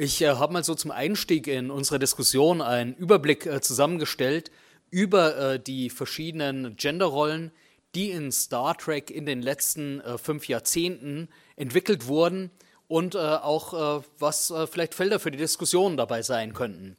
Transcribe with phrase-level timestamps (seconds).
[0.00, 4.52] Ich äh, habe mal so zum Einstieg in unsere Diskussion einen Überblick äh, zusammengestellt
[4.90, 7.50] über äh, die verschiedenen Genderrollen,
[7.96, 12.52] die in Star Trek in den letzten äh, fünf Jahrzehnten entwickelt wurden
[12.86, 16.96] und äh, auch äh, was vielleicht Felder für die Diskussion dabei sein könnten.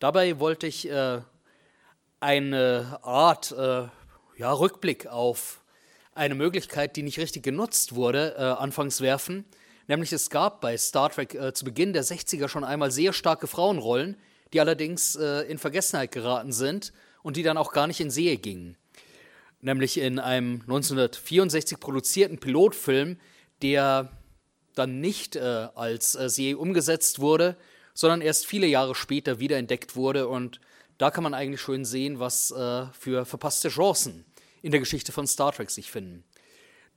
[0.00, 0.90] Dabei wollte ich
[2.18, 3.54] eine Art
[4.36, 5.62] ja, Rückblick auf
[6.12, 9.44] eine Möglichkeit, die nicht richtig genutzt wurde, anfangs werfen
[9.88, 13.46] Nämlich es gab bei Star Trek äh, zu Beginn der 60er schon einmal sehr starke
[13.46, 14.16] Frauenrollen,
[14.52, 18.36] die allerdings äh, in Vergessenheit geraten sind und die dann auch gar nicht in Serie
[18.36, 18.76] gingen.
[19.60, 23.18] Nämlich in einem 1964 produzierten Pilotfilm,
[23.62, 24.10] der
[24.74, 27.56] dann nicht äh, als äh, Serie umgesetzt wurde,
[27.94, 30.28] sondern erst viele Jahre später wiederentdeckt wurde.
[30.28, 30.60] Und
[30.98, 34.24] da kann man eigentlich schön sehen, was äh, für verpasste Chancen
[34.62, 36.24] in der Geschichte von Star Trek sich finden.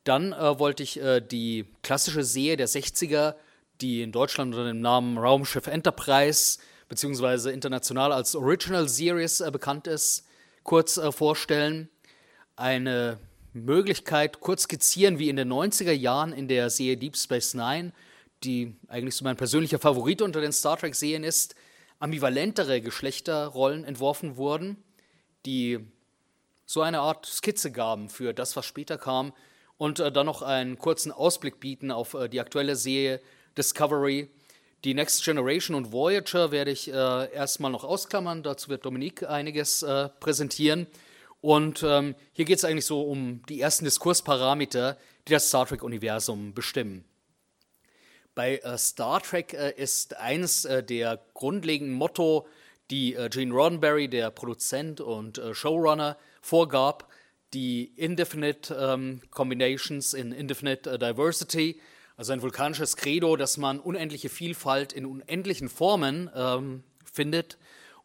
[0.06, 3.36] Dann äh, wollte ich äh, die klassische Serie der 60er,
[3.82, 9.88] die in Deutschland unter dem Namen Raumschiff Enterprise beziehungsweise international als Original Series äh, bekannt
[9.88, 10.26] ist,
[10.64, 11.90] kurz äh, vorstellen.
[12.56, 13.20] Eine
[13.54, 17.92] Möglichkeit kurz skizzieren, wie in den 90er Jahren in der Serie Deep Space Nine,
[18.44, 21.56] die eigentlich so mein persönlicher Favorit unter den Star Trek-Serien ist,
[22.00, 24.78] ambivalentere Geschlechterrollen entworfen wurden,
[25.46, 25.80] die
[26.68, 29.34] so eine Art Skizze gaben für das, was später kam,
[29.78, 33.22] und äh, dann noch einen kurzen Ausblick bieten auf äh, die aktuelle Serie
[33.58, 34.30] Discovery.
[34.84, 38.44] Die Next Generation und Voyager werde ich äh, erstmal noch ausklammern.
[38.44, 40.88] Dazu wird Dominique einiges äh, präsentieren.
[41.42, 46.54] Und ähm, hier geht es eigentlich so um die ersten Diskursparameter, die das Star Trek-Universum
[46.54, 47.04] bestimmen.
[48.34, 52.48] Bei äh, Star Trek äh, ist eines der grundlegenden Motto,
[52.92, 57.10] die Gene Roddenberry, der Produzent und Showrunner, vorgab,
[57.56, 61.80] die Indefinite ähm, Combinations in Indefinite äh, Diversity,
[62.18, 67.58] also ein vulkanisches Credo, dass man unendliche Vielfalt in unendlichen Formen ähm, findet.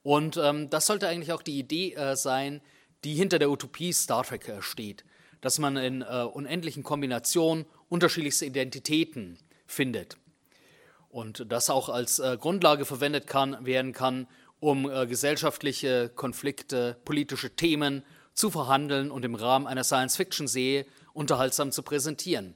[0.03, 2.61] Und ähm, das sollte eigentlich auch die Idee äh, sein,
[3.05, 5.05] die hinter der Utopie Star Trek äh, steht,
[5.41, 10.17] dass man in äh, unendlichen Kombinationen unterschiedlichste Identitäten findet.
[11.09, 14.29] Und das auch als äh, Grundlage verwendet kann, werden kann,
[14.61, 21.83] um äh, gesellschaftliche Konflikte, politische Themen zu verhandeln und im Rahmen einer Science-Fiction-Serie unterhaltsam zu
[21.83, 22.55] präsentieren.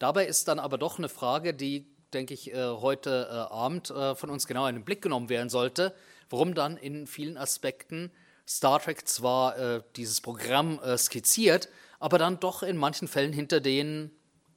[0.00, 4.14] Dabei ist dann aber doch eine Frage, die, denke ich, äh, heute äh, Abend äh,
[4.14, 5.94] von uns genau in den Blick genommen werden sollte,
[6.30, 8.10] warum dann in vielen Aspekten
[8.48, 11.68] Star Trek zwar dieses Programm skizziert,
[12.00, 14.10] aber dann doch in manchen Fällen hinter den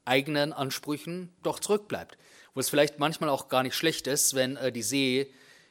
[0.03, 2.17] eigenen Ansprüchen doch zurückbleibt.
[2.55, 5.27] Wo es vielleicht manchmal auch gar nicht schlecht ist, wenn die Serie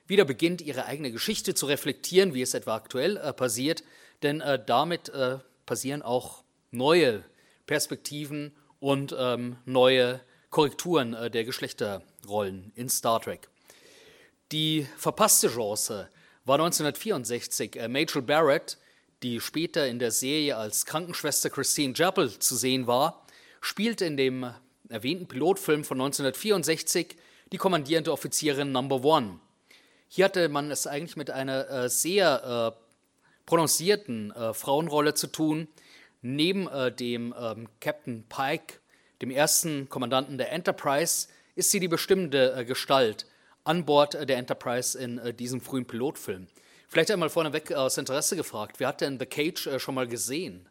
[0.06, 3.82] wieder beginnt, ihre eigene Geschichte zu reflektieren, wie es etwa aktuell passiert,
[4.22, 7.24] denn äh, damit äh, passieren auch neue
[7.66, 13.48] Perspektiven und ähm, neue Korrekturen äh, der Geschlechterrollen in Star Trek.
[14.50, 16.08] Die verpasste Chance
[16.44, 18.78] war 1964 äh, Majel Barrett,
[19.22, 23.24] die später in der Serie als Krankenschwester Christine Jappel zu sehen war,
[23.60, 24.52] spielte in dem
[24.88, 27.16] erwähnten Pilotfilm von 1964
[27.52, 29.38] die kommandierende Offizierin Number One.
[30.08, 32.81] Hier hatte man es eigentlich mit einer äh, sehr äh,
[33.46, 35.68] prononcierten äh, Frauenrolle zu tun.
[36.20, 38.74] Neben äh, dem ähm, Captain Pike,
[39.20, 43.26] dem ersten Kommandanten der Enterprise, ist sie die bestimmende äh, Gestalt
[43.64, 46.46] an Bord äh, der Enterprise in äh, diesem frühen Pilotfilm.
[46.88, 50.68] Vielleicht einmal vorneweg aus Interesse gefragt, wer hat denn The Cage äh, schon mal gesehen?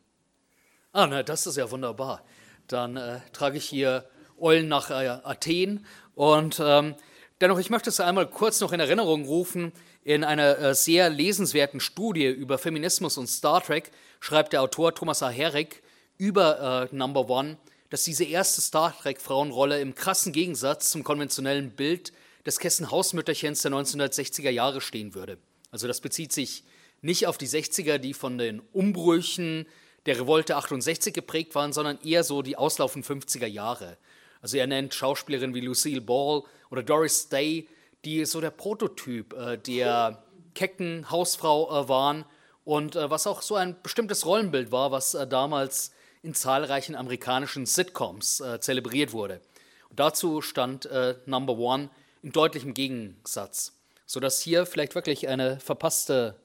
[0.93, 2.23] Ah, na, das ist ja wunderbar.
[2.67, 6.95] Dann trage ich hier Eulen nach Athen und ähm,
[7.39, 9.71] dennoch, ich möchte es einmal kurz noch in Erinnerung rufen,
[10.03, 15.21] in einer äh, sehr lesenswerten Studie über Feminismus und Star Trek schreibt der Autor Thomas
[15.23, 15.29] A.
[15.29, 15.83] Herrick
[16.17, 17.57] über äh, Number One,
[17.89, 22.13] dass diese erste Star Trek-Frauenrolle im krassen Gegensatz zum konventionellen Bild
[22.45, 25.37] des Kessen-Hausmütterchens der 1960er Jahre stehen würde.
[25.71, 26.63] Also das bezieht sich
[27.01, 29.67] nicht auf die 60er, die von den Umbrüchen
[30.05, 33.97] der Revolte 68 geprägt waren, sondern eher so die auslaufenden 50er Jahre.
[34.41, 37.67] Also er nennt Schauspielerinnen wie Lucille Ball oder Doris Day,
[38.05, 40.23] die so der Prototyp äh, der
[40.53, 42.25] kecken Hausfrau äh, waren
[42.63, 45.91] und äh, was auch so ein bestimmtes Rollenbild war, was äh, damals
[46.23, 49.41] in zahlreichen amerikanischen Sitcoms äh, zelebriert wurde.
[49.89, 51.89] Und dazu stand äh, Number One
[52.21, 53.73] in deutlichem Gegensatz,
[54.05, 56.35] sodass hier vielleicht wirklich eine verpasste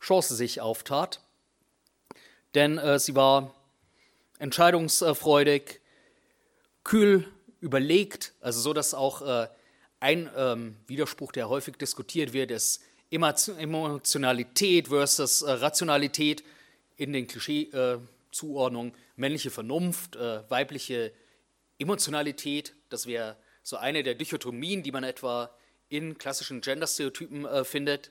[0.00, 1.20] Chance sich auftat.
[2.54, 3.54] Denn sie war
[4.40, 5.80] entscheidungsfreudig,
[6.82, 7.28] kühl
[7.60, 9.48] überlegt, also so, dass auch
[10.00, 16.42] ein ähm, Widerspruch, der häufig diskutiert wird, ist Emotionalität versus äh, Rationalität
[16.96, 18.92] in den Klischee-Zuordnungen.
[18.92, 21.12] Äh, männliche Vernunft, äh, weibliche
[21.78, 25.50] Emotionalität, das wäre so eine der Dichotomien, die man etwa
[25.88, 28.10] in klassischen Gender-Stereotypen äh, findet.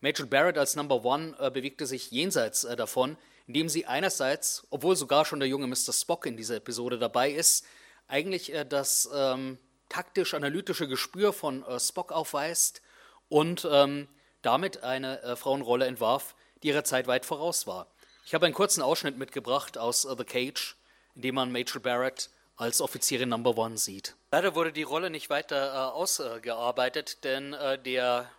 [0.00, 3.16] Major Barrett als Number One äh, bewegte sich jenseits äh, davon,
[3.46, 5.92] indem sie einerseits, obwohl sogar schon der junge Mr.
[5.92, 7.64] Spock in dieser Episode dabei ist,
[8.06, 9.56] eigentlich das ähm,
[9.88, 12.82] taktisch-analytische Gespür von äh, Spock aufweist
[13.28, 14.08] und ähm,
[14.42, 17.86] damit eine äh, Frauenrolle entwarf, die ihrer Zeit weit voraus war.
[18.26, 20.76] Ich habe einen kurzen Ausschnitt mitgebracht aus uh, The Cage,
[21.14, 24.14] in dem man Major Barrett als Offizierin Number One sieht.
[24.30, 28.30] Leider wurde die Rolle nicht weiter äh, ausgearbeitet, denn äh, der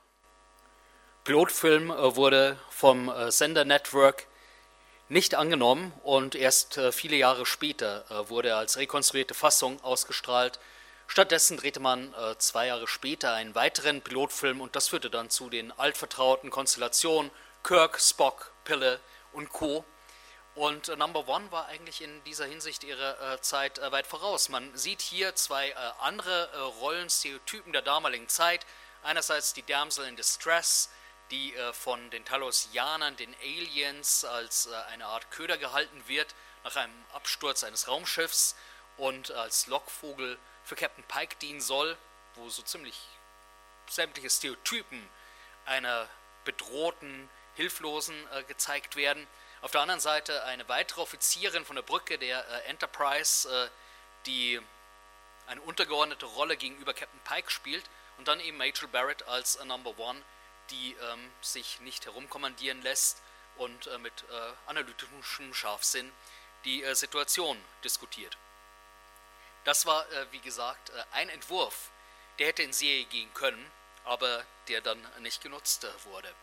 [1.24, 4.28] Pilotfilm äh, wurde vom äh, Sender Network
[5.10, 10.60] nicht angenommen und erst äh, viele Jahre später äh, wurde er als rekonstruierte Fassung ausgestrahlt.
[11.08, 15.72] Stattdessen drehte man zwei Jahre später einen weiteren Pilotfilm und das führte dann zu den
[15.72, 17.32] altvertrauten Konstellationen
[17.64, 19.00] Kirk, Spock, Pille
[19.34, 19.84] und Co.
[20.56, 24.50] Und äh, Number One war eigentlich in dieser Hinsicht ihre äh, Zeit äh, weit voraus.
[24.50, 28.66] Man sieht hier zwei äh, andere äh, Rollenstereotypen der damaligen Zeit.
[29.04, 30.90] Einerseits die Damsel in Distress,
[31.32, 36.94] die äh, von den Talosianern, den Aliens, als eine Art Köder gehalten wird nach einem
[37.14, 38.56] Absturz eines Raumschiffs
[38.98, 41.98] und als Lockvogel für Captain Pike dienen soll,
[42.36, 43.00] wo so ziemlich
[43.88, 45.08] sämtliche Stereotypen
[45.66, 46.10] einer
[46.44, 48.16] bedrohten, hilflosen
[48.48, 49.26] gezeigt werden.
[49.66, 53.68] Auf der anderen Seite eine weitere Offizierin von der Brücke der äh, Enterprise, äh,
[54.28, 54.62] die
[55.48, 57.84] eine untergeordnete Rolle gegenüber Captain Pike spielt
[58.20, 60.22] und dann eben Major Barrett als äh, Number One,
[60.70, 63.24] die ähm, sich nicht herumkommandieren lässt
[63.58, 66.12] und äh, mit äh, analytischem Scharfsinn
[66.64, 68.38] die äh, Situation diskutiert.
[69.66, 71.92] Das war, wie gesagt, ein Entwurf,
[72.40, 73.72] der hätte in Serie gehen können,
[74.04, 76.34] aber der dann nicht genutzt wurde.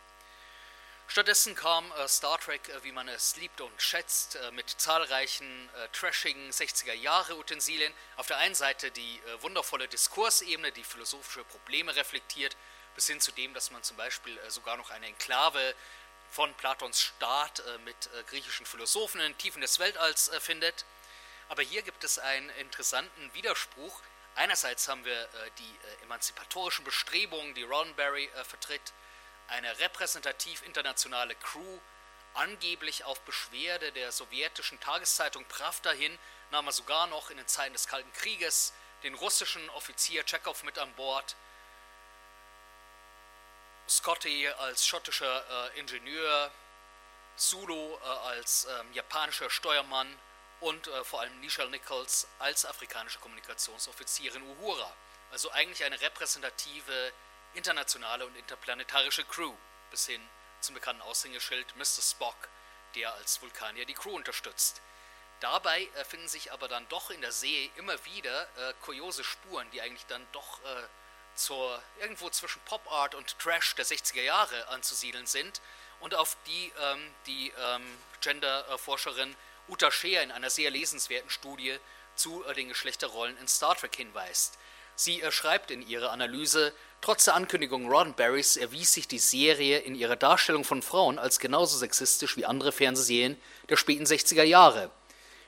[1.07, 5.69] Stattdessen kam äh, Star Trek, äh, wie man es liebt und schätzt, äh, mit zahlreichen
[5.75, 7.93] äh, trashigen 60er-Jahre-Utensilien.
[8.15, 12.55] Auf der einen Seite die äh, wundervolle Diskursebene, die philosophische Probleme reflektiert,
[12.95, 15.75] bis hin zu dem, dass man zum Beispiel äh, sogar noch eine Enklave
[16.31, 20.83] von Platons Staat mit griechischen Philosophen in den Tiefen des Weltalls findet.
[21.53, 24.01] Aber hier gibt es einen interessanten Widerspruch.
[24.33, 25.29] Einerseits haben wir
[25.59, 28.81] die emanzipatorischen Bestrebungen, die Roddenberry vertritt,
[29.49, 31.77] eine repräsentativ internationale Crew,
[32.33, 36.17] angeblich auf Beschwerde der sowjetischen Tageszeitung Pravda hin,
[36.49, 38.73] nahm er sogar noch in den Zeiten des Kalten Krieges
[39.03, 41.35] den russischen Offizier Tschechow mit an Bord,
[43.87, 46.49] Scotty als schottischer äh, Ingenieur,
[47.35, 50.17] Zulu äh, als äh, japanischer Steuermann
[50.63, 54.91] und äh, vor allem Nichelle Nichols als afrikanische Kommunikationsoffizierin Uhura.
[55.31, 57.11] Also eigentlich eine repräsentative
[57.53, 59.53] internationale und interplanetarische Crew,
[59.91, 60.21] bis hin
[60.61, 62.01] zum bekannten Aushängeschild Mr.
[62.01, 62.47] Spock,
[62.95, 64.81] der als Vulkanier die Crew unterstützt.
[65.41, 69.69] Dabei äh, finden sich aber dann doch in der See immer wieder äh, kuriose Spuren,
[69.71, 70.83] die eigentlich dann doch äh,
[71.35, 75.61] zur irgendwo zwischen Pop Art und Trash der 60er Jahre anzusiedeln sind
[75.99, 79.35] und auf die ähm, die ähm, Gender-Forscherin
[79.69, 81.73] Uta Scheer in einer sehr lesenswerten Studie
[82.15, 84.57] zu äh, den Geschlechterrollen in Star Trek hinweist.
[84.95, 86.73] Sie äh, schreibt in ihrer Analyse,
[87.03, 91.77] Trotz der Ankündigung Roddenberrys erwies sich die Serie in ihrer Darstellung von Frauen als genauso
[91.77, 93.35] sexistisch wie andere Fernsehserien
[93.67, 94.89] der späten 60er Jahre.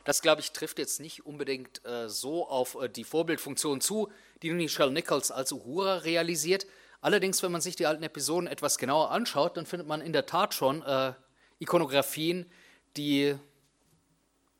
[0.04, 4.12] Das, glaube ich, trifft jetzt nicht unbedingt äh, so auf äh, die Vorbildfunktion zu,
[4.42, 6.68] die Michelle Nichols als Uhura realisiert.
[7.00, 10.25] Allerdings, wenn man sich die alten Episoden etwas genauer anschaut, dann findet man in der
[10.25, 11.13] Tat schon äh,
[11.60, 12.51] Ikonografien,
[12.98, 13.38] die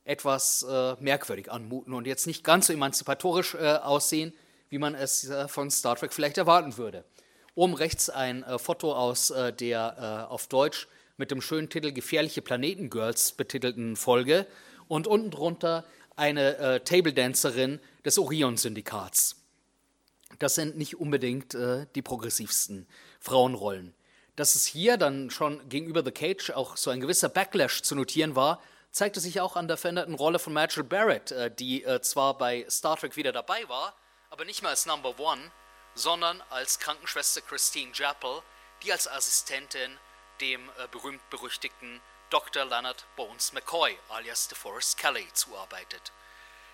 [0.05, 4.33] etwas äh, merkwürdig anmuten und jetzt nicht ganz so emanzipatorisch äh, aussehen,
[4.69, 7.03] wie man es äh, von Star Trek vielleicht erwarten würde.
[7.55, 12.41] Oben rechts ein äh, Foto aus äh, der auf Deutsch mit dem schönen Titel Gefährliche
[12.41, 14.45] Planetengirls betitelten Folge
[14.88, 15.85] und unten drunter
[16.15, 19.38] eine äh, Table Dancerin des Orion-Syndikats.
[20.39, 22.88] Das sind nicht unbedingt äh, die progressivsten
[23.19, 23.93] Frauenrollen.
[24.35, 28.35] Dass es hier dann schon gegenüber The Cage auch so ein gewisser Backlash zu notieren
[28.35, 28.62] war,
[28.96, 32.98] zeigte sich auch an der veränderten Rolle von Marshall Barrett, äh, die zwar bei Star
[32.98, 33.94] Trek wieder dabei war,
[34.30, 35.52] aber nicht mehr als Number One,
[35.96, 38.42] sondern als Krankenschwester Christine Jappel,
[38.84, 39.98] die als Assistentin
[40.42, 42.66] dem äh, berühmt-berüchtigten Dr.
[42.66, 46.12] Leonard Bones McCoy alias DeForest Kelly zuarbeitet.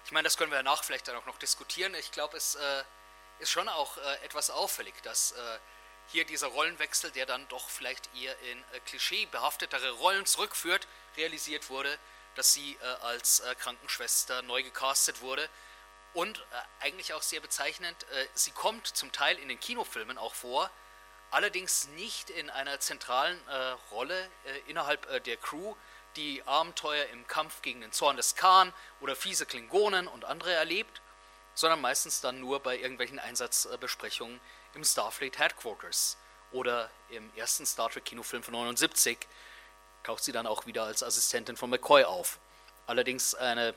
[0.06, 1.94] Ich meine, das können wir danach vielleicht dann auch noch diskutieren.
[1.96, 2.84] Ich glaube, es äh,
[3.40, 5.36] ist schon auch äh, etwas auffällig, dass äh,
[6.12, 10.88] hier dieser Rollenwechsel, der dann doch vielleicht eher in äh, klischeebehaftetere Rollen zurückführt,
[11.18, 11.98] realisiert wurde,
[12.36, 15.48] dass sie äh, als äh, Krankenschwester neu gecastet wurde.
[16.14, 16.42] Und äh,
[16.86, 20.70] eigentlich auch sehr bezeichnend, äh, sie kommt zum Teil in den Kinofilmen auch vor,
[21.32, 23.56] allerdings nicht in einer zentralen äh,
[23.92, 24.30] Rolle
[24.68, 25.76] innerhalb der Crew,
[26.18, 31.02] die Abenteuer im Kampf gegen den Zorn des Khan oder fiese Klingonen und andere erlebt,
[31.54, 34.42] sondern meistens dann nur bei irgendwelchen Einsatzbesprechungen
[34.76, 36.18] im Starfleet Headquarters.
[36.52, 39.18] Oder im ersten Star Trek Kinofilm von 79
[40.04, 42.40] taucht sie dann auch wieder als Assistentin von McCoy auf.
[42.88, 43.74] Allerdings eine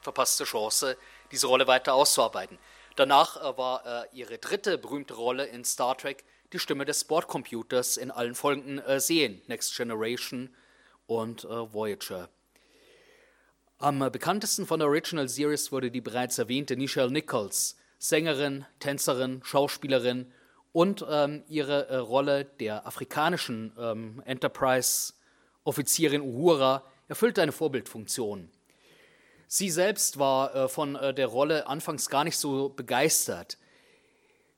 [0.00, 0.96] verpasste Chance,
[1.30, 2.58] diese Rolle weiter auszuarbeiten.
[2.96, 7.96] Danach äh, war äh, ihre dritte berühmte Rolle in Star Trek die Stimme des Bordcomputers
[7.96, 10.54] in allen folgenden äh, Serien, Next Generation
[11.06, 12.30] und Voyager.
[13.76, 20.30] Am bekanntesten von der Original Series wurde die bereits erwähnte Nichelle Nichols, Sängerin, Tänzerin, Schauspielerin
[20.72, 28.50] und ähm, ihre äh, Rolle der afrikanischen ähm, Enterprise-Offizierin Uhura erfüllte eine Vorbildfunktion.
[29.48, 33.56] Sie selbst war äh, von äh, der Rolle anfangs gar nicht so begeistert.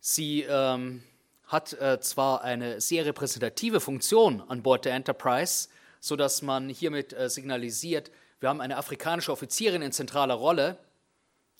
[0.00, 1.04] Sie ähm,
[1.44, 5.68] hat äh, zwar eine sehr repräsentative Funktion an Bord der Enterprise,
[6.00, 8.10] sodass man hiermit äh, signalisiert,
[8.40, 10.78] wir haben eine afrikanische Offizierin in zentraler Rolle,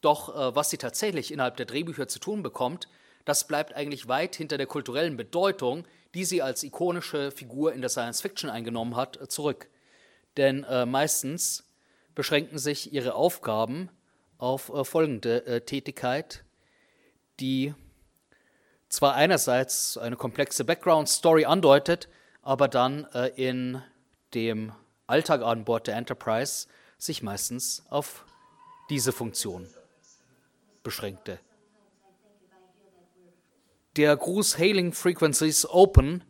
[0.06, 2.88] doch äh, was sie tatsächlich innerhalb der Drehbücher zu tun bekommt,
[3.26, 5.84] das bleibt eigentlich weit hinter der kulturellen Bedeutung,
[6.14, 9.68] die sie als ikonische Figur in der Science Fiction eingenommen hat, äh, zurück.
[10.36, 11.64] Denn äh, meistens
[12.14, 13.90] beschränken sich ihre Aufgaben
[14.38, 16.44] auf äh, folgende äh, Tätigkeit,
[17.40, 17.75] die
[18.88, 22.08] zwar einerseits eine komplexe Background-Story andeutet,
[22.42, 23.82] aber dann äh, in
[24.34, 24.72] dem
[25.08, 28.25] Alltag an Bord der Enterprise sich meistens auf
[28.88, 29.68] diese Funktion
[30.87, 31.40] beschränkte.
[33.97, 36.23] Der Gruß Hailing Frequencies Open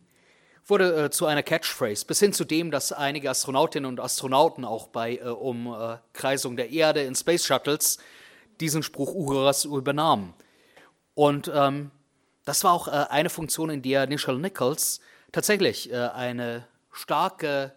[0.65, 4.87] wurde äh, zu einer Catchphrase, bis hin zu dem, dass einige Astronautinnen und Astronauten auch
[4.87, 7.99] bei äh, Umkreisung der Erde in Space Shuttles
[8.59, 10.33] diesen Spruch Uhuras übernahmen.
[11.13, 11.91] Und ähm,
[12.43, 17.73] das war auch äh, eine Funktion, in der Nichelle Nichols tatsächlich äh, eine starke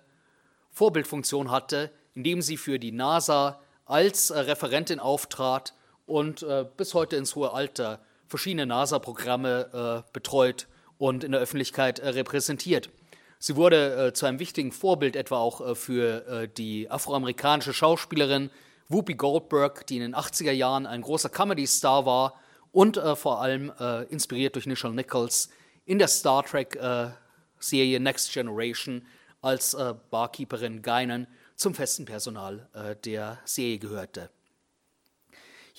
[0.70, 5.74] Vorbildfunktion hatte, indem sie für die NASA als äh, Referentin auftrat
[6.10, 10.68] und äh, bis heute ins hohe Alter verschiedene NASA-Programme betreut
[11.00, 12.90] und in der Öffentlichkeit äh, repräsentiert.
[13.38, 18.50] Sie wurde äh, zu einem wichtigen Vorbild etwa auch äh, für äh, die afroamerikanische Schauspielerin
[18.88, 22.38] Whoopi Goldberg, die in den 80er Jahren ein großer Comedy-Star war
[22.70, 25.48] und äh, vor allem äh, inspiriert durch Nichelle Nichols
[25.86, 29.06] in der Star Trek-Serie Next Generation
[29.40, 29.74] als
[30.10, 31.26] Barkeeperin Guinan
[31.56, 32.68] zum festen Personal
[33.02, 34.28] der Serie gehörte.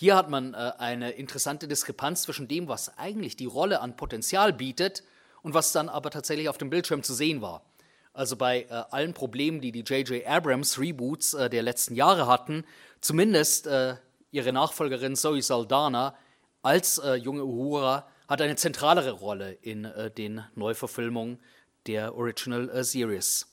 [0.02, 4.52] Hier hat man äh, eine interessante Diskrepanz zwischen dem, was eigentlich die Rolle an Potenzial
[4.52, 5.04] bietet
[5.44, 7.62] und was dann aber tatsächlich auf dem Bildschirm zu sehen war.
[8.12, 10.26] Also bei äh, allen Problemen, die die J.J.
[10.26, 12.66] Abrams Reboots äh, der letzten Jahre hatten,
[13.00, 13.94] zumindest äh,
[14.32, 16.16] ihre Nachfolgerin Zoe Saldana
[16.64, 21.38] als äh, junge Uhura hat eine zentralere Rolle in äh, den Neuverfilmungen
[21.86, 23.51] der Original Series.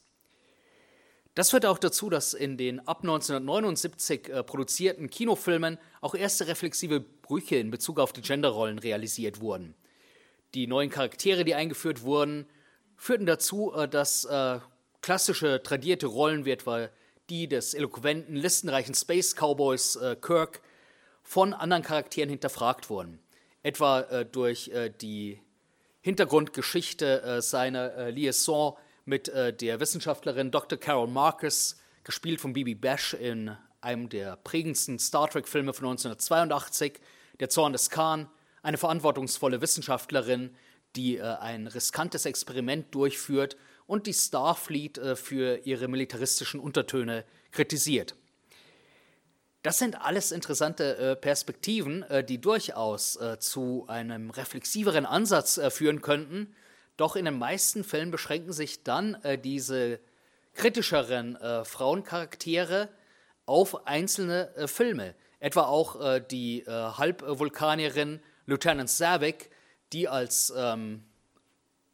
[1.38, 6.98] Das führt auch dazu, dass in den ab 1979 äh, produzierten Kinofilmen auch erste reflexive
[6.98, 9.76] Brüche in Bezug auf die Genderrollen realisiert wurden.
[10.54, 12.48] Die neuen Charaktere, die eingeführt wurden,
[12.96, 14.58] führten dazu, äh, dass äh,
[15.00, 16.88] klassische tradierte Rollen wie etwa
[17.30, 20.60] die des eloquenten, listenreichen Space Cowboys äh, Kirk
[21.22, 23.20] von anderen Charakteren hinterfragt wurden.
[23.62, 25.40] Etwa äh, durch äh, die
[26.00, 28.76] Hintergrundgeschichte seiner Liaison
[29.08, 30.78] mit äh, der Wissenschaftlerin Dr.
[30.78, 37.00] Carol Marcus, gespielt von Bibi Bash in einem der prägendsten Star Trek-Filme von 1982,
[37.40, 38.28] Der Zorn des Khan,
[38.62, 40.54] eine verantwortungsvolle Wissenschaftlerin,
[40.94, 48.14] die äh, ein riskantes Experiment durchführt und die Starfleet äh, für ihre militaristischen Untertöne kritisiert.
[49.62, 56.02] Das sind alles interessante äh, Perspektiven, äh, die durchaus äh, zu einem reflexiveren Ansatz führen
[56.02, 56.54] könnten
[56.98, 60.00] doch in den meisten Fällen beschränken sich dann äh, diese
[60.54, 62.88] kritischeren äh, Frauencharaktere
[63.46, 65.14] auf einzelne äh, Filme.
[65.40, 69.50] Etwa auch äh, die äh, Halbvulkanierin Lieutenant Savick,
[69.92, 71.04] die als ähm,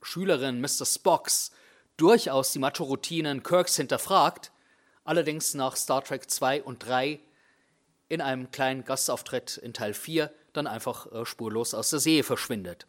[0.00, 0.86] Schülerin Mr.
[0.86, 1.52] Spocks
[1.98, 4.52] durchaus die Macho-Routinen Kirks hinterfragt,
[5.04, 7.20] allerdings nach Star Trek 2 und 3
[8.08, 12.86] in einem kleinen Gastauftritt in Teil 4 dann einfach äh, spurlos aus der See verschwindet.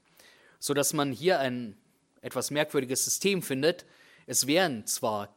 [0.60, 1.78] Sodass man hier einen
[2.26, 3.86] etwas merkwürdiges System findet.
[4.26, 5.36] Es werden zwar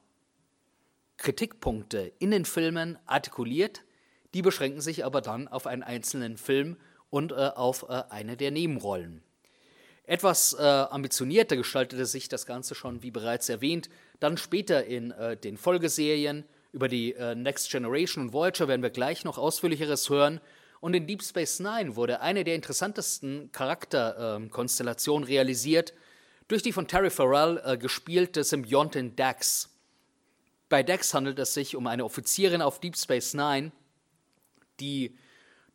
[1.18, 3.82] Kritikpunkte in den Filmen artikuliert,
[4.34, 6.76] die beschränken sich aber dann auf einen einzelnen Film
[7.10, 9.22] und äh, auf äh, eine der Nebenrollen.
[10.04, 13.90] Etwas äh, ambitionierter gestaltete sich das Ganze schon, wie bereits erwähnt,
[14.20, 16.44] dann später in äh, den Folgeserien.
[16.72, 20.40] Über die äh, Next Generation und Voyager werden wir gleich noch ausführlicheres hören.
[20.80, 25.92] Und in Deep Space Nine wurde eine der interessantesten Charakterkonstellationen realisiert,
[26.48, 29.70] durch die von Terry Farrell äh, gespielte Symbiontin Dax.
[30.68, 33.72] Bei Dax handelt es sich um eine Offizierin auf Deep Space Nine,
[34.80, 35.16] die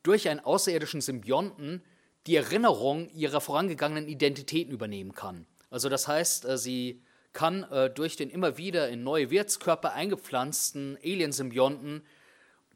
[0.02, 1.82] durch einen außerirdischen Symbionten
[2.28, 5.46] die Erinnerung ihrer vorangegangenen Identitäten übernehmen kann.
[5.70, 7.02] Also das heißt, äh, sie
[7.34, 12.04] kann äh, durch den immer wieder in neue Wirtskörper eingepflanzten Aliensymbionten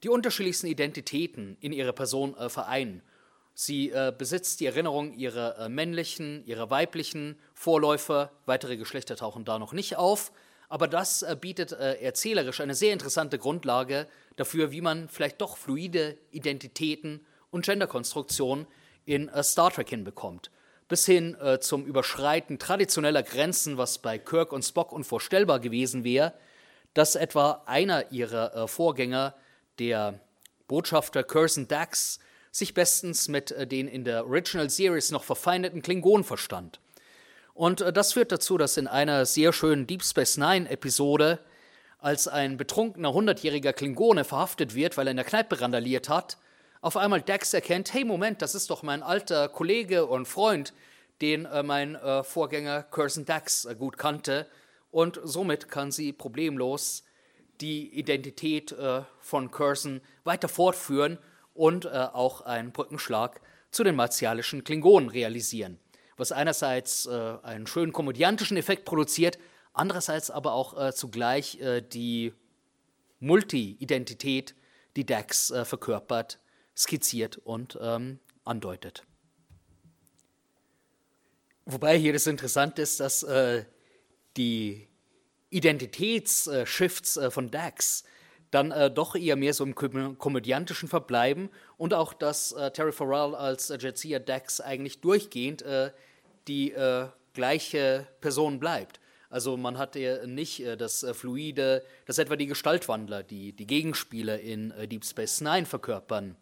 [0.03, 3.01] die unterschiedlichsten Identitäten in ihrer Person äh, vereinen.
[3.59, 8.31] Sie äh, besitzt die Erinnerung ihrer äh, männlichen, ihrer weiblichen Vorläufer.
[8.45, 10.31] Weitere Geschlechter tauchen da noch nicht auf.
[10.69, 15.57] Aber das äh, bietet äh, erzählerisch eine sehr interessante Grundlage dafür, wie man vielleicht doch
[15.57, 18.67] fluide Identitäten und Genderkonstruktionen
[19.05, 20.51] in äh, Star Trek hinbekommt
[20.87, 26.33] bis hin äh, zum Überschreiten traditioneller Grenzen, was bei Kirk und Spock unvorstellbar gewesen wäre,
[26.93, 29.35] dass etwa einer ihrer Vorgänger,
[29.79, 30.19] der
[30.67, 32.19] Botschafter Curzon Dax,
[32.57, 36.79] sich bestens mit äh, den in der Original Series noch verfeindeten Klingonen verstand.
[37.53, 41.39] Und äh, das führt dazu, dass in einer sehr schönen Deep Space Nine Episode,
[41.99, 46.37] als ein betrunkener hundertjähriger Klingone verhaftet wird, weil er in der Kneipe randaliert hat,
[46.81, 50.73] auf einmal Dax erkennt, hey Moment, das ist doch mein alter Kollege und Freund,
[51.21, 54.47] den äh, mein äh, Vorgänger Curzon Dax äh, gut kannte.
[54.89, 57.03] Und somit kann sie problemlos
[57.61, 61.19] die Identität äh, von Curzon weiter fortführen
[61.57, 65.79] und äh, auch einen Brückenschlag zu den martialischen Klingonen realisieren.
[66.15, 69.37] Was einerseits äh, einen schönen komödiantischen Effekt produziert,
[69.73, 71.59] andererseits aber auch zugleich
[71.93, 72.33] die
[73.19, 74.55] Multi-Identität,
[74.95, 76.39] die Dax verkörpert,
[76.75, 79.03] skizziert und ähm, andeutet.
[81.69, 83.65] Wobei hier das Interessante ist, dass äh,
[84.37, 84.87] die
[85.49, 88.05] Identitätsshifts äh, von Dax
[88.51, 92.91] dann äh, doch eher mehr so im Kom komödiantischen verbleiben und auch, dass äh, Terry
[92.91, 95.91] Farrell als äh, Jetsia Dax eigentlich durchgehend äh,
[96.47, 98.99] die äh, gleiche Person bleibt.
[99.29, 104.73] Also man hat ja nicht das Fluide, das etwa die Gestaltwandler, die die Gegenspieler in
[104.89, 106.37] Deep Space Nine verkörpern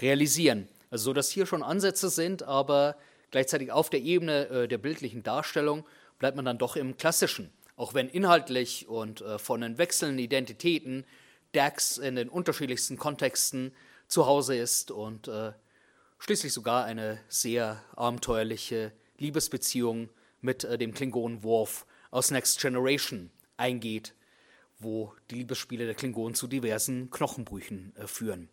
[0.00, 0.66] realisieren.
[0.90, 2.96] Also so, dass hier schon Ansätze sind, aber
[3.30, 5.84] gleichzeitig auf der Ebene äh, der bildlichen Darstellung
[6.18, 7.50] bleibt man dann doch im Klassischen.
[7.76, 11.04] Auch wenn inhaltlich und äh, von den wechselnden Identitäten
[11.56, 13.72] Dax in den unterschiedlichsten Kontexten
[14.08, 15.52] zu Hause ist und äh,
[16.18, 24.14] schließlich sogar eine sehr abenteuerliche Liebesbeziehung mit äh, dem Klingonen Worf aus Next Generation eingeht,
[24.78, 28.48] wo die Liebesspiele der Klingonen zu diversen Knochenbrüchen äh, führen.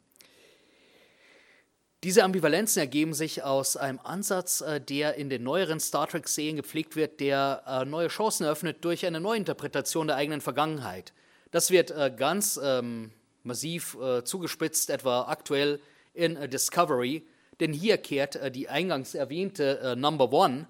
[2.03, 6.95] Diese Ambivalenzen ergeben sich aus einem Ansatz, äh, der in den neueren Star Trek-Serien gepflegt
[6.95, 11.13] wird, der äh, neue Chancen eröffnet durch eine Neuinterpretation der eigenen Vergangenheit.
[11.53, 13.13] Das wird äh, ganz ähm,
[13.43, 15.79] massiv äh, zugespitzt, etwa aktuell
[16.13, 17.25] in äh, Discovery,
[17.61, 20.67] denn hier kehrt äh, die eingangs erwähnte Number One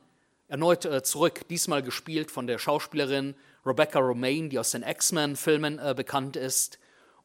[0.48, 3.34] erneut zurück, diesmal gespielt von der Schauspielerin
[3.66, 6.78] Rebecca Romaine, die aus den X-Men-Filmen bekannt ist.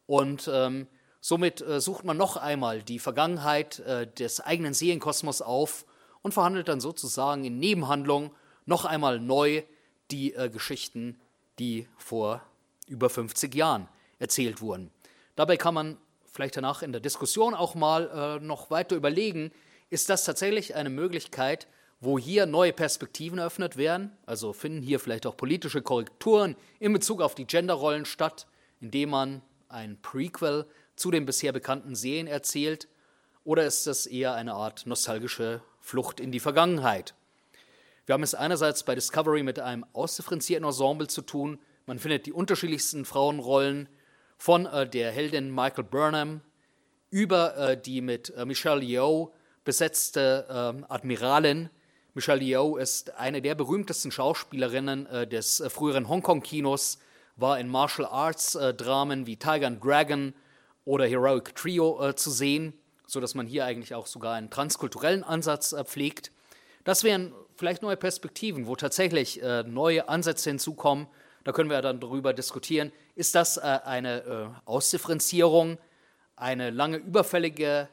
[0.07, 0.87] Und ähm,
[1.21, 5.85] Somit äh, sucht man noch einmal die Vergangenheit äh, des eigenen Seelenkosmos auf
[6.23, 8.31] und verhandelt dann sozusagen in Nebenhandlung
[8.67, 9.63] noch einmal neu
[10.11, 11.21] die äh, Geschichten,
[11.59, 12.43] die vor
[12.89, 14.91] über 50 Jahren erzählt wurden.
[15.37, 15.99] Dabei kann man
[16.33, 19.53] vielleicht danach in der Diskussion auch mal äh, noch weiter überlegen,
[19.91, 21.67] ist das tatsächlich eine Möglichkeit,
[22.01, 24.13] wo hier neue Perspektiven eröffnet werden?
[24.27, 28.47] Also finden hier vielleicht auch politische Korrekturen in Bezug auf die Genderrollen statt,
[28.81, 32.89] indem man ein Prequel zu den bisher bekannten Serien erzählt,
[33.45, 37.15] oder ist das eher eine Art nostalgische Flucht in die Vergangenheit?
[38.05, 41.59] Wir haben es einerseits bei Discovery mit einem ausdifferenzierten Ensemble zu tun.
[41.89, 43.89] Man findet die unterschiedlichsten Frauenrollen
[44.37, 46.43] von äh, der Heldin Michael Burnham
[47.09, 49.33] über äh, die mit äh, Michelle Yeoh
[49.65, 51.71] besetzte ähm, Admiralin.
[52.13, 56.99] Michelle Yeoh ist eine der berühmtesten Schauspielerinnen äh, des äh, früheren Hongkong-Kinos,
[57.37, 60.35] war in Martial Arts-Dramen äh, wie Tiger and Dragon
[60.85, 62.75] oder Heroic Trio zu sehen,
[63.07, 66.33] sodass man hier eigentlich auch sogar einen transkulturellen Ansatz pflegt.
[66.85, 71.07] Das wären vielleicht neue Perspektiven, wo tatsächlich neue Ansätze hinzukommen.
[71.49, 75.79] Da können wir dann darüber diskutieren, ist das äh, eine äh, Ausdifferenzierung,
[76.37, 77.89] eine lange überfällige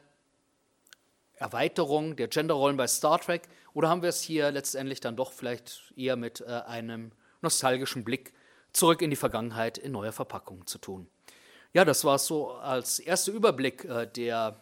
[1.36, 5.94] Erweiterung der Genderrollen bei Star Trek oder haben wir es hier letztendlich dann doch vielleicht
[5.96, 8.34] eher mit äh, einem nostalgischen Blick
[8.74, 11.06] zurück in die Vergangenheit in neuer Verpackung zu tun?
[11.72, 14.60] Ja, das war so als erster Überblick der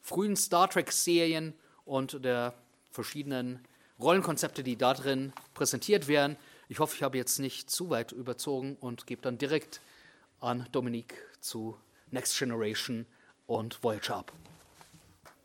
[0.00, 1.52] frühen Star Trek-Serien
[1.84, 2.54] und der
[2.90, 3.62] verschiedenen
[4.00, 6.38] Rollenkonzepte, die da drin präsentiert werden.
[6.70, 9.80] Ich hoffe, ich habe jetzt nicht zu weit überzogen und gebe dann direkt
[10.38, 11.76] an Dominique zu
[12.12, 13.06] Next Generation
[13.48, 14.32] und Voyager ab.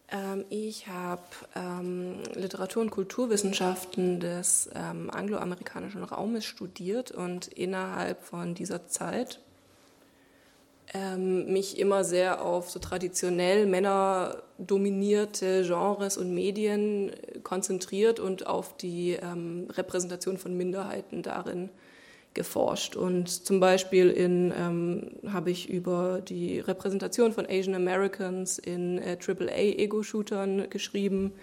[0.10, 1.24] Ähm, ich habe
[1.56, 9.40] ähm, Literatur- und Kulturwissenschaften des ähm, angloamerikanischen Raumes studiert und innerhalb von dieser Zeit
[10.94, 17.12] ähm, mich immer sehr auf so traditionell männerdominierte Genres und Medien
[17.44, 21.70] konzentriert und auf die ähm, Repräsentation von Minderheiten darin
[22.34, 22.96] geforscht.
[22.96, 30.70] Und zum Beispiel ähm, habe ich über die Repräsentation von Asian Americans in äh, AAA-Ego-Shootern
[30.70, 31.34] geschrieben,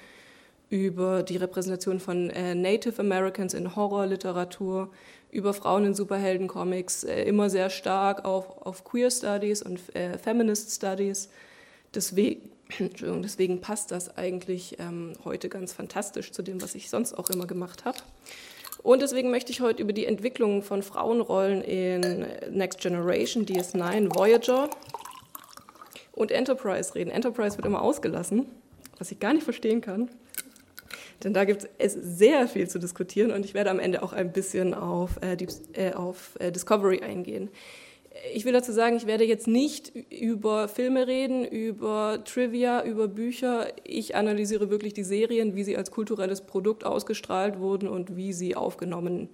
[0.73, 4.91] über die Repräsentation von äh, Native Americans in Horrorliteratur,
[5.31, 10.75] über Frauen in Superheldencomics, äh, immer sehr stark auf, auf Queer Studies und äh, Feminist
[10.75, 11.29] Studies.
[11.95, 12.49] Deswegen,
[13.23, 17.47] deswegen passt das eigentlich ähm, heute ganz fantastisch zu dem, was ich sonst auch immer
[17.47, 17.99] gemacht habe.
[18.83, 24.71] Und deswegen möchte ich heute über die Entwicklung von Frauenrollen in Next Generation, DS9, Voyager
[26.13, 27.11] und Enterprise reden.
[27.11, 28.47] Enterprise wird immer ausgelassen,
[28.99, 30.09] was ich gar nicht verstehen kann.
[31.23, 34.33] Denn da gibt es sehr viel zu diskutieren und ich werde am Ende auch ein
[34.33, 37.51] bisschen auf, äh, die, äh, auf äh, Discovery eingehen.
[38.35, 43.69] Ich will dazu sagen, ich werde jetzt nicht über Filme reden, über Trivia, über Bücher.
[43.85, 48.55] Ich analysiere wirklich die Serien, wie sie als kulturelles Produkt ausgestrahlt wurden und wie sie
[48.55, 49.31] aufgenommen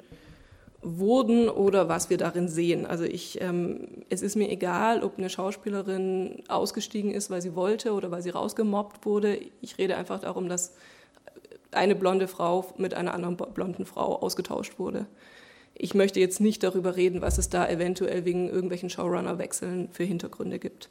[0.81, 2.87] wurden oder was wir darin sehen.
[2.87, 7.93] Also ich, ähm, es ist mir egal, ob eine Schauspielerin ausgestiegen ist, weil sie wollte
[7.93, 9.41] oder weil sie rausgemobbt wurde.
[9.61, 10.75] Ich rede einfach darum, dass
[11.73, 15.07] eine blonde Frau mit einer anderen blonden Frau ausgetauscht wurde.
[15.75, 20.59] Ich möchte jetzt nicht darüber reden, was es da eventuell wegen irgendwelchen Showrunner-Wechseln für Hintergründe
[20.59, 20.89] gibt.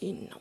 [0.00, 0.36] Genau.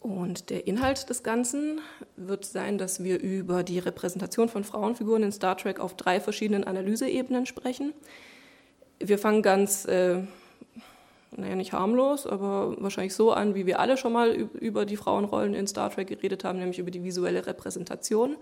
[0.00, 1.80] Und der Inhalt des Ganzen
[2.14, 6.62] wird sein, dass wir über die Repräsentation von Frauenfiguren in Star Trek auf drei verschiedenen
[6.62, 7.92] Analyseebenen sprechen.
[9.00, 10.22] Wir fangen ganz äh,
[11.36, 15.54] naja, nicht harmlos, aber wahrscheinlich so an, wie wir alle schon mal über die Frauenrollen
[15.54, 18.36] in Star Trek geredet haben, nämlich über die visuelle Repräsentation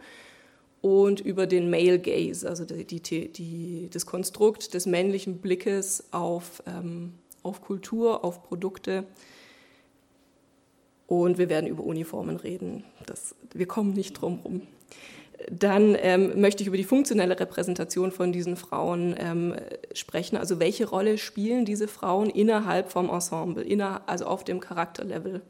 [0.81, 6.63] und über den Male Gaze, also die, die, die, das Konstrukt des männlichen Blickes auf,
[6.67, 9.05] ähm, auf Kultur, auf Produkte.
[11.07, 12.85] Und wir werden über Uniformen reden.
[13.07, 14.63] Das, wir kommen nicht drum herum.
[15.51, 19.55] Dann ähm, möchte ich über die funktionelle Repräsentation von diesen Frauen ähm,
[19.93, 20.37] sprechen.
[20.37, 25.43] Also welche Rolle spielen diese Frauen innerhalb vom Ensemble, inner, also auf dem Charakterlevel?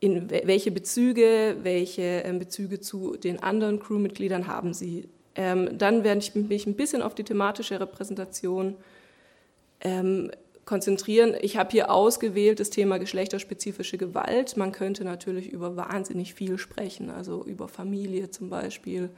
[0.00, 5.08] In welche Bezüge, welche ähm, Bezüge zu den anderen Crewmitgliedern haben sie?
[5.34, 8.76] Ähm, dann werde ich mich ein bisschen auf die thematische Repräsentation
[9.80, 10.30] ähm,
[10.64, 11.34] konzentrieren.
[11.40, 14.56] Ich habe hier ausgewählt das Thema geschlechterspezifische Gewalt.
[14.56, 19.10] Man könnte natürlich über wahnsinnig viel sprechen, also über Familie zum Beispiel.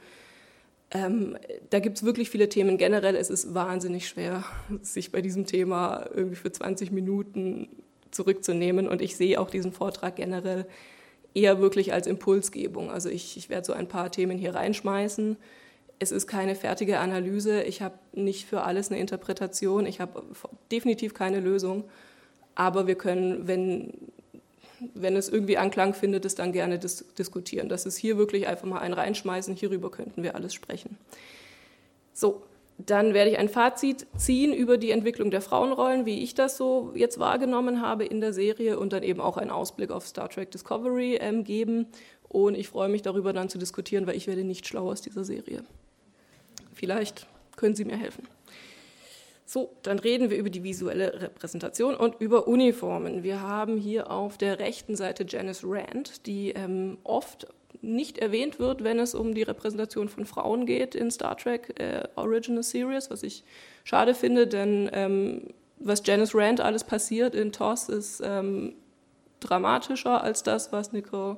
[0.91, 1.37] Ähm,
[1.69, 2.77] da gibt es wirklich viele Themen.
[2.77, 4.43] Generell ist es wahnsinnig schwer,
[4.81, 7.69] sich bei diesem Thema irgendwie für 20 Minuten
[8.11, 8.87] zurückzunehmen.
[8.87, 10.65] Und ich sehe auch diesen Vortrag generell
[11.33, 12.89] eher wirklich als Impulsgebung.
[12.89, 15.37] Also ich, ich werde so ein paar Themen hier reinschmeißen
[15.99, 20.23] es ist keine fertige Analyse, ich habe nicht für alles eine Interpretation, ich habe
[20.71, 21.85] definitiv keine Lösung,
[22.53, 23.93] aber wir können, wenn,
[24.93, 27.69] wenn es irgendwie Anklang findet, es dann gerne dis diskutieren.
[27.69, 30.97] Das ist hier wirklich einfach mal ein Reinschmeißen, hierüber könnten wir alles sprechen.
[32.13, 32.43] So,
[32.77, 36.91] dann werde ich ein Fazit ziehen über die Entwicklung der Frauenrollen, wie ich das so
[36.93, 40.51] jetzt wahrgenommen habe in der Serie und dann eben auch einen Ausblick auf Star Trek
[40.51, 41.87] Discovery ähm, geben.
[42.27, 45.23] Und ich freue mich darüber dann zu diskutieren, weil ich werde nicht schlau aus dieser
[45.23, 45.63] Serie.
[46.75, 48.27] Vielleicht können Sie mir helfen.
[49.47, 53.23] So, dann reden wir über die visuelle Repräsentation und über Uniformen.
[53.23, 57.47] Wir haben hier auf der rechten Seite Janice Rand, die ähm, oft
[57.81, 62.07] nicht erwähnt wird, wenn es um die Repräsentation von Frauen geht in Star Trek äh,
[62.15, 63.43] Original Series, was ich
[63.83, 68.73] schade finde, denn ähm, was Janice Rand alles passiert in TOS ist ähm,
[69.39, 71.37] dramatischer als das, was Nicole,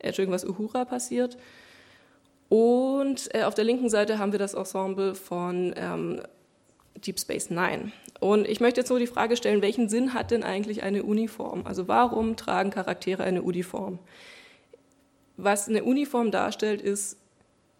[0.00, 1.36] äh, was Uhura passiert.
[2.48, 6.20] Und äh, auf der linken Seite haben wir das Ensemble von ähm,
[7.04, 7.92] Deep Space Nine.
[8.20, 11.62] Und ich möchte jetzt nur die Frage stellen, welchen Sinn hat denn eigentlich eine Uniform?
[11.66, 13.98] Also warum tragen Charaktere eine Uniform?
[15.36, 17.18] Was eine Uniform darstellt, ist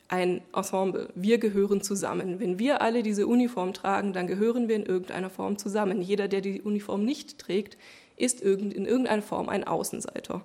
[0.09, 1.09] ein Ensemble.
[1.15, 2.41] Wir gehören zusammen.
[2.41, 6.03] Wenn wir alle diese Uniform tragen, dann gehören wir in irgendeiner Form zusammen.
[6.03, 7.79] Jeder, der die Uniform nicht trägt,
[8.17, 10.43] ist in irgendeiner Form ein Außenseiter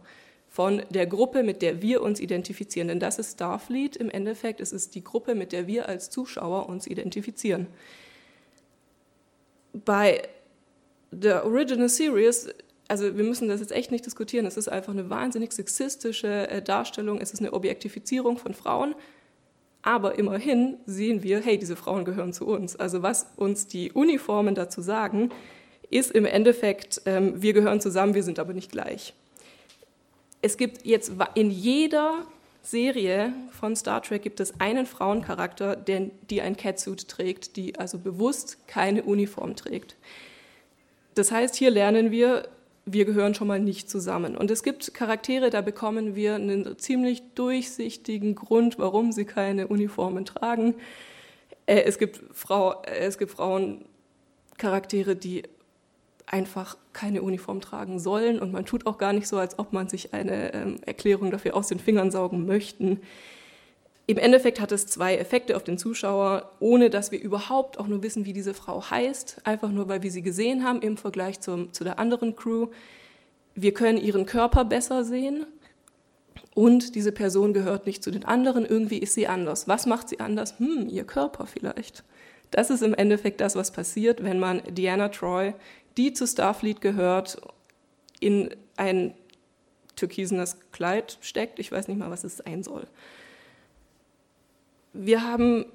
[0.50, 2.88] von der Gruppe, mit der wir uns identifizieren.
[2.88, 4.60] Denn das ist Starfleet im Endeffekt.
[4.60, 7.68] Es ist die Gruppe, mit der wir als Zuschauer uns identifizieren.
[9.74, 10.24] Bei
[11.12, 12.50] der Original Series,
[12.88, 16.62] also wir müssen das jetzt echt nicht diskutieren, es ist einfach eine wahnsinnig sexistische äh,
[16.64, 18.96] Darstellung, es ist eine Objektifizierung von Frauen.
[19.84, 22.76] Aber immerhin sehen wir, hey, diese Frauen gehören zu uns.
[22.76, 25.30] Also was uns die Uniformen dazu sagen,
[25.92, 29.14] ist im Endeffekt, ähm, wir gehören zusammen, wir sind aber nicht gleich
[30.42, 32.26] es gibt jetzt in jeder
[32.62, 37.98] Serie von Star Trek gibt es einen Frauencharakter, der, die ein Catsuit trägt, die also
[37.98, 39.96] bewusst keine Uniform trägt.
[41.16, 42.48] Das heißt, hier lernen wir,
[42.86, 44.38] wir gehören schon mal nicht zusammen.
[44.38, 50.26] Und es gibt Charaktere, da bekommen wir einen ziemlich durchsichtigen Grund, warum sie keine Uniformen
[50.26, 50.76] tragen.
[51.66, 55.44] Äh, es gibt, Frau, äh, es gibt Frauencharaktere, die
[56.30, 59.90] einfach keine Uniform tragen sollen und man tut auch gar nicht so, als ob man
[59.90, 63.02] sich eine ähm, Erklärung dafür aus den Fingern saugen möchten.
[64.06, 68.02] Im Endeffekt hat es zwei Effekte auf den Zuschauer, ohne dass wir überhaupt auch nur
[68.04, 71.74] wissen, wie diese Frau heißt, einfach nur, weil wir sie gesehen haben im Vergleich zum,
[71.74, 72.68] zu der anderen Crew.
[73.56, 75.46] Wir können ihren Körper besser sehen
[76.54, 79.68] und diese Person gehört nicht zu den anderen, irgendwie ist sie anders.
[79.68, 80.60] Was macht sie anders?
[80.60, 82.04] Hm, ihr Körper vielleicht.
[82.52, 85.54] Das ist im Endeffekt das, was passiert, wenn man Diana Troy
[86.00, 87.42] die zu Starfleet gehört,
[88.22, 89.14] in ein
[89.98, 91.60] türkisenes Kleid steckt.
[91.60, 92.88] Ich weiß nicht mal, was es sein soll.
[94.94, 95.66] Wir haben,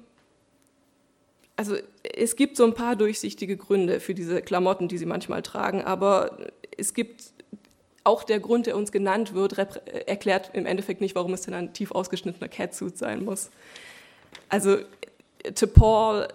[1.55, 5.83] also es gibt so ein paar durchsichtige Gründe für diese Klamotten, die sie manchmal tragen,
[5.83, 6.39] aber
[6.75, 7.25] es gibt
[8.03, 9.53] auch der Grund, der uns genannt wird,
[10.07, 13.51] erklärt im Endeffekt nicht, warum es denn ein tief ausgeschnittener Catsuit sein muss.
[14.49, 14.77] Also
[15.43, 16.27] T'Pol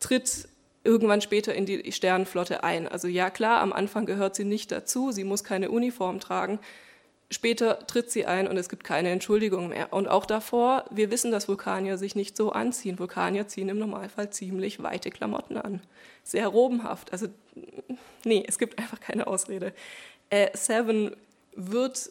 [0.00, 0.48] tritt
[0.84, 2.86] irgendwann später in die Sternenflotte ein.
[2.86, 6.60] Also ja klar, am Anfang gehört sie nicht dazu, sie muss keine Uniform tragen.
[7.30, 9.92] Später tritt sie ein und es gibt keine Entschuldigung mehr.
[9.92, 12.98] Und auch davor, wir wissen, dass Vulkanier sich nicht so anziehen.
[12.98, 15.80] Vulkanier ziehen im Normalfall ziemlich weite Klamotten an.
[16.22, 17.12] Sehr robenhaft.
[17.12, 17.28] Also
[18.24, 19.72] nee, es gibt einfach keine Ausrede.
[20.28, 21.16] Äh, Seven
[21.56, 22.10] wird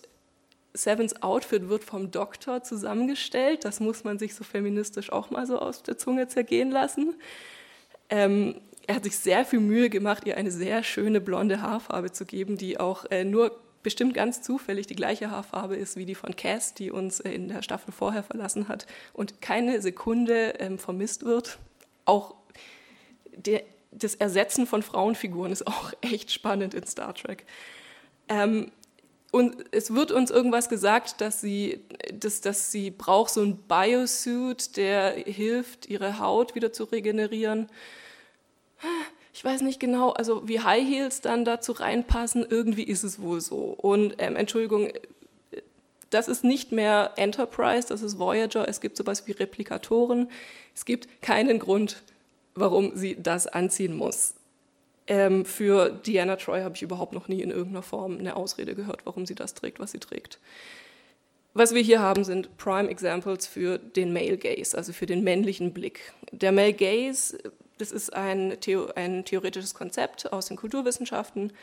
[0.74, 3.64] Sevens Outfit wird vom Doktor zusammengestellt.
[3.64, 7.14] Das muss man sich so feministisch auch mal so aus der Zunge zergehen lassen.
[8.10, 12.26] Ähm, er hat sich sehr viel Mühe gemacht, ihr eine sehr schöne blonde Haarfarbe zu
[12.26, 16.36] geben, die auch äh, nur bestimmt ganz zufällig die gleiche Haarfarbe ist wie die von
[16.36, 21.26] Cass, die uns äh, in der Staffel vorher verlassen hat und keine Sekunde ähm, vermisst
[21.26, 21.60] wird.
[22.06, 22.36] Auch
[23.36, 27.46] der, das Ersetzen von Frauenfiguren ist auch echt spannend in Star Trek.
[28.30, 28.72] Ähm,
[29.34, 31.80] und es wird uns irgendwas gesagt, dass sie,
[32.14, 37.68] dass, dass sie braucht so ein Biosuit, der hilft, ihre Haut wieder zu regenerieren.
[39.34, 43.42] Ich weiß nicht genau, also wie High Heels dann dazu reinpassen, irgendwie ist es wohl
[43.42, 43.76] so.
[43.76, 44.90] Und ähm, Entschuldigung,
[46.12, 50.30] das ist nicht mehr Enterprise, das ist Voyager, es gibt sowas wie Replikatoren.
[50.76, 52.04] Es gibt keinen Grund,
[52.54, 54.36] warum sie das anziehen muss.
[55.08, 59.06] Ähm, für Diana Troy habe ich überhaupt noch nie in irgendeiner Form eine Ausrede gehört,
[59.06, 60.40] warum sie das trägt, was sie trägt.
[61.54, 65.74] Was wir hier haben, sind Prime Examples für den Male Gaze, also für den männlichen
[65.74, 66.14] Blick.
[66.32, 67.38] Der Male Gaze,
[67.78, 71.54] das ist ein, Theo ein theoretisches Konzept aus den Kulturwissenschaften,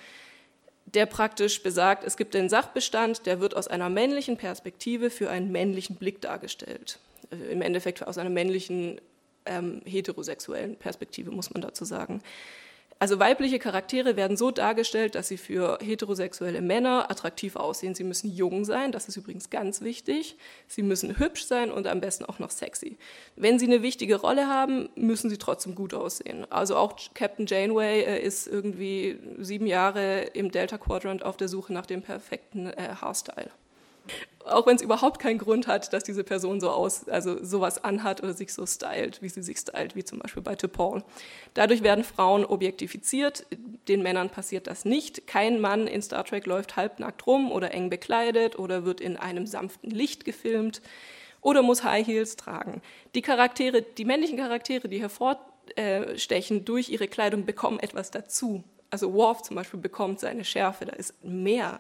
[0.85, 5.51] der praktisch besagt, es gibt den Sachbestand, der wird aus einer männlichen Perspektive für einen
[5.51, 6.99] männlichen Blick dargestellt.
[7.31, 9.01] Äh, Im Endeffekt aus einer männlichen
[9.47, 12.23] ähm, heterosexuellen Perspektive, muss man dazu sagen.
[13.03, 17.95] Also weibliche Charaktere werden so dargestellt, dass sie für heterosexuelle Männer attraktiv aussehen.
[17.95, 20.37] Sie müssen jung sein, das ist übrigens ganz wichtig.
[20.69, 22.99] Sie müssen hübsch sein und am besten auch noch sexy.
[23.37, 26.47] Wenn sie eine wichtige Rolle haben, müssen sie trotzdem gut aussehen.
[26.51, 31.73] Also auch Captain Janeway äh, ist irgendwie sieben Jahre im Delta Quadrant auf der Suche
[31.73, 33.51] nach dem perfekten äh, Haarstyle
[34.45, 38.23] auch wenn es überhaupt keinen Grund hat, dass diese Person so aus, also sowas anhat
[38.23, 41.03] oder sich so stylt, wie sie sich stylt, wie zum Beispiel bei Paul.
[41.55, 43.47] Dadurch werden Frauen objektifiziert,
[43.89, 45.27] den Männern passiert das nicht.
[45.27, 49.47] Kein Mann in Star Trek läuft halbnackt rum oder eng bekleidet oder wird in einem
[49.47, 50.81] sanften Licht gefilmt
[51.41, 52.83] oder muss High Heels tragen.
[53.15, 58.65] Die Charaktere, die männlichen Charaktere, die hervorstechen durch ihre Kleidung, bekommen etwas dazu.
[58.91, 61.79] Also Worf zum Beispiel bekommt seine Schärfe, da ist mehr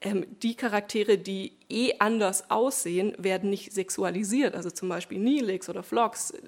[0.00, 4.54] ähm, die Charaktere, die eh anders aussehen, werden nicht sexualisiert.
[4.54, 6.40] Also zum Beispiel Neelix oder Vlogs äh,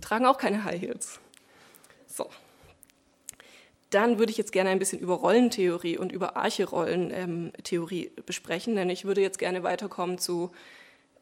[0.00, 1.20] tragen auch keine High Heels.
[2.06, 2.28] So.
[3.90, 8.90] Dann würde ich jetzt gerne ein bisschen über Rollentheorie und über Archerollentheorie ähm, besprechen, denn
[8.90, 10.50] ich würde jetzt gerne weiterkommen zu,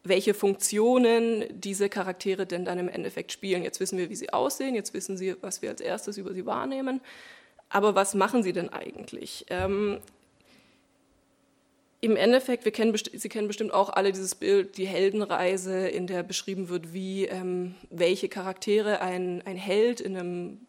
[0.03, 3.63] welche Funktionen diese Charaktere denn dann im Endeffekt spielen.
[3.63, 6.45] Jetzt wissen wir, wie sie aussehen, jetzt wissen Sie, was wir als erstes über sie
[6.45, 7.01] wahrnehmen.
[7.69, 9.45] Aber was machen sie denn eigentlich?
[9.49, 9.99] Ähm,
[12.07, 16.23] im Endeffekt, wir kennen, Sie kennen bestimmt auch alle dieses Bild, die Heldenreise, in der
[16.23, 20.61] beschrieben wird, wie ähm, welche Charaktere ein, ein Held in einem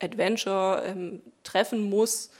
[0.00, 2.30] Adventure ähm, treffen muss,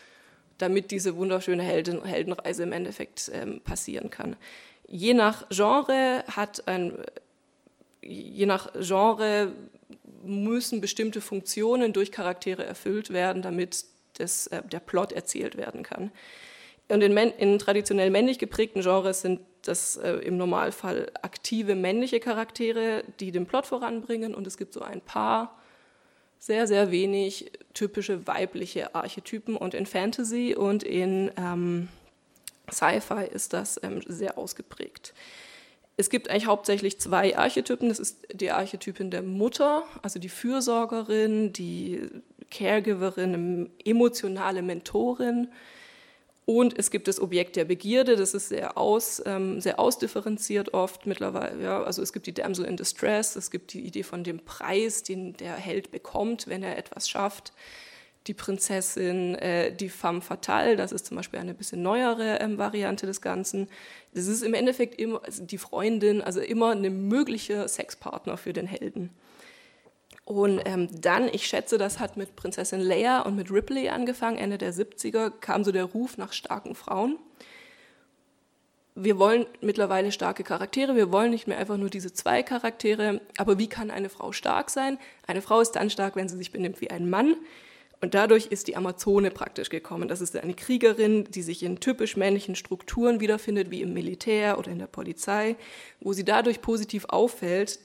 [0.56, 4.36] damit diese wunderschöne Helden, Heldenreise im Endeffekt ähm, passieren kann.
[4.88, 6.94] Je nach Genre hat ein,
[8.00, 9.52] je nach Genre
[10.24, 16.10] müssen bestimmte Funktionen durch Charaktere erfüllt werden, damit das, äh, der Plot erzählt werden kann.
[16.88, 23.02] Und in, in, traditionell männlich geprägten Genres sind das äh, im Normalfall aktive männliche Charaktere,
[23.18, 24.34] die den Plot voranbringen.
[24.34, 25.58] Und es gibt so ein paar
[26.38, 31.88] sehr, sehr wenig typische weibliche Archetypen und in Fantasy und in ähm,
[32.70, 35.12] Sci-Fi ist das ähm, sehr ausgeprägt.
[35.96, 37.88] Es gibt eigentlich hauptsächlich zwei Archetypen.
[37.88, 42.08] Das ist die Archetypin der Mutter, also die Fürsorgerin, die
[42.50, 45.48] Caregiverin, emotionale Mentorin.
[46.46, 51.04] Und es gibt das Objekt der Begierde, das ist sehr, aus, ähm, sehr ausdifferenziert oft
[51.04, 51.60] mittlerweile.
[51.60, 51.82] Ja.
[51.82, 55.36] Also es gibt die Damsel in Distress, es gibt die Idee von dem Preis, den
[55.36, 57.52] der Held bekommt, wenn er etwas schafft
[58.26, 63.06] die Prinzessin, äh, die femme fatale, das ist zum Beispiel eine bisschen neuere ähm, Variante
[63.06, 63.68] des Ganzen.
[64.14, 68.66] Das ist im Endeffekt immer also die Freundin, also immer eine mögliche Sexpartner für den
[68.66, 69.10] Helden.
[70.26, 74.58] Und ähm, dann, ich schätze, das hat mit Prinzessin Leia und mit Ripley angefangen, Ende
[74.58, 77.16] der 70er kam so der Ruf nach starken Frauen.
[78.96, 83.58] Wir wollen mittlerweile starke Charaktere, wir wollen nicht mehr einfach nur diese zwei Charaktere, aber
[83.58, 84.98] wie kann eine Frau stark sein?
[85.28, 87.36] Eine Frau ist dann stark, wenn sie sich benimmt wie ein Mann.
[88.00, 90.08] Und dadurch ist die Amazone praktisch gekommen.
[90.08, 94.72] Das ist eine Kriegerin, die sich in typisch männlichen Strukturen wiederfindet, wie im Militär oder
[94.72, 95.54] in der Polizei,
[96.00, 97.78] wo sie dadurch positiv auffällt,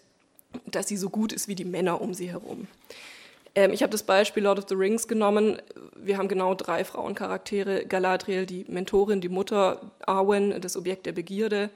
[0.65, 2.67] dass sie so gut ist wie die Männer um sie herum.
[3.55, 5.61] Ähm, ich habe das Beispiel Lord of the Rings genommen.
[5.95, 7.85] Wir haben genau drei Frauencharaktere.
[7.85, 11.69] Galadriel, die Mentorin, die Mutter, Arwen, das Objekt der Begierde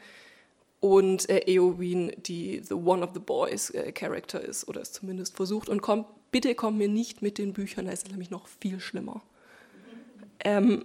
[0.80, 5.36] und äh, Eowyn, die the one of the boys äh, Character ist oder es zumindest
[5.36, 8.48] versucht und kommt bitte komm mir nicht mit den Büchern, da ist es nämlich noch
[8.60, 9.22] viel schlimmer.
[10.44, 10.84] Ähm,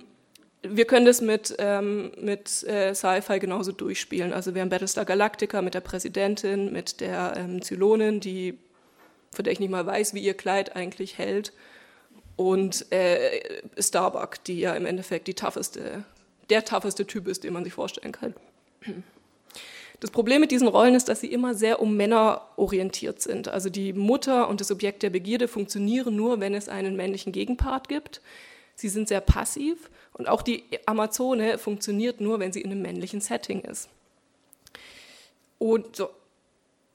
[0.62, 4.32] wir können das mit, ähm, mit äh, Sci-Fi genauso durchspielen.
[4.32, 8.58] Also wir haben Battlestar Galactica mit der Präsidentin, mit der ähm, Zylonin, die,
[9.32, 11.52] von der ich nicht mal weiß, wie ihr Kleid eigentlich hält.
[12.36, 16.04] Und äh, Starbuck, die ja im Endeffekt die tougheste,
[16.50, 18.34] der tougheste Typ ist, den man sich vorstellen kann.
[20.00, 23.48] Das Problem mit diesen Rollen ist, dass sie immer sehr um Männer orientiert sind.
[23.48, 27.88] Also die Mutter und das Objekt der Begierde funktionieren nur, wenn es einen männlichen Gegenpart
[27.88, 28.22] gibt.
[28.74, 33.20] Sie sind sehr passiv und auch die Amazone funktioniert nur, wenn sie in einem männlichen
[33.20, 33.88] Setting ist.
[35.58, 36.10] Und so,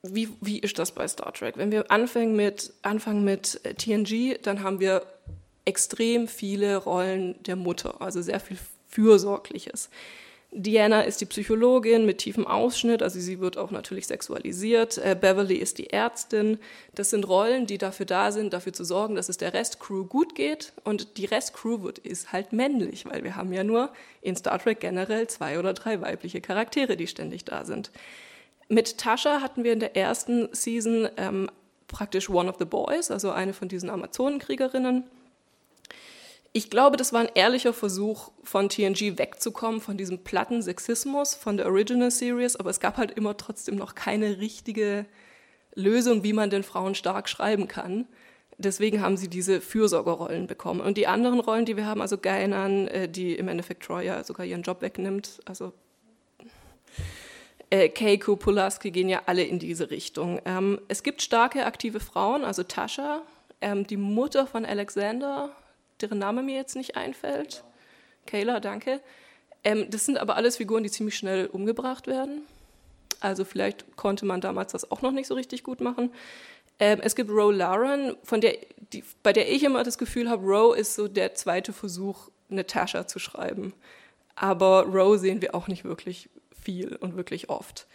[0.04, 1.58] wie, wie ist das bei Star Trek?
[1.58, 5.04] Wenn wir anfangen mit, anfangen mit äh, TNG, dann haben wir
[5.65, 8.58] extrem viele Rollen der Mutter, also sehr viel
[8.89, 9.89] Fürsorgliches.
[10.51, 14.97] Diana ist die Psychologin mit tiefem Ausschnitt, also sie wird auch natürlich sexualisiert.
[14.97, 16.60] Äh, Beverly ist die Ärztin.
[16.93, 20.34] Das sind Rollen, die dafür da sind, dafür zu sorgen, dass es der Restcrew gut
[20.34, 20.71] geht.
[20.86, 24.79] Und die Restcrew wird, ist halt männlich, weil wir haben ja nur in Star Trek
[24.79, 27.91] generell zwei oder drei weibliche Charaktere, die ständig da sind.
[28.69, 31.49] Mit Tascha hatten wir in der ersten Season ähm,
[31.88, 35.03] praktisch One of the Boys, also eine von diesen Amazonenkriegerinnen
[36.56, 41.58] ich glaube, das war ein ehrlicher Versuch von TNG wegzukommen von diesem platten Sexismus von
[41.58, 45.06] der Original Series, aber es gab halt immer trotzdem noch keine richtige
[45.74, 48.08] Lösung, wie man den Frauen stark schreiben kann.
[48.58, 50.80] Deswegen haben sie diese Fürsorgerrollen bekommen.
[50.80, 54.24] Und die anderen Rollen, die wir haben, also Gainan, äh, die im Endeffekt Troy ja
[54.24, 55.74] sogar ihren Job wegnimmt, also
[57.70, 60.39] äh, Keiko, Pulaski gehen ja alle in diese Richtung.
[60.46, 63.24] Ähm, es gibt starke aktive Frauen, also Tascha,
[63.60, 65.54] ähm, die Mutter von Alexander,
[66.01, 67.63] deren Name mir jetzt nicht einfällt.
[68.25, 69.01] Kayla, danke.
[69.63, 72.43] Ähm, das sind aber alles Figuren, die ziemlich schnell umgebracht werden.
[73.19, 76.12] Also vielleicht konnte man damals das auch noch nicht so richtig gut machen.
[76.79, 78.58] Ähm, es gibt Roe Lauren, von der,
[78.93, 83.08] die, bei der ich immer das Gefühl habe, Roe ist so der zweite Versuch, Natascha
[83.08, 83.73] zu schreiben.
[84.36, 86.29] Aber Roe sehen wir auch nicht wirklich
[86.62, 87.88] viel und wirklich oft.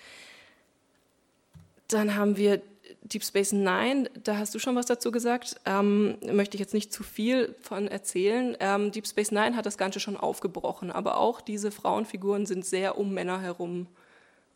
[1.89, 2.63] Dann haben wir
[3.03, 6.93] Deep Space Nine, da hast du schon was dazu gesagt, ähm, möchte ich jetzt nicht
[6.93, 8.57] zu viel von erzählen.
[8.61, 12.99] Ähm, Deep Space Nine hat das Ganze schon aufgebrochen, aber auch diese Frauenfiguren sind sehr
[12.99, 13.87] um Männer herum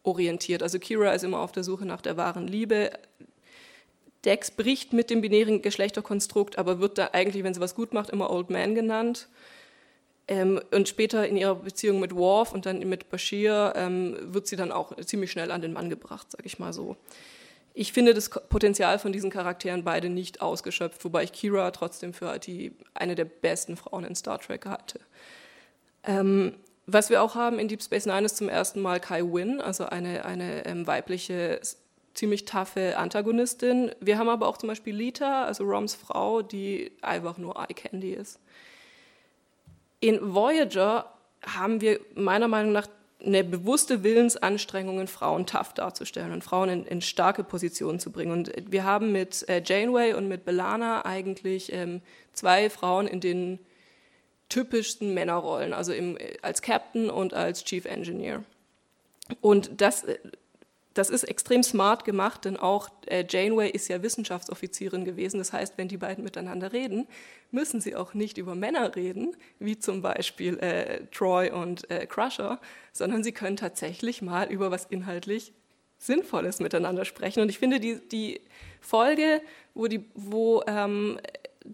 [0.02, 0.62] orientiert.
[0.62, 2.90] Also Kira ist immer auf der Suche nach der wahren Liebe.
[4.26, 8.11] Dex bricht mit dem binären Geschlechterkonstrukt, aber wird da eigentlich, wenn sie was gut macht,
[8.11, 9.28] immer Old Man genannt.
[10.28, 14.57] Ähm, und später in ihrer Beziehung mit Worf und dann mit Bashir ähm, wird sie
[14.57, 16.96] dann auch ziemlich schnell an den Mann gebracht, sag ich mal so
[17.76, 22.38] ich finde das Potenzial von diesen Charakteren beide nicht ausgeschöpft, wobei ich Kira trotzdem für
[22.38, 25.00] die, eine der besten Frauen in Star Trek hatte.
[26.04, 26.54] Ähm,
[26.87, 29.87] was wir auch haben in Deep Space Nine ist zum ersten Mal Kai Wynn, also
[29.87, 31.60] eine, eine ähm, weibliche,
[32.14, 33.90] ziemlich taffe Antagonistin.
[33.98, 38.12] Wir haben aber auch zum Beispiel Lita, also Roms Frau, die einfach nur Eye Candy
[38.12, 38.38] ist.
[39.98, 41.12] In Voyager
[41.44, 42.87] haben wir meiner Meinung nach
[43.25, 48.33] eine bewusste Willensanstrengung, Frauen tough darzustellen und Frauen in, in, starke Positionen zu bringen.
[48.33, 52.02] Und wir haben mit äh, Janeway und mit Belana eigentlich ähm,
[52.33, 53.58] zwei Frauen in den
[54.48, 58.44] typischsten Männerrollen, also im, als Captain und als Chief Engineer.
[59.40, 60.19] Und das äh,
[60.95, 65.38] das ist extrem smart gemacht, denn auch äh, Janeway ist ja Wissenschaftsoffizierin gewesen.
[65.38, 67.07] Das heißt, wenn die beiden miteinander reden,
[67.51, 72.61] müssen sie auch nicht über Männer reden, wie zum Beispiel äh, Troy und äh, Crusher,
[72.92, 75.53] sondern sie können tatsächlich mal über was inhaltlich
[75.99, 77.40] Sinnvolles miteinander sprechen.
[77.40, 78.40] Und ich finde, die, die
[78.81, 79.42] Folge,
[79.75, 81.19] wo, die, wo ähm,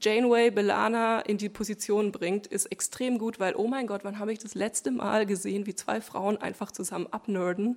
[0.00, 4.32] Janeway Belana in die Position bringt, ist extrem gut, weil, oh mein Gott, wann habe
[4.32, 7.76] ich das letzte Mal gesehen, wie zwei Frauen einfach zusammen abnerden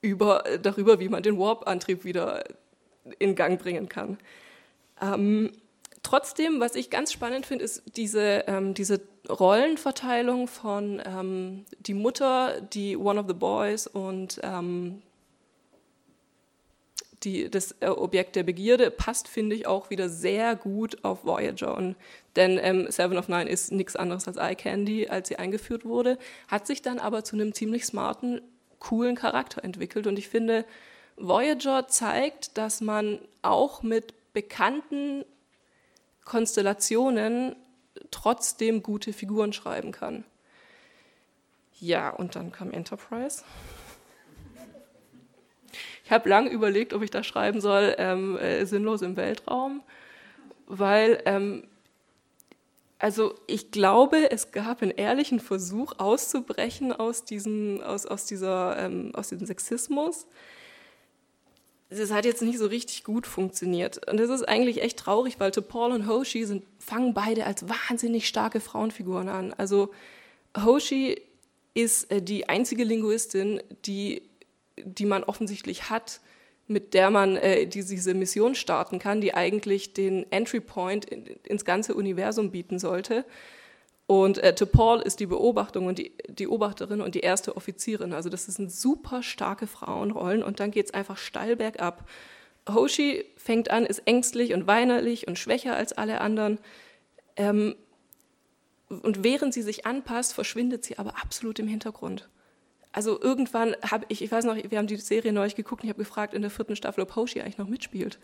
[0.00, 2.44] über, darüber, wie man den Warp-Antrieb wieder
[3.18, 4.18] in Gang bringen kann.
[5.00, 5.52] Ähm,
[6.02, 12.60] trotzdem, was ich ganz spannend finde, ist diese, ähm, diese Rollenverteilung von ähm, die Mutter,
[12.60, 15.02] die One of the Boys und ähm,
[17.24, 21.76] die, das äh, Objekt der Begierde passt, finde ich, auch wieder sehr gut auf Voyager.
[21.76, 21.96] Und,
[22.36, 26.18] denn ähm, Seven of Nine ist nichts anderes als Eye Candy, als sie eingeführt wurde,
[26.46, 28.40] hat sich dann aber zu einem ziemlich smarten
[28.78, 30.06] coolen Charakter entwickelt.
[30.06, 30.64] Und ich finde,
[31.16, 35.24] Voyager zeigt, dass man auch mit bekannten
[36.24, 37.56] Konstellationen
[38.10, 40.24] trotzdem gute Figuren schreiben kann.
[41.80, 43.42] Ja, und dann kam Enterprise.
[46.04, 49.82] Ich habe lange überlegt, ob ich da schreiben soll, ähm, äh, sinnlos im Weltraum,
[50.66, 51.68] weil ähm,
[52.98, 59.12] also ich glaube, es gab einen ehrlichen Versuch auszubrechen aus diesem, aus, aus dieser, ähm,
[59.14, 60.26] aus diesem Sexismus.
[61.90, 64.06] Es hat jetzt nicht so richtig gut funktioniert.
[64.08, 68.26] Und das ist eigentlich echt traurig, weil Paul und Hoshi sind, fangen beide als wahnsinnig
[68.26, 69.54] starke Frauenfiguren an.
[69.54, 69.90] Also
[70.56, 71.22] Hoshi
[71.74, 74.22] ist äh, die einzige Linguistin, die,
[74.76, 76.20] die man offensichtlich hat,
[76.68, 81.64] mit der man äh, diese Mission starten kann, die eigentlich den Entry Point in, ins
[81.64, 83.24] ganze Universum bieten sollte.
[84.06, 88.12] Und äh, Paul ist die Beobachtung und die, die Beobachterin und die erste Offizierin.
[88.12, 92.08] Also das sind super starke Frauenrollen und dann geht es einfach steil bergab.
[92.68, 96.58] Hoshi fängt an, ist ängstlich und weinerlich und schwächer als alle anderen.
[97.36, 97.76] Ähm,
[98.88, 102.28] und während sie sich anpasst, verschwindet sie aber absolut im Hintergrund
[102.98, 105.94] also irgendwann habe ich, ich weiß noch, wir haben die Serie neulich geguckt und ich
[105.94, 108.18] habe gefragt in der vierten Staffel, ob Hoshi eigentlich noch mitspielt,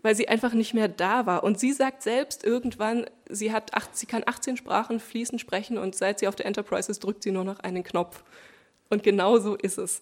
[0.00, 1.44] weil sie einfach nicht mehr da war.
[1.44, 5.94] Und sie sagt selbst irgendwann, sie, hat acht, sie kann 18 Sprachen fließend sprechen und
[5.94, 8.24] seit sie auf der Enterprise ist, drückt sie nur noch einen Knopf.
[8.88, 10.00] Und genau so ist es.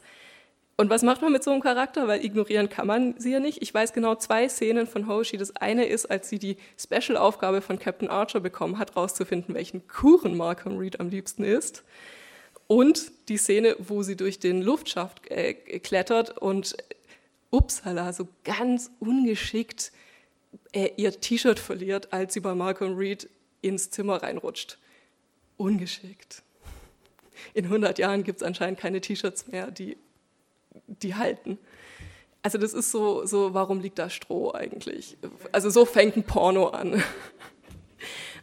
[0.76, 2.06] Und was macht man mit so einem Charakter?
[2.06, 3.62] Weil ignorieren kann man sie ja nicht.
[3.62, 5.38] Ich weiß genau zwei Szenen von Hoshi.
[5.38, 10.36] Das eine ist, als sie die Special-Aufgabe von Captain Archer bekommen hat, rauszufinden, welchen Kuchen
[10.36, 11.82] Malcolm Reed am liebsten isst.
[12.66, 16.76] Und die Szene, wo sie durch den Luftschaft äh, klettert und
[17.50, 19.92] upsala, so ganz ungeschickt
[20.72, 23.28] äh, ihr T-Shirt verliert, als sie bei Malcolm Reed
[23.60, 24.78] ins Zimmer reinrutscht.
[25.56, 26.42] Ungeschickt.
[27.52, 29.96] In 100 Jahren gibt es anscheinend keine T-Shirts mehr, die,
[30.86, 31.58] die halten.
[32.42, 35.16] Also das ist so, so, warum liegt da Stroh eigentlich?
[35.52, 37.02] Also so fängt ein Porno an.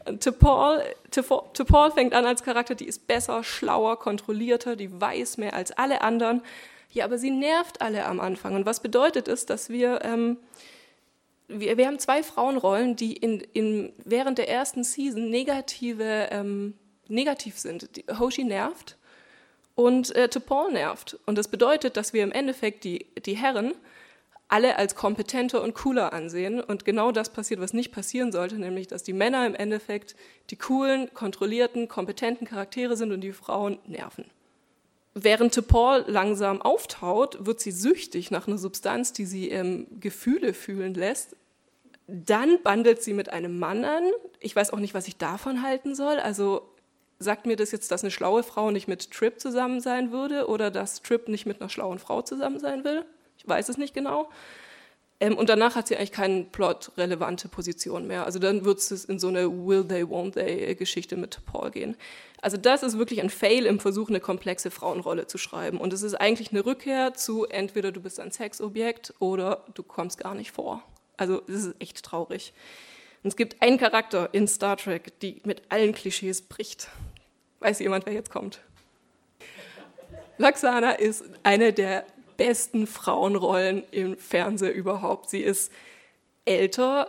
[0.06, 0.82] T'Pol,
[1.12, 6.02] T'Pol fängt an als Charakter, die ist besser, schlauer, kontrollierter, die weiß mehr als alle
[6.02, 6.42] anderen.
[6.92, 8.56] Ja, aber sie nervt alle am Anfang.
[8.56, 10.38] Und was bedeutet es, dass wir, ähm,
[11.48, 16.74] wir, wir haben zwei Frauenrollen, die in, in, während der ersten Season negative, ähm,
[17.08, 17.96] negativ sind.
[17.96, 18.98] Die, Hoshi nervt
[19.76, 21.18] und äh, T'Pol nervt.
[21.26, 23.74] Und das bedeutet, dass wir im Endeffekt die, die Herren
[24.52, 26.60] alle als kompetenter und cooler ansehen.
[26.60, 30.16] Und genau das passiert, was nicht passieren sollte, nämlich dass die Männer im Endeffekt
[30.50, 34.26] die coolen, kontrollierten, kompetenten Charaktere sind und die Frauen nerven.
[35.14, 40.94] Während Paul langsam auftaut, wird sie süchtig nach einer Substanz, die sie ähm, Gefühle fühlen
[40.94, 41.36] lässt.
[42.08, 44.04] Dann bandelt sie mit einem Mann an.
[44.42, 46.20] Ich weiß auch nicht, was ich davon halten soll.
[46.20, 46.70] Also
[47.20, 50.72] sagt mir das jetzt, dass eine schlaue Frau nicht mit Trip zusammen sein würde oder
[50.72, 53.06] dass Trip nicht mit einer schlauen Frau zusammen sein will?
[53.42, 54.30] Ich weiß es nicht genau.
[55.20, 58.26] Ähm, und danach hat sie eigentlich keine plot-relevante Position mehr.
[58.26, 61.96] Also dann wird es in so eine Will they, won't they Geschichte mit Paul gehen.
[62.42, 65.80] Also das ist wirklich ein Fail im Versuch, eine komplexe Frauenrolle zu schreiben.
[65.80, 70.20] Und es ist eigentlich eine Rückkehr zu entweder du bist ein Sexobjekt oder du kommst
[70.20, 70.84] gar nicht vor.
[71.18, 72.54] Also das ist echt traurig.
[73.24, 76.90] Und es gibt einen Charakter in Star Trek, die mit allen Klischees bricht.
[77.60, 78.60] Weiß jemand, wer jetzt kommt?
[80.40, 82.06] Laxana ist eine der
[82.42, 85.30] besten Frauenrollen im Fernsehen überhaupt.
[85.30, 85.72] Sie ist
[86.44, 87.08] älter.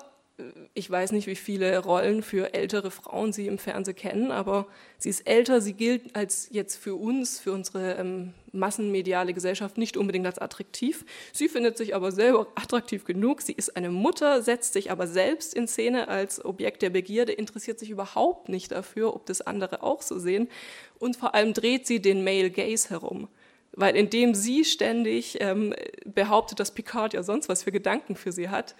[0.74, 4.66] Ich weiß nicht, wie viele Rollen für ältere Frauen Sie im Fernsehen kennen, aber
[4.98, 5.62] sie ist älter.
[5.62, 11.06] Sie gilt als jetzt für uns, für unsere ähm, massenmediale Gesellschaft nicht unbedingt als attraktiv.
[11.32, 13.40] Sie findet sich aber selber attraktiv genug.
[13.40, 17.78] Sie ist eine Mutter, setzt sich aber selbst in Szene als Objekt der Begierde, interessiert
[17.78, 20.48] sich überhaupt nicht dafür, ob das andere auch so sehen.
[20.98, 23.28] Und vor allem dreht sie den Male Gaze herum
[23.74, 28.50] Weil indem sie ständig ähm, behauptet, dass Picard ja sonst was für Gedanken für sie
[28.50, 28.74] hat,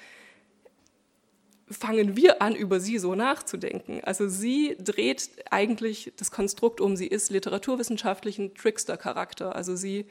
[1.70, 4.02] fangen wir an, über sie so nachzudenken.
[4.04, 6.96] Also sie dreht eigentlich das Konstrukt um.
[6.96, 9.56] Sie ist literaturwissenschaftlich ein Trickster-Charakter.
[9.56, 10.06] Also sie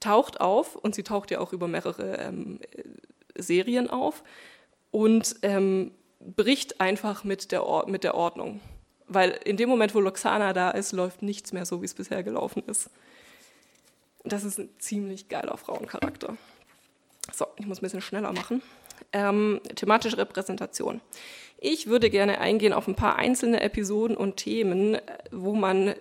[0.00, 2.60] taucht auf und sie taucht ja auch über mehrere ähm,
[3.36, 4.22] Serien auf
[4.90, 8.60] und ähm, bricht einfach mit der, mit der Ordnung.
[9.06, 12.22] Weil in dem Moment, wo Loxana da ist, läuft nichts mehr so, wie es bisher
[12.22, 12.90] gelaufen ist.
[14.28, 16.36] Das ist ein ziemlich geiler Frauencharakter.
[17.32, 18.62] So, ich muss ein bisschen schneller machen.
[19.12, 21.00] Ähm, thematische Repräsentation.
[21.60, 24.98] Ich würde gerne eingehen auf ein paar einzelne Episoden und Themen,
[25.30, 25.94] wo man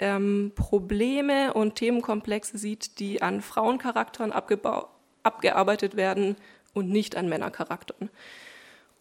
[0.00, 6.36] ähm, Probleme und Themenkomplexe sieht, die an Frauencharakteren abgearbeitet werden
[6.74, 8.10] und nicht an Männercharakteren.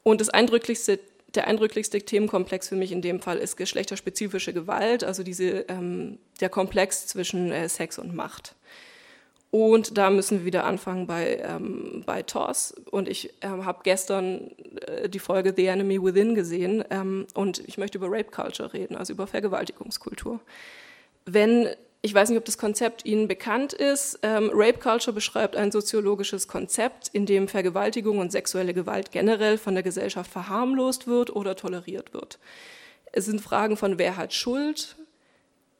[0.03, 0.99] Und das eindrücklichste,
[1.37, 6.49] der eindrücklichste Themenkomplex für mich in dem Fall ist geschlechterspezifische Gewalt, also diese, ähm, der
[6.49, 8.55] Komplex zwischen äh, Sex und Macht.
[9.49, 12.73] Und da müssen wir wieder anfangen bei, ähm, bei TOS.
[12.91, 14.51] Und ich ähm, habe gestern
[14.87, 18.97] äh, die Folge The Enemy Within gesehen ähm, und ich möchte über Rape Culture reden,
[18.97, 20.39] also über Vergewaltigungskultur.
[21.25, 21.69] Wenn,
[22.01, 26.47] ich weiß nicht, ob das Konzept Ihnen bekannt ist, ähm, Rape Culture beschreibt ein soziologisches
[26.47, 32.13] Konzept, in dem Vergewaltigung und sexuelle Gewalt generell von der Gesellschaft verharmlost wird oder toleriert
[32.13, 32.39] wird.
[33.11, 34.95] Es sind Fragen von, wer hat Schuld,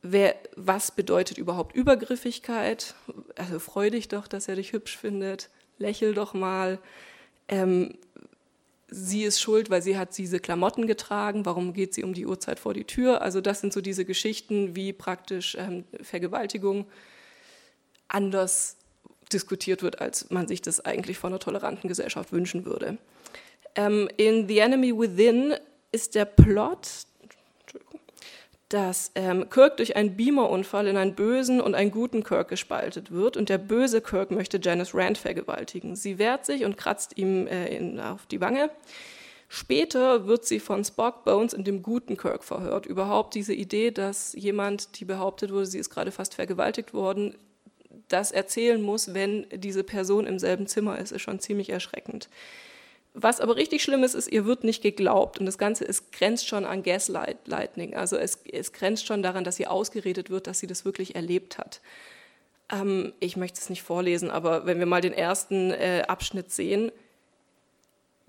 [0.02, 2.96] wer, was bedeutet überhaupt Übergriffigkeit?
[3.36, 6.80] Also freu dich doch, dass er dich hübsch findet, lächel doch mal.
[7.48, 7.98] Ähm,
[8.90, 12.60] sie ist schuld, weil sie hat diese Klamotten getragen, warum geht sie um die Uhrzeit
[12.60, 13.22] vor die Tür?
[13.22, 16.86] Also das sind so diese Geschichten, wie praktisch ähm, Vergewaltigung
[18.08, 18.78] anders
[19.32, 22.98] diskutiert wird, als man sich das eigentlich von einer toleranten Gesellschaft wünschen würde.
[23.76, 25.54] Ähm, in The Enemy Within
[25.92, 26.88] ist der Plot,
[28.70, 33.38] dass ähm, Kirk durch einen Beamer-Unfall in einen bösen und einen guten Kirk gespaltet wird
[33.38, 35.96] und der böse Kirk möchte Janice Rand vergewaltigen.
[35.96, 38.70] Sie wehrt sich und kratzt ihm äh, in, auf die Wange.
[39.50, 42.86] Später wird sie von Spock, Bones und dem guten Kirk verhört.
[42.86, 47.36] Überhaupt diese Idee, dass jemand, die behauptet wurde, sie ist gerade fast vergewaltigt worden,
[48.10, 52.30] das erzählen muss, wenn diese Person im selben Zimmer ist, ist schon ziemlich erschreckend.
[53.14, 55.40] Was aber richtig schlimm ist, ist, ihr wird nicht geglaubt.
[55.40, 57.96] Und das Ganze ist, grenzt schon an Gaslighting.
[57.96, 61.58] Also es, es grenzt schon daran, dass ihr ausgeredet wird, dass sie das wirklich erlebt
[61.58, 61.82] hat.
[62.72, 66.92] Ähm, ich möchte es nicht vorlesen, aber wenn wir mal den ersten äh, Abschnitt sehen,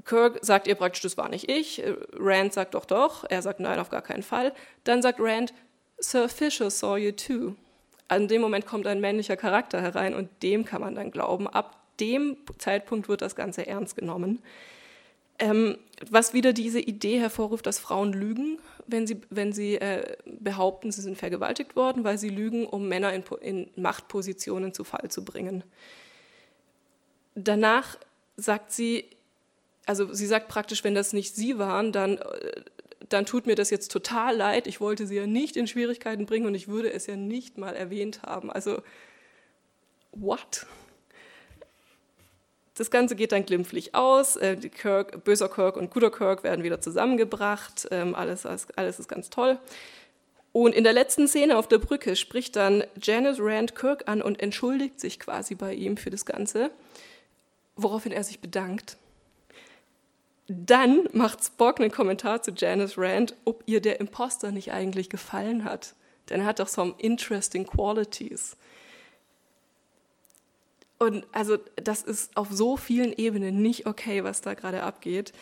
[0.05, 1.85] Kirk sagt ihr praktisch, das war nicht ich.
[1.85, 3.25] Äh, Rand sagt doch, doch.
[3.29, 4.55] Er sagt, nein, auf gar keinen Fall.
[4.85, 5.53] Dann sagt Rand,
[5.99, 7.55] Sir Fisher saw you too.
[8.07, 11.47] An dem Moment kommt ein männlicher Charakter herein und dem kann man dann glauben.
[11.47, 14.41] Ab dem Zeitpunkt wird das Ganze ernst genommen.
[15.39, 15.79] Ähm,
[16.11, 21.01] was wieder diese Idee hervorruft, dass Frauen lügen, wenn sie, wenn sie äh, behaupten, sie
[21.01, 25.63] sind vergewaltigt worden, weil sie lügen, um Männer in, in Machtpositionen zu Fall zu bringen.
[27.37, 27.99] Danach
[28.37, 29.05] sagt sie,
[29.87, 32.63] also sie sagt praktisch, wenn das nicht sie waren, dann, äh,
[33.09, 34.67] dann tut mir das jetzt total leid.
[34.67, 37.77] Ich wollte sie ja nicht in Schwierigkeiten bringen und ich würde es ja nicht mal
[37.77, 38.51] erwähnt haben.
[38.51, 38.83] Also,
[40.13, 40.67] what?
[42.79, 44.37] Das Ganze geht dann glimpflich aus.
[44.37, 47.89] Äh, Kirk, böser Kirk und guter Kirk werden wieder zusammengebracht.
[47.91, 49.59] Ähm, alles, alles ist ganz toll.
[50.53, 54.41] Und in der letzten Szene auf der Brücke spricht dann Janice Rand Kirk an und
[54.41, 56.71] entschuldigt sich quasi bei ihm für das Ganze,
[57.75, 58.97] woraufhin er sich bedankt.
[60.47, 65.65] Dann macht Spock einen Kommentar zu Janice Rand, ob ihr der Imposter nicht eigentlich gefallen
[65.65, 65.95] hat.
[66.31, 68.57] Denn er hat doch some interesting qualities.
[70.99, 75.33] Und also das ist auf so vielen Ebenen nicht okay, was da gerade abgeht.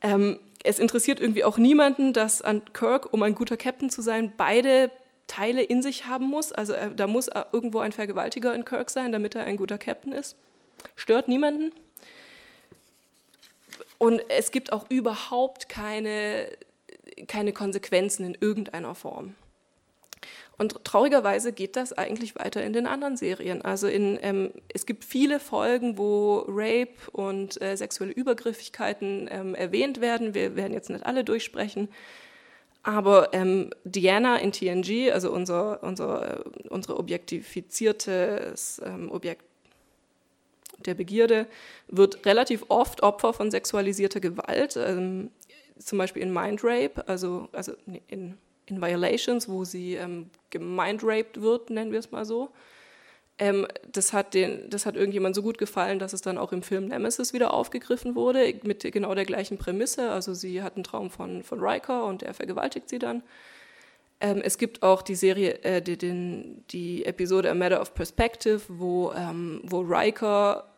[0.00, 4.32] Ähm, es interessiert irgendwie auch niemanden, dass an Kirk, um ein guter Captain zu sein,
[4.36, 4.90] beide
[5.26, 6.52] Teile in sich haben muss.
[6.52, 9.78] Also äh, da muss äh, irgendwo ein Vergewaltiger in Kirk sein, damit er ein guter
[9.78, 10.36] Captain ist.
[10.94, 11.72] Stört niemanden.
[13.98, 16.48] Und es gibt auch überhaupt keine,
[17.28, 19.34] keine Konsequenzen in irgendeiner Form.
[20.62, 23.62] Und traurigerweise geht das eigentlich weiter in den anderen Serien.
[23.62, 30.00] Also in, ähm, es gibt viele Folgen, wo Rape und äh, sexuelle Übergriffigkeiten ähm, erwähnt
[30.00, 30.34] werden.
[30.34, 31.88] Wir werden jetzt nicht alle durchsprechen.
[32.84, 38.54] Aber ähm, Diana in TNG, also unser, unser, äh, unsere objektifizierte
[38.84, 39.44] ähm, Objekt
[40.86, 41.48] der Begierde,
[41.88, 44.76] wird relativ oft Opfer von sexualisierter Gewalt.
[44.76, 45.32] Ähm,
[45.76, 47.72] zum Beispiel in Mind Rape, also, also
[48.06, 48.38] in
[48.72, 52.50] in Violations, wo sie ähm, gemeindraped wird, nennen wir es mal so.
[53.38, 56.62] Ähm, das, hat den, das hat irgendjemand so gut gefallen, dass es dann auch im
[56.62, 60.10] Film Nemesis wieder aufgegriffen wurde, mit genau der gleichen Prämisse.
[60.10, 63.22] Also sie hat einen Traum von, von Riker und er vergewaltigt sie dann.
[64.20, 68.60] Ähm, es gibt auch die Serie, äh, die, den, die Episode A Matter of Perspective,
[68.68, 70.71] wo, ähm, wo Riker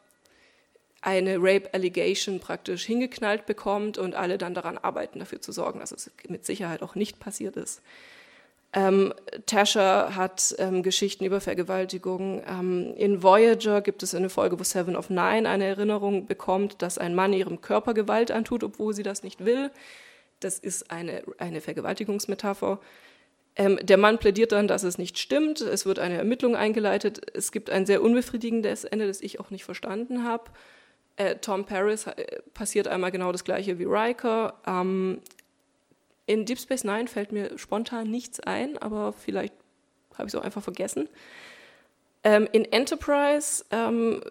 [1.04, 5.92] eine Rape Allegation praktisch hingeknallt bekommt und alle dann daran arbeiten, dafür zu sorgen, dass
[5.92, 7.82] es mit Sicherheit auch nicht passiert ist.
[8.72, 9.12] Ähm,
[9.46, 12.42] Tasha hat ähm, Geschichten über Vergewaltigung.
[12.48, 16.98] Ähm, in Voyager gibt es eine Folge, wo Seven of Nine eine Erinnerung bekommt, dass
[16.98, 19.70] ein Mann ihrem Körper Gewalt antut, obwohl sie das nicht will.
[20.40, 22.80] Das ist eine, eine Vergewaltigungsmetapher.
[23.56, 25.60] Ähm, der Mann plädiert dann, dass es nicht stimmt.
[25.60, 27.20] Es wird eine Ermittlung eingeleitet.
[27.34, 30.50] Es gibt ein sehr unbefriedigendes Ende, das ich auch nicht verstanden habe.
[31.16, 34.54] Äh, Tom Paris äh, passiert einmal genau das gleiche wie Riker.
[34.66, 35.20] Ähm,
[36.26, 39.54] in Deep Space Nine fällt mir spontan nichts ein, aber vielleicht
[40.14, 41.08] habe ich es auch einfach vergessen.
[42.22, 44.22] Ähm, in Enterprise ähm,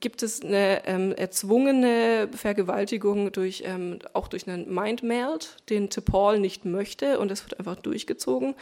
[0.00, 6.64] gibt es eine ähm, erzwungene Vergewaltigung durch, ähm, auch durch einen Mindmeld, den T'Pol nicht
[6.64, 8.54] möchte und das wird einfach durchgezogen.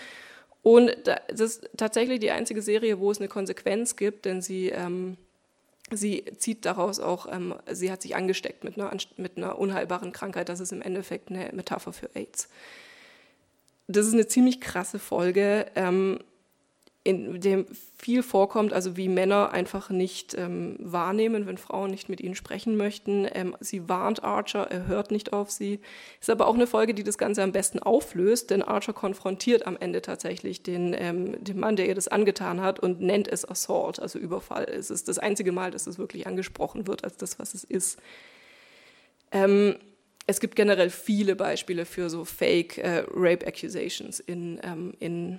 [0.63, 5.17] Und das ist tatsächlich die einzige Serie, wo es eine Konsequenz gibt, denn sie, ähm,
[5.93, 10.49] sie zieht daraus auch, ähm, sie hat sich angesteckt mit einer, mit einer unheilbaren Krankheit.
[10.49, 12.49] Das ist im Endeffekt eine Metapher für AIDS.
[13.87, 15.67] Das ist eine ziemlich krasse Folge.
[15.77, 16.19] Ähm,
[17.07, 22.21] in dem viel vorkommt, also wie Männer einfach nicht ähm, wahrnehmen, wenn Frauen nicht mit
[22.21, 23.29] ihnen sprechen möchten.
[23.33, 25.79] Ähm, sie warnt Archer, er hört nicht auf sie.
[26.21, 29.77] Ist aber auch eine Folge, die das Ganze am besten auflöst, denn Archer konfrontiert am
[29.77, 34.01] Ende tatsächlich den, ähm, den Mann, der ihr das angetan hat und nennt es Assault,
[34.01, 34.65] also Überfall.
[34.65, 38.01] Es ist das einzige Mal, dass es wirklich angesprochen wird als das, was es ist.
[39.31, 39.77] Ähm,
[40.27, 45.39] es gibt generell viele Beispiele für so Fake äh, Rape Accusations in, ähm, in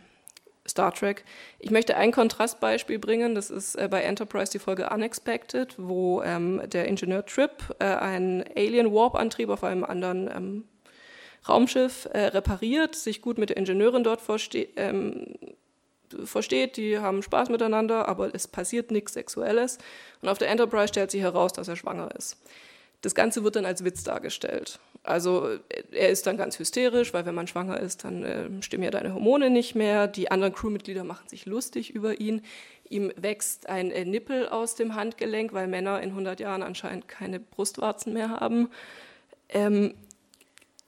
[0.68, 1.24] Star Trek.
[1.60, 3.36] Ich möchte ein Kontrastbeispiel bringen.
[3.36, 8.44] Das ist äh, bei Enterprise die Folge Unexpected, wo ähm, der Ingenieur Trip äh, einen
[8.56, 10.64] Alien-Warp-Antrieb auf einem anderen ähm,
[11.48, 15.36] Raumschiff äh, repariert, sich gut mit der Ingenieurin dort verste ähm,
[16.24, 19.78] versteht, die haben Spaß miteinander, aber es passiert nichts Sexuelles.
[20.22, 22.38] Und auf der Enterprise stellt sich heraus, dass er schwanger ist.
[23.02, 24.80] Das Ganze wird dann als Witz dargestellt.
[25.08, 25.58] Also
[25.92, 29.14] er ist dann ganz hysterisch, weil wenn man schwanger ist, dann äh, stimmen ja deine
[29.14, 30.08] Hormone nicht mehr.
[30.08, 32.42] Die anderen Crewmitglieder machen sich lustig über ihn.
[32.90, 37.40] Ihm wächst ein äh, Nippel aus dem Handgelenk, weil Männer in 100 Jahren anscheinend keine
[37.40, 38.70] Brustwarzen mehr haben.
[39.50, 39.94] Ähm,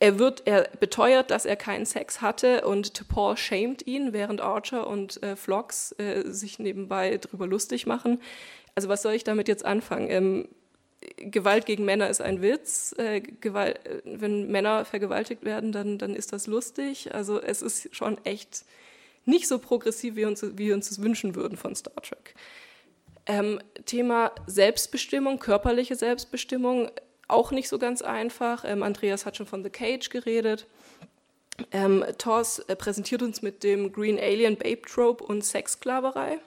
[0.02, 4.88] er wird, er beteuert, dass er keinen Sex hatte und T'Pol schämt ihn, während Archer
[4.88, 8.22] und äh, Phlox äh, sich nebenbei drüber lustig machen.
[8.76, 10.10] Also was soll ich damit jetzt anfangen?
[10.10, 10.48] Ähm,
[11.18, 12.94] Gewalt gegen Männer ist ein Witz.
[12.98, 17.14] Äh, Gewalt, wenn Männer vergewaltigt werden, dann, dann ist das lustig.
[17.14, 18.66] Also es ist schon echt
[19.26, 22.36] nicht so progressiv, wie, uns, wie wir uns das wünschen würden von Star Trek.
[23.26, 26.90] Ähm, Thema Selbstbestimmung, körperliche Selbstbestimmung,
[27.28, 28.66] auch nicht so ganz einfach.
[28.66, 30.68] Ähm, Andreas hat schon von The Cage geredet.
[31.72, 36.40] Ähm, Thors äh, präsentiert uns mit dem Green Alien Babe Trope und Sexsklaverei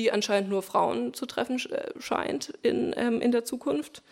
[0.00, 4.02] die anscheinend nur Frauen zu treffen äh, scheint in, ähm, in der Zukunft.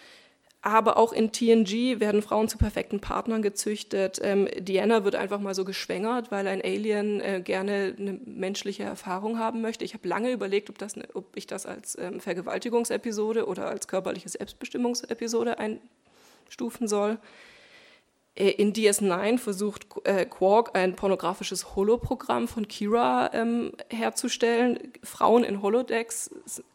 [0.61, 4.19] Aber auch in TNG werden Frauen zu perfekten Partnern gezüchtet.
[4.23, 9.39] Ähm, Diana wird einfach mal so geschwängert, weil ein Alien äh, gerne eine menschliche Erfahrung
[9.39, 9.85] haben möchte.
[9.85, 13.87] Ich habe lange überlegt, ob, das ne, ob ich das als ähm, Vergewaltigungsepisode oder als
[13.87, 17.19] körperliche Selbstbestimmungsepisode einstufen soll.
[18.39, 24.93] Äh, in DS9 versucht äh, Quark ein pornografisches Holoprogramm von Kira ähm, herzustellen.
[25.03, 26.31] Frauen in Holodecks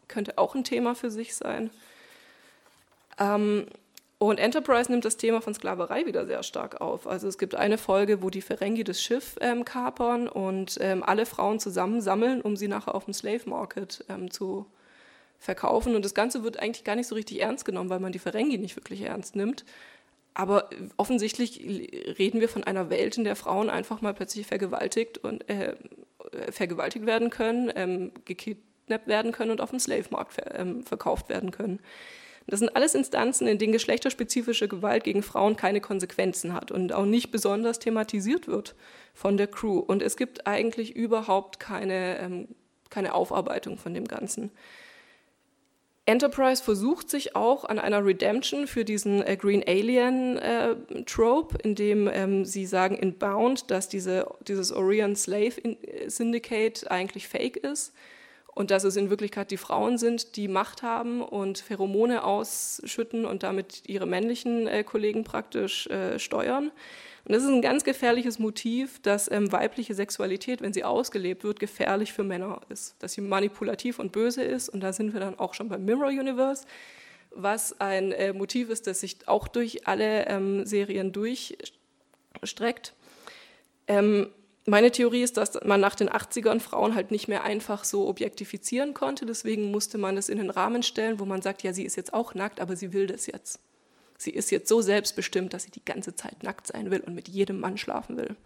[0.06, 1.70] könnte auch ein Thema für sich sein.
[3.18, 3.66] Ähm,
[4.18, 7.06] und Enterprise nimmt das Thema von Sklaverei wieder sehr stark auf.
[7.06, 11.26] Also es gibt eine Folge, wo die Ferengi das Schiff ähm, kapern und ähm, alle
[11.26, 14.66] Frauen zusammensammeln, um sie nachher auf dem Slave Market ähm, zu
[15.38, 15.94] verkaufen.
[15.94, 18.56] Und das Ganze wird eigentlich gar nicht so richtig ernst genommen, weil man die Ferengi
[18.56, 19.64] nicht wirklich ernst nimmt.
[20.34, 21.60] Aber offensichtlich
[22.18, 25.76] reden wir von einer Welt, in der Frauen einfach mal plötzlich vergewaltigt und äh,
[26.50, 31.52] vergewaltigt werden können, ähm, gekidnappt werden können und auf dem Slave-Markt ver ähm, verkauft werden
[31.52, 31.80] können.
[32.46, 37.06] Das sind alles Instanzen, in denen geschlechterspezifische Gewalt gegen Frauen keine Konsequenzen hat und auch
[37.06, 38.74] nicht besonders thematisiert wird
[39.14, 39.78] von der Crew.
[39.78, 42.48] Und es gibt eigentlich überhaupt keine, ähm,
[42.90, 44.50] keine Aufarbeitung von dem Ganzen.
[46.06, 50.76] Enterprise versucht sich auch an einer Redemption für diesen äh, Green Alien äh,
[51.06, 56.90] Trope, in dem ähm, sie sagen in Bound, dass diese, dieses Orion Slave äh, Syndicate
[56.90, 57.94] eigentlich fake ist
[58.54, 63.42] und dass es in Wirklichkeit die Frauen sind, die Macht haben und Pheromone ausschütten und
[63.42, 66.70] damit ihre männlichen äh, Kollegen praktisch äh, steuern.
[67.26, 71.58] Und das ist ein ganz gefährliches Motiv, dass ähm, weibliche Sexualität, wenn sie ausgelebt wird,
[71.58, 72.96] gefährlich für Männer ist.
[72.98, 74.68] Dass sie manipulativ und böse ist.
[74.68, 76.66] Und da sind wir dann auch schon beim Mirror Universe,
[77.30, 82.92] was ein äh, Motiv ist, das sich auch durch alle ähm, Serien durchstreckt.
[83.86, 84.28] Ähm,
[84.66, 88.92] Meine Theorie ist, dass man nach den 80ern Frauen halt nicht mehr einfach so objektifizieren
[88.92, 89.24] konnte.
[89.24, 92.12] Deswegen musste man es in den Rahmen stellen, wo man sagt, ja, sie ist jetzt
[92.12, 93.60] auch nackt, aber sie will das jetzt.
[94.18, 97.28] Sie ist jetzt so selbstbestimmt, dass sie die ganze Zeit nackt sein will und mit
[97.28, 98.36] jedem Mann schlafen will.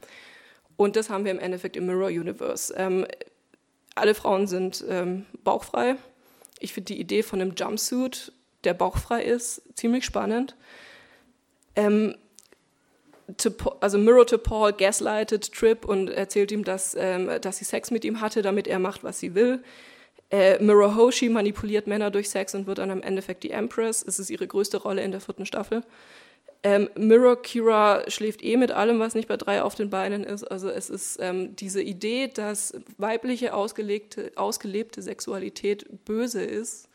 [0.77, 2.73] Und das haben wir im Endeffekt im Mirror Universe.
[2.77, 3.07] Ähm,
[3.95, 5.97] alle Frauen sind ähm, bauchfrei.
[6.61, 8.33] Ich finde die Idee von einem Jumpsuit,
[8.65, 10.57] der bauchfrei ist, ziemlich spannend.
[11.77, 12.17] Ähm,
[13.37, 13.51] to,
[13.81, 18.05] also Mirror to Paul gaslightet Trip und erzählt ihm, dass, ähm, dass sie Sex mit
[18.05, 19.63] ihm hatte, damit er macht, was sie will.
[20.31, 24.05] Äh, Mirror Hoshi manipuliert Männer durch Sex und wird dann am Endeffekt die Empress.
[24.07, 25.83] Es ist ihre größte Rolle in der vierten Staffel.
[26.63, 30.45] Ähm, Mirror Kira schläft eh mit allem, was nicht bei drei auf den Beinen ist.
[30.45, 36.88] Also es ist ähm, diese Idee, dass weibliche ausgelegte, ausgelebte Sexualität böse ist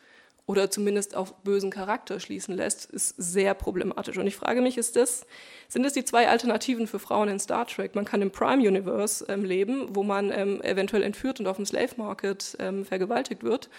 [0.46, 4.18] oder zumindest auf bösen Charakter schließen lässt, ist sehr problematisch.
[4.18, 5.26] Und ich frage mich, ist das,
[5.70, 7.96] sind das die zwei Alternativen für Frauen in Star Trek?
[7.96, 11.66] Man kann im Prime Universe ähm, leben, wo man ähm, eventuell entführt und auf dem
[11.66, 13.70] Slave Market ähm, vergewaltigt wird.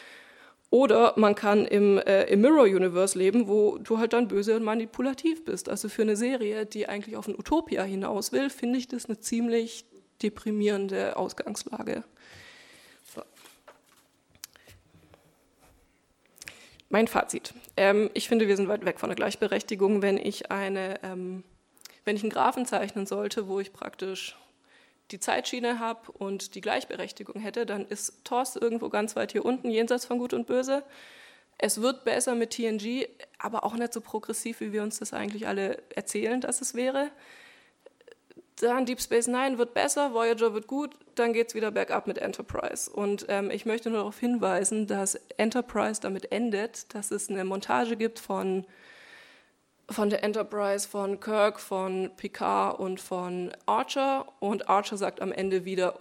[0.71, 4.65] Oder man kann im, äh, im Mirror Universe leben, wo du halt dann böse und
[4.65, 5.69] manipulativ bist.
[5.69, 9.21] Also für eine Serie, die eigentlich auf ein Utopia hinaus will, finde ich das eine
[9.21, 9.85] ziemlich
[10.23, 12.05] deprimierende Ausgangslage.
[16.95, 17.55] Mein Fazit.
[17.77, 21.43] Ähm, ich finde, wir sind weit weg von der Gleichberechtigung, wenn ich, eine, ähm,
[22.05, 24.37] wenn ich einen Graphen zeichnen sollte, wo ich praktisch
[25.11, 29.71] die Zeitschiene habe und die Gleichberechtigung hätte, dann ist TOS irgendwo ganz weit hier unten,
[29.71, 30.85] jenseits von Gut und Böse.
[31.59, 33.09] Es wird besser mit TNG,
[33.41, 37.11] aber auch nicht so progressiv, wie wir uns das eigentlich alle erzählen, dass es wäre
[38.61, 42.19] dann Deep Space Nine wird besser, Voyager wird gut, dann geht es wieder bergab mit
[42.19, 42.91] Enterprise.
[42.91, 47.97] Und ähm, ich möchte nur darauf hinweisen, dass Enterprise damit endet, dass es eine Montage
[47.97, 48.65] gibt von,
[49.91, 54.27] von der Enterprise, von Kirk, von Picard und von Archer.
[54.39, 55.99] Und Archer sagt am Ende wieder,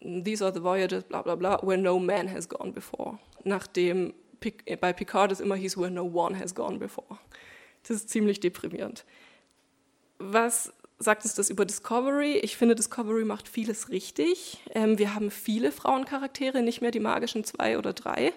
[0.00, 3.18] These are the Voyages, bla bla bla, where no man has gone before.
[3.42, 4.14] Nachdem
[4.80, 7.18] bei Picard es immer hieß, where no one has gone before.
[7.82, 9.04] Das ist ziemlich deprimierend.
[10.18, 12.38] Was sagt uns das über Discovery.
[12.38, 14.58] Ich finde, Discovery macht vieles richtig.
[14.74, 18.32] Ähm, wir haben viele Frauencharaktere, nicht mehr die magischen zwei oder drei.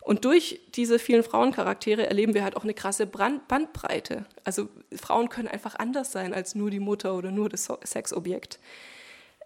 [0.00, 4.24] Und durch diese vielen Frauencharaktere erleben wir halt auch eine krasse Brand Bandbreite.
[4.42, 8.58] Also Frauen können einfach anders sein als nur die Mutter oder nur das Sexobjekt.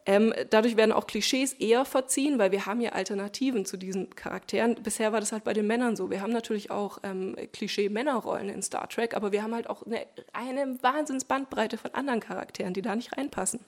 [0.05, 4.75] Ähm, dadurch werden auch Klischees eher verziehen, weil wir haben ja Alternativen zu diesen Charakteren.
[4.83, 6.11] Bisher war das halt bei den Männern so.
[6.11, 10.05] Wir haben natürlich auch ähm, Klischee-Männerrollen in Star Trek, aber wir haben halt auch eine,
[10.33, 13.61] eine Wahnsinnsbandbreite von anderen Charakteren, die da nicht reinpassen.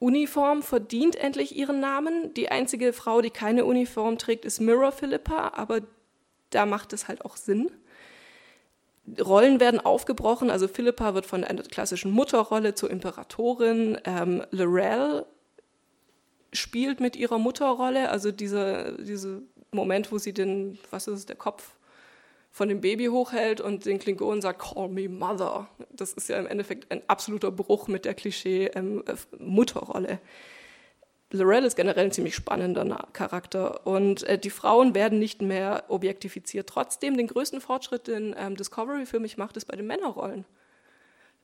[0.00, 2.34] Uniform verdient endlich ihren Namen.
[2.34, 5.80] Die einzige Frau, die keine Uniform trägt, ist Mirror Philippa, aber
[6.50, 7.70] da macht es halt auch Sinn.
[9.20, 13.98] Rollen werden aufgebrochen, also Philippa wird von einer klassischen Mutterrolle zur Imperatorin.
[14.04, 15.24] Ähm, Lorel
[16.52, 19.40] spielt mit ihrer Mutterrolle, also dieser, dieser
[19.70, 21.74] Moment, wo sie den, was ist es, der Kopf
[22.50, 25.68] von dem Baby hochhält und den Klingonen sagt, call me mother.
[25.90, 30.10] Das ist ja im Endeffekt ein absoluter Bruch mit der Klischee-Mutterrolle.
[30.10, 30.18] Ähm,
[31.30, 36.68] Lorel ist generell ein ziemlich spannender Charakter und äh, die Frauen werden nicht mehr objektifiziert.
[36.68, 40.46] Trotzdem den größten Fortschritt, den ähm, Discovery für mich macht, ist bei den Männerrollen.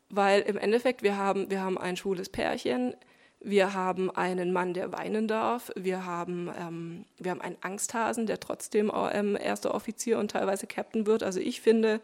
[0.08, 2.94] Weil im Endeffekt, wir haben, wir haben ein schwules Pärchen,
[3.40, 8.40] wir haben einen Mann, der weinen darf, wir haben, ähm, wir haben einen Angsthasen, der
[8.40, 11.22] trotzdem ähm, erster Offizier und teilweise Captain wird.
[11.22, 12.00] Also ich finde,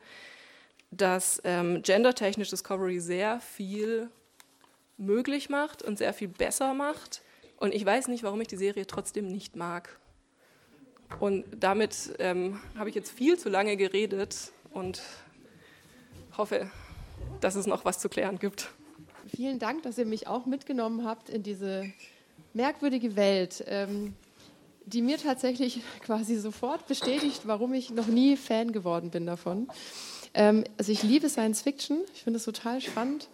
[0.91, 4.11] dass ähm, gendertechnisch Discovery sehr viel
[4.99, 7.23] möglich macht und sehr viel besser macht
[7.61, 10.01] und ich weiß nicht, warum ich die Serie trotzdem nicht mag.
[11.21, 15.03] Und damit ähm, habe ich jetzt viel zu lange geredet und
[16.37, 16.71] hoffe,
[17.41, 18.71] dass es noch was zu klären gibt.
[19.29, 21.93] Vielen Dank, dass ihr mich auch mitgenommen habt in diese
[22.55, 24.15] merkwürdige Welt, ähm,
[24.87, 29.69] die mir tatsächlich quasi sofort bestätigt, warum ich noch nie Fan geworden bin davon.
[30.33, 33.29] Ähm, also ich liebe Science Fiction, ich finde es total spannend.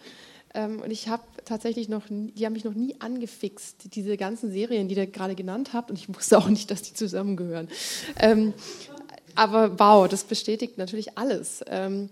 [0.56, 4.88] Ähm, und ich habe tatsächlich noch, die haben mich noch nie angefixt, diese ganzen Serien,
[4.88, 5.90] die ihr gerade genannt habt.
[5.90, 7.68] Und ich wusste auch nicht, dass die zusammengehören.
[8.18, 8.54] Ähm,
[9.34, 11.62] aber wow, das bestätigt natürlich alles.
[11.68, 12.08] Ähm,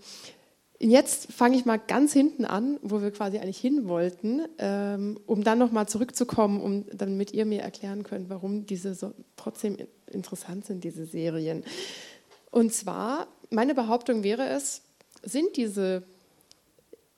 [0.78, 5.42] jetzt fange ich mal ganz hinten an, wo wir quasi eigentlich hin wollten, ähm, um
[5.42, 9.78] dann nochmal zurückzukommen, um, damit ihr mir erklären könnt, warum diese so trotzdem
[10.11, 11.64] interessant sind, diese Serien.
[12.51, 14.82] Und zwar, meine Behauptung wäre es,
[15.22, 16.03] sind diese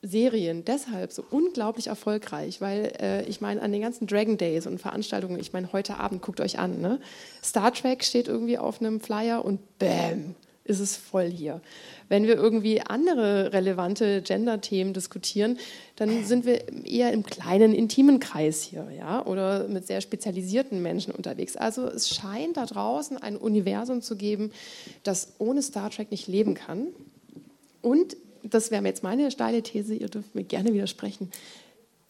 [0.07, 4.79] Serien deshalb so unglaublich erfolgreich, weil äh, ich meine, an den ganzen Dragon Days und
[4.79, 6.99] Veranstaltungen, ich meine, heute Abend guckt euch an, ne?
[7.43, 11.61] Star Trek steht irgendwie auf einem Flyer und bam, ist es voll hier.
[12.09, 15.57] Wenn wir irgendwie andere relevante Gender-Themen diskutieren,
[15.95, 21.13] dann sind wir eher im kleinen, intimen Kreis hier, ja, oder mit sehr spezialisierten Menschen
[21.13, 21.55] unterwegs.
[21.55, 24.51] Also es scheint da draußen ein Universum zu geben,
[25.03, 26.87] das ohne Star Trek nicht leben kann.
[27.81, 28.17] Und
[28.49, 31.31] das wäre jetzt meine steile These, ihr dürft mir gerne widersprechen.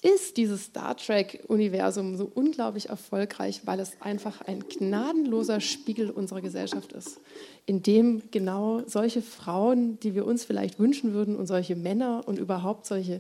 [0.04, 6.94] Ist dieses Star Trek-Universum so unglaublich erfolgreich, weil es einfach ein gnadenloser Spiegel unserer Gesellschaft
[6.94, 7.20] ist,
[7.68, 12.40] in dem genau solche Frauen, die wir uns vielleicht wünschen würden, und solche Männer und
[12.40, 13.20] überhaupt solche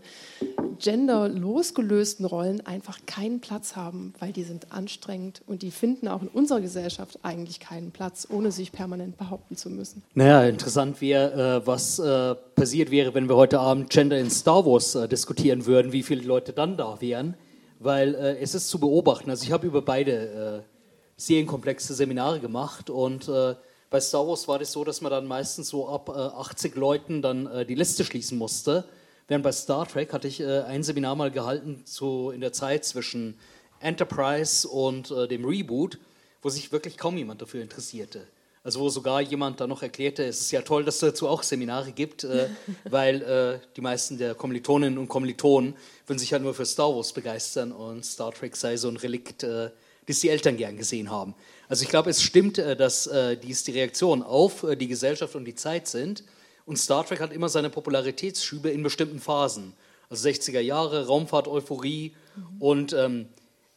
[0.79, 6.29] genderlosgelösten Rollen einfach keinen Platz haben, weil die sind anstrengend und die finden auch in
[6.29, 10.01] unserer Gesellschaft eigentlich keinen Platz, ohne sich permanent behaupten zu müssen.
[10.15, 14.65] Naja, interessant wäre, äh, was äh, passiert wäre, wenn wir heute Abend Gender in Star
[14.65, 17.35] Wars äh, diskutieren würden, wie viele Leute dann da wären,
[17.79, 19.29] weil äh, es ist zu beobachten.
[19.29, 20.71] Also ich habe über beide äh,
[21.17, 23.55] Serienkomplexe Seminare gemacht und äh,
[23.89, 27.65] bei Star Wars war das so, dass man dann meistens so ab 80 Leuten dann
[27.67, 28.85] die Liste schließen musste
[29.27, 32.85] Während bei Star Trek hatte ich äh, ein Seminar mal gehalten, so in der Zeit
[32.85, 33.37] zwischen
[33.81, 35.99] Enterprise und äh, dem Reboot,
[36.41, 38.25] wo sich wirklich kaum jemand dafür interessierte.
[38.63, 41.43] Also wo sogar jemand da noch erklärte, es ist ja toll, dass es dazu auch
[41.43, 42.47] Seminare gibt, äh,
[42.89, 45.75] weil äh, die meisten der Kommilitoninnen und Kommilitonen
[46.05, 49.43] würden sich ja nur für Star Wars begeistern und Star Trek sei so ein Relikt,
[49.43, 49.71] äh,
[50.07, 51.35] das die Eltern gern gesehen haben.
[51.69, 53.09] Also ich glaube, es stimmt, äh, dass
[53.43, 56.23] dies die Reaktion auf die Gesellschaft und die Zeit sind
[56.65, 59.73] und Star Trek hat immer seine Popularitätsschübe in bestimmten Phasen.
[60.09, 62.61] Also 60er Jahre, Raumfahrt, Euphorie mhm.
[62.61, 63.29] und ähm,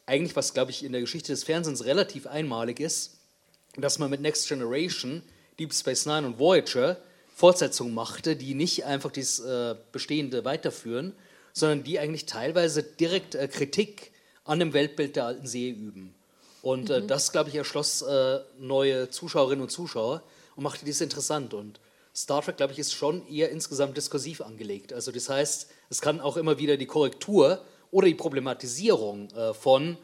[0.05, 3.17] eigentlich, was glaube ich in der Geschichte des Fernsehens relativ einmalig ist,
[3.77, 5.23] dass man mit Next Generation,
[5.57, 6.97] Deep Space Nine und Voyager
[7.33, 11.13] Fortsetzungen machte, die nicht einfach das äh, Bestehende weiterführen,
[11.53, 14.11] sondern die eigentlich teilweise direkt äh, Kritik
[14.43, 16.13] an dem Weltbild der alten See üben.
[16.61, 17.07] Und äh, mhm.
[17.07, 20.21] das, glaube ich, erschloss äh, neue Zuschauerinnen und Zuschauer
[20.55, 21.53] und machte dies interessant.
[21.53, 21.79] Und
[22.15, 24.93] Star Trek, glaube ich, ist schon eher insgesamt diskursiv angelegt.
[24.93, 29.97] Also das heißt, es kann auch immer wieder die Korrektur oder die Problematisierung äh, von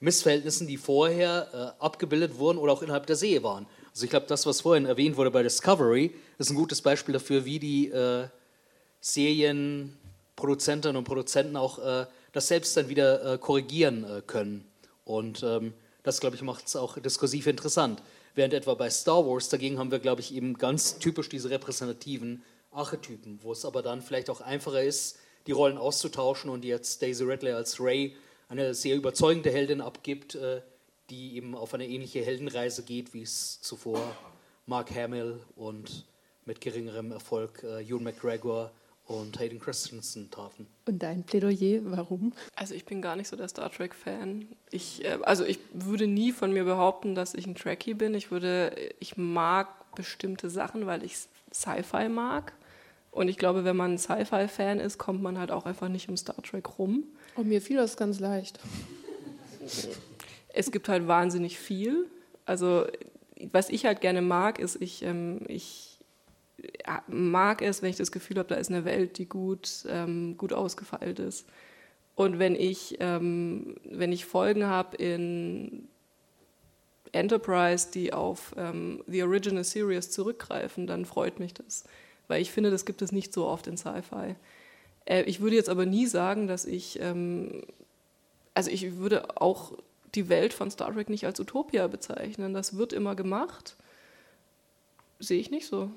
[0.00, 3.66] Missverhältnissen, die vorher äh, abgebildet wurden oder auch innerhalb der See waren.
[3.90, 7.44] Also ich glaube, das, was vorhin erwähnt wurde bei Discovery, ist ein gutes Beispiel dafür,
[7.44, 8.28] wie die äh,
[9.00, 14.64] Serienproduzentinnen und Produzenten auch äh, das selbst dann wieder äh, korrigieren äh, können.
[15.04, 18.02] Und ähm, das, glaube ich, macht es auch diskursiv interessant.
[18.34, 22.42] Während etwa bei Star Wars dagegen haben wir, glaube ich, eben ganz typisch diese repräsentativen
[22.70, 27.24] Archetypen, wo es aber dann vielleicht auch einfacher ist, die Rollen auszutauschen und jetzt Daisy
[27.24, 28.16] Ridley als Ray
[28.48, 30.60] eine sehr überzeugende Heldin abgibt, äh,
[31.08, 34.00] die eben auf eine ähnliche Heldenreise geht, wie es zuvor
[34.66, 36.06] Mark Hamill und
[36.44, 38.70] mit geringerem Erfolg äh, Ewan McGregor
[39.10, 40.68] und Hayden Christensen taten.
[40.86, 42.32] Und dein Plädoyer, warum?
[42.54, 44.46] Also ich bin gar nicht so der Star Trek-Fan.
[44.70, 48.14] Ich, äh, also ich würde nie von mir behaupten, dass ich ein Trekkie bin.
[48.14, 51.16] Ich würde, ich mag bestimmte Sachen, weil ich
[51.52, 52.52] Sci-Fi mag.
[53.10, 56.40] Und ich glaube, wenn man Sci-Fi-Fan ist, kommt man halt auch einfach nicht um Star
[56.42, 57.02] Trek rum.
[57.34, 58.60] Und mir fiel das ganz leicht.
[60.52, 62.06] Es gibt halt wahnsinnig viel.
[62.46, 62.86] Also
[63.50, 65.89] was ich halt gerne mag, ist, ich, ähm, ich
[67.08, 70.52] mag es, wenn ich das Gefühl habe, da ist eine Welt, die gut, ähm, gut
[70.52, 71.46] ausgefeilt ist.
[72.14, 75.88] Und wenn ich, ähm, wenn ich Folgen habe in
[77.12, 81.84] Enterprise, die auf ähm, The Original Series zurückgreifen, dann freut mich das.
[82.28, 84.36] Weil ich finde, das gibt es nicht so oft in Sci-Fi.
[85.06, 87.62] Äh, ich würde jetzt aber nie sagen, dass ich, ähm,
[88.54, 89.72] also ich würde auch
[90.14, 92.54] die Welt von Star Trek nicht als Utopia bezeichnen.
[92.54, 93.76] Das wird immer gemacht.
[95.18, 95.90] Sehe ich nicht so.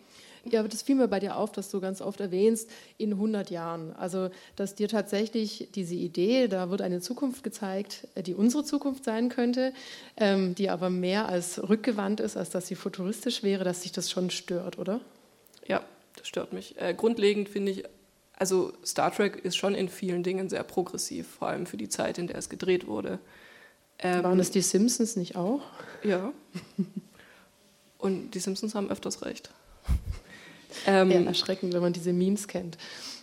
[0.46, 3.50] Ja, aber das fiel mir bei dir auf, dass du ganz oft erwähnst, in 100
[3.50, 3.94] Jahren.
[3.94, 9.06] Also, dass dir tatsächlich diese Idee, da wird eine Zukunft gezeigt, äh, die unsere Zukunft
[9.06, 9.74] sein könnte,
[10.18, 14.12] ähm, die aber mehr als rückgewandt ist, als dass sie futuristisch wäre, dass sich das
[14.12, 15.00] schon stört, oder?
[15.66, 15.86] Ja,
[16.18, 16.80] das stört mich.
[16.80, 17.86] Äh, grundlegend finde ich,
[18.34, 22.18] also Star Trek ist schon in vielen Dingen sehr progressiv, vor allem für die Zeit,
[22.18, 23.20] in der es gedreht wurde.
[24.00, 25.62] Ähm, Waren es die Simpsons nicht auch?
[26.04, 26.34] Ja.
[27.98, 29.50] Und die Simpsons haben öfters recht.
[30.86, 32.78] Ähm, Eher erschreckend, wenn man diese Memes kennt.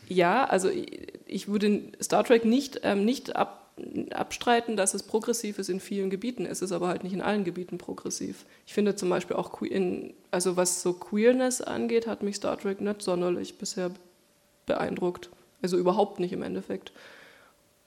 [0.09, 0.69] Ja, also
[1.27, 3.71] ich würde Star Trek nicht, ähm, nicht ab,
[4.11, 6.47] abstreiten, dass es progressiv ist in vielen Gebieten.
[6.47, 8.45] Es ist aber halt nicht in allen Gebieten progressiv.
[8.67, 12.81] Ich finde zum Beispiel auch, in, also was so Queerness angeht, hat mich Star Trek
[12.81, 13.93] nicht sonderlich bisher
[14.67, 15.31] beeindruckt.
[15.63, 16.93] Also überhaupt nicht im Endeffekt.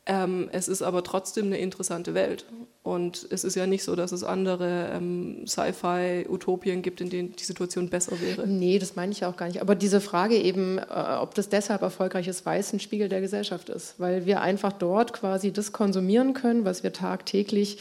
[0.05, 2.45] Ähm, es ist aber trotzdem eine interessante Welt.
[2.83, 7.43] Und es ist ja nicht so, dass es andere ähm, Sci-Fi-Utopien gibt, in denen die
[7.45, 8.45] Situation besser wäre.
[8.45, 9.61] Nee, das meine ich auch gar nicht.
[9.61, 10.83] Aber diese Frage eben, äh,
[11.21, 13.95] ob das deshalb erfolgreich ist, weiß ein Spiegel der Gesellschaft ist.
[13.99, 17.77] Weil wir einfach dort quasi das konsumieren können, was wir tagtäglich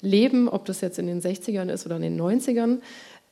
[0.00, 2.78] leben, ob das jetzt in den 60ern ist oder in den 90ern.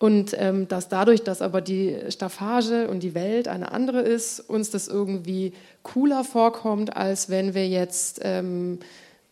[0.01, 4.71] Und ähm, dass dadurch, dass aber die Staffage und die Welt eine andere ist, uns
[4.71, 8.79] das irgendwie cooler vorkommt, als wenn wir jetzt, ähm,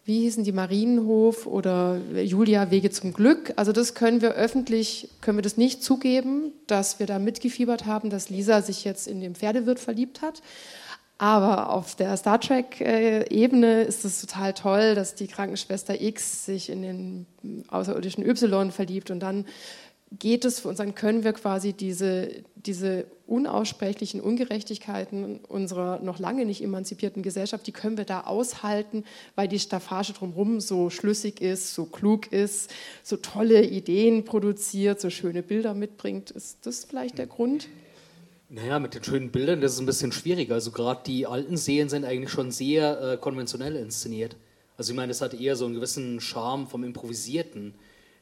[0.05, 3.55] wie hießen die, Marienhof oder Julia Wege zum Glück.
[3.57, 8.11] Also das können wir öffentlich, können wir das nicht zugeben, dass wir da mitgefiebert haben,
[8.11, 10.43] dass Lisa sich jetzt in den Pferdewirt verliebt hat.
[11.16, 16.83] Aber auf der Star Trek-Ebene ist es total toll, dass die Krankenschwester X sich in
[16.83, 17.27] den
[17.69, 19.47] außerirdischen Y verliebt und dann
[20.11, 26.46] geht es für uns, dann können wir quasi diese, diese unaussprechlichen Ungerechtigkeiten unserer noch lange
[26.46, 29.04] nicht emanzipierten Gesellschaft, die können wir da aushalten,
[29.34, 32.70] weil die Staffage drumherum so schlüssig ist, so klug ist,
[33.02, 36.30] so tolle Ideen produziert, so schöne Bilder mitbringt.
[36.30, 37.68] Ist das vielleicht der Grund?
[38.48, 40.54] Naja, mit den schönen Bildern, das ist ein bisschen schwieriger.
[40.54, 44.36] Also gerade die alten Serien sind eigentlich schon sehr äh, konventionell inszeniert.
[44.78, 47.74] Also ich meine, das hat eher so einen gewissen Charme vom Improvisierten.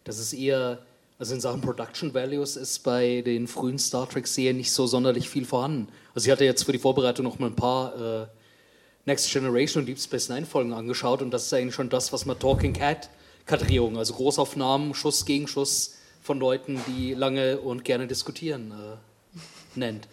[0.03, 0.81] Das ist eher
[1.19, 5.45] also in Sachen Production Values ist bei den frühen Star Trek-Serien nicht so sonderlich viel
[5.45, 5.89] vorhanden.
[6.15, 8.27] Also ich hatte jetzt für die Vorbereitung noch mal ein paar äh,
[9.07, 12.27] Next Generation und Deep Space Nine Folgen angeschaut und das ist eigentlich schon das, was
[12.27, 13.09] man Talking Cat
[13.47, 20.09] Kadrierung, also Großaufnahmen, Schuss gegen Schuss von Leuten, die lange und gerne diskutieren, äh, nennt.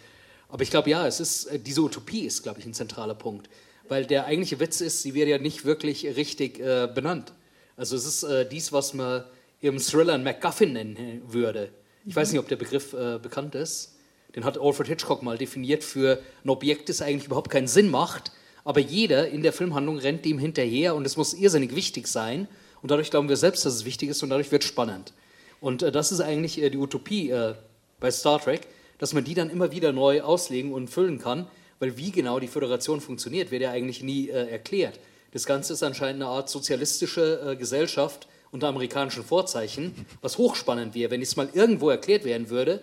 [0.48, 3.50] Aber ich glaube, ja, es ist, äh, diese Utopie ist, glaube ich, ein zentraler Punkt.
[3.88, 7.32] Weil der eigentliche Witz ist, sie wird ja nicht wirklich richtig äh, benannt.
[7.76, 9.24] Also es ist äh, dies, was man
[9.68, 11.70] im Thriller einen MacGuffin nennen würde.
[12.04, 13.96] Ich weiß nicht, ob der Begriff äh, bekannt ist.
[14.36, 18.32] Den hat Alfred Hitchcock mal definiert für ein Objekt, das eigentlich überhaupt keinen Sinn macht,
[18.64, 22.48] aber jeder in der Filmhandlung rennt dem hinterher und es muss irrsinnig wichtig sein.
[22.82, 25.14] Und dadurch glauben wir selbst, dass es wichtig ist und dadurch wird es spannend.
[25.60, 27.54] Und äh, das ist eigentlich äh, die Utopie äh,
[28.00, 28.66] bei Star Trek,
[28.98, 31.46] dass man die dann immer wieder neu auslegen und füllen kann,
[31.78, 35.00] weil wie genau die Föderation funktioniert, wird ja eigentlich nie äh, erklärt.
[35.32, 41.10] Das Ganze ist anscheinend eine Art sozialistische äh, Gesellschaft, unter amerikanischen Vorzeichen, was hochspannend wäre,
[41.10, 42.80] wenn es mal irgendwo erklärt werden würde.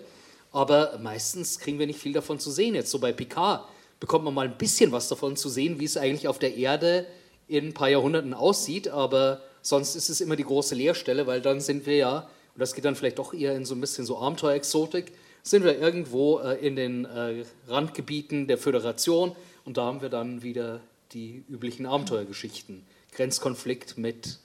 [0.52, 2.76] Aber meistens kriegen wir nicht viel davon zu sehen.
[2.76, 3.64] Jetzt so bei Picard
[3.98, 7.08] bekommt man mal ein bisschen was davon zu sehen, wie es eigentlich auf der Erde
[7.48, 8.90] in ein paar Jahrhunderten aussieht.
[8.90, 12.18] Aber sonst ist es immer die große Leerstelle, weil dann sind wir ja,
[12.54, 15.80] und das geht dann vielleicht doch eher in so ein bisschen so Abenteuerexotik, sind wir
[15.80, 20.82] irgendwo äh, in den äh, Randgebieten der Föderation und da haben wir dann wieder
[21.14, 22.86] die üblichen Abenteuergeschichten.
[23.14, 24.40] Grenzkonflikt mit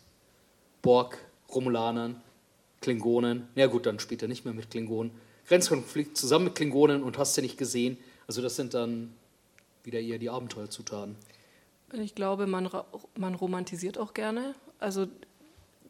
[0.87, 1.19] Borg,
[1.53, 2.23] Romulanern,
[2.81, 3.49] Klingonen.
[3.57, 5.11] Ja gut, dann später nicht mehr mit Klingonen.
[5.49, 7.99] Grenzkonflikt zusammen mit Klingonen und hast du nicht gesehen.
[8.29, 9.13] Also das sind dann
[9.83, 11.17] wieder eher die Abenteuerzutaten.
[11.93, 12.71] Ich glaube, man,
[13.19, 14.55] man romantisiert auch gerne.
[14.79, 15.09] Also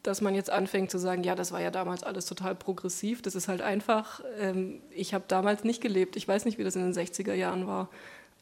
[0.01, 3.21] dass man jetzt anfängt zu sagen, ja, das war ja damals alles total progressiv.
[3.21, 6.15] Das ist halt einfach, ähm, ich habe damals nicht gelebt.
[6.15, 7.89] Ich weiß nicht, wie das in den 60er Jahren war,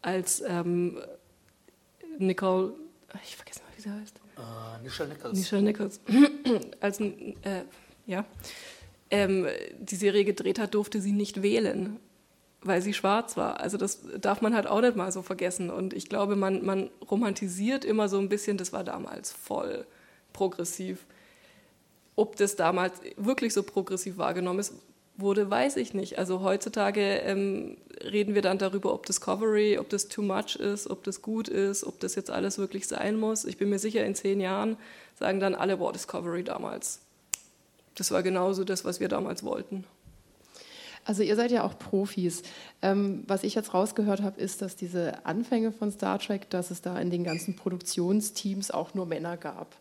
[0.02, 1.00] als ähm,
[2.18, 2.74] Nicole,
[3.24, 4.25] ich vergesse mal, wie sie heißt.
[4.38, 5.38] Uh, Nichelle Nichols.
[5.38, 6.00] Nichelle Nichols.
[6.80, 7.64] Als, äh,
[8.06, 8.26] ja,
[9.10, 9.48] ähm,
[9.80, 12.00] die Serie gedreht hat, durfte sie nicht wählen,
[12.62, 13.60] weil sie schwarz war.
[13.60, 15.70] Also das darf man halt auch nicht mal so vergessen.
[15.70, 19.86] Und ich glaube, man, man romantisiert immer so ein bisschen, das war damals voll
[20.34, 21.06] progressiv.
[22.16, 24.74] Ob das damals wirklich so progressiv wahrgenommen ist,
[25.18, 26.18] wurde, weiß ich nicht.
[26.18, 31.04] Also heutzutage ähm, reden wir dann darüber, ob Discovery, ob das too much ist, ob
[31.04, 33.46] das gut ist, ob das jetzt alles wirklich sein muss.
[33.46, 34.78] Ich bin mir sicher, in zehn Jahren
[35.18, 37.00] sagen dann alle, boah, Discovery damals.
[37.96, 39.86] Das war genauso das, was wir damals wollten.
[41.06, 42.42] Also ihr seid ja auch Profis.
[42.82, 46.82] Ähm, was ich jetzt rausgehört habe, ist, dass diese Anfänge von Star Trek, dass es
[46.82, 49.76] da in den ganzen Produktionsteams auch nur Männer gab.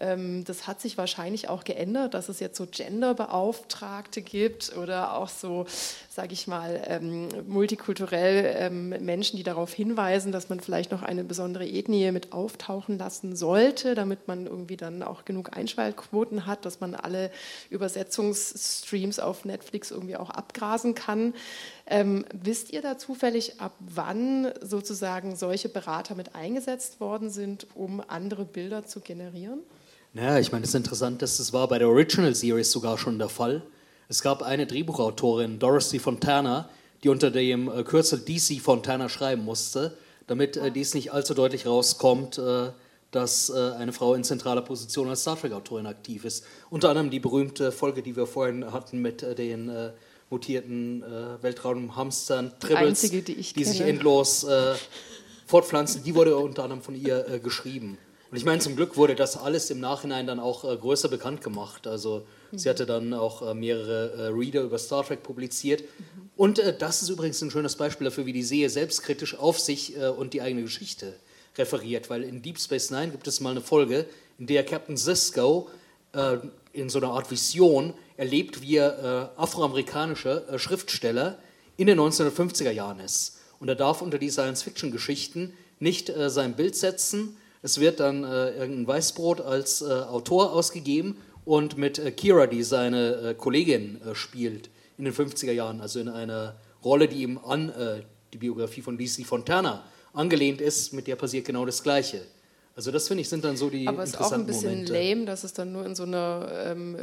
[0.00, 5.28] Ähm, das hat sich wahrscheinlich auch geändert, dass es jetzt so Genderbeauftragte gibt oder auch
[5.28, 5.66] so,
[6.10, 11.24] sage ich mal, ähm, multikulturell ähm, Menschen, die darauf hinweisen, dass man vielleicht noch eine
[11.24, 16.80] besondere Ethnie mit auftauchen lassen sollte, damit man irgendwie dann auch genug Einschaltquoten hat, dass
[16.80, 17.30] man alle
[17.70, 21.34] Übersetzungsstreams auf Netflix irgendwie auch abgrasen kann.
[21.86, 28.02] Ähm, wisst ihr da zufällig, ab wann sozusagen solche Berater mit eingesetzt worden sind, um
[28.06, 29.60] andere Bilder zu generieren?
[30.14, 33.18] Naja, ich meine, es ist interessant, dass das war bei der Original Series sogar schon
[33.18, 33.62] der Fall.
[34.08, 36.68] Es gab eine Drehbuchautorin, Dorothy Fontana,
[37.02, 39.96] die unter dem äh, Kürzel DC Fontana schreiben musste,
[40.26, 42.72] damit äh, dies nicht allzu deutlich rauskommt, äh,
[43.10, 46.44] dass äh, eine Frau in zentraler Position als Star Trek-Autorin aktiv ist.
[46.68, 49.92] Unter anderem die berühmte Folge, die wir vorhin hatten mit äh, den äh,
[50.28, 51.04] mutierten
[51.42, 54.46] Weltraumhamstern, Tribbles, die, die, die sich endlos
[55.46, 57.98] fortpflanzen, die wurde unter anderem von ihr geschrieben.
[58.32, 61.42] Und ich meine, zum Glück wurde das alles im Nachhinein dann auch äh, größer bekannt
[61.42, 61.86] gemacht.
[61.86, 62.58] Also mhm.
[62.58, 65.82] sie hatte dann auch äh, mehrere äh, Reader über Star Trek publiziert.
[65.82, 66.30] Mhm.
[66.38, 69.98] Und äh, das ist übrigens ein schönes Beispiel dafür, wie die Serie selbstkritisch auf sich
[69.98, 71.12] äh, und die eigene Geschichte
[71.58, 72.08] referiert.
[72.08, 74.06] Weil in Deep Space Nine gibt es mal eine Folge,
[74.38, 75.68] in der Captain Sisko
[76.14, 76.38] äh,
[76.72, 81.38] in so einer Art Vision erlebt, wie er afroamerikanischer Schriftsteller
[81.76, 83.40] in den 1950er Jahren ist.
[83.60, 87.36] Und er darf unter die Science-Fiction-Geschichten nicht sein Bild setzen.
[87.62, 92.64] Es wird dann äh, irgendein Weißbrot als äh, Autor ausgegeben und mit äh, Kira, die
[92.64, 97.38] seine äh, Kollegin äh, spielt in den 50er Jahren, also in einer Rolle, die ihm
[97.38, 97.72] an
[98.32, 102.22] die Biografie von DC Fontana angelehnt ist, mit der passiert genau das Gleiche.
[102.74, 104.92] Also das finde ich sind dann so die Aber es ist auch ein bisschen Momente.
[104.92, 106.96] lame, dass es dann nur in so einer ähm,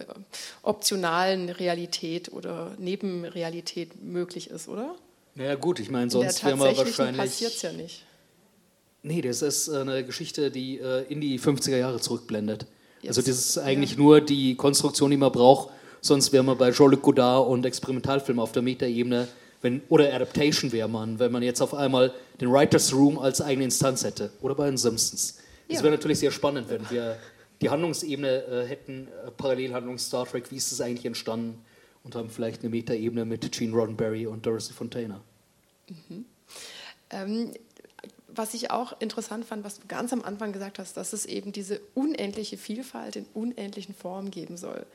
[0.63, 4.95] optionalen Realität oder Nebenrealität möglich ist, oder?
[5.35, 7.17] Naja gut, ich meine, sonst wäre man wahrscheinlich...
[7.17, 8.03] passiert es ja nicht.
[9.01, 12.65] Nee, das ist eine Geschichte, die äh, in die 50er Jahre zurückblendet.
[13.01, 13.97] Jetzt, also das ist eigentlich ja.
[13.97, 15.69] nur die Konstruktion, die man braucht.
[16.01, 19.27] Sonst wäre man bei Jean-Luc Godard und Experimentalfilmen auf der Metaebene
[19.61, 23.65] wenn, oder Adaptation wäre man, wenn man jetzt auf einmal den Writers Room als eigene
[23.65, 24.31] Instanz hätte.
[24.41, 25.37] Oder bei den Simpsons.
[25.67, 25.81] Ja.
[25.83, 27.17] wäre natürlich sehr spannend, wenn wir
[27.61, 31.61] die Handlungsebene äh, hätten, äh, Parallelhandlung Star Trek, wie ist es eigentlich entstanden?
[32.03, 35.21] Und haben vielleicht eine Metaebene mit Gene Roddenberry und Dorothy Fontana.
[35.89, 36.25] Mhm.
[37.11, 37.51] Ähm,
[38.39, 41.51] was ich auch interessant fand, was du ganz am Anfang gesagt hast, dass es eben
[41.51, 44.85] diese unendliche Vielfalt in unendlichen Formen geben soll.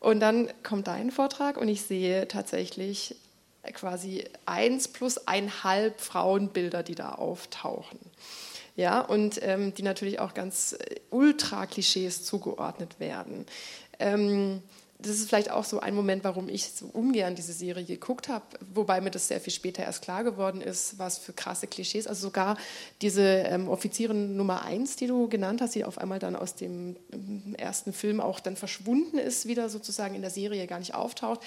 [0.00, 3.16] Und dann kommt dein Vortrag und ich sehe tatsächlich
[3.72, 7.98] quasi eins plus einhalb Frauenbilder, die da auftauchen.
[8.76, 13.46] Ja, und ähm, die natürlich auch ganz äh, ultra-Klischees zugeordnet werden.
[13.98, 14.62] Ähm,
[15.04, 18.44] das ist vielleicht auch so ein Moment, warum ich so ungern diese Serie geguckt habe,
[18.74, 22.06] wobei mir das sehr viel später erst klar geworden ist, was für krasse Klischees.
[22.06, 22.56] Also sogar
[23.02, 26.96] diese ähm, Offizierin Nummer eins, die du genannt hast, die auf einmal dann aus dem
[27.12, 31.40] ähm, ersten Film auch dann verschwunden ist, wieder sozusagen in der Serie gar nicht auftaucht.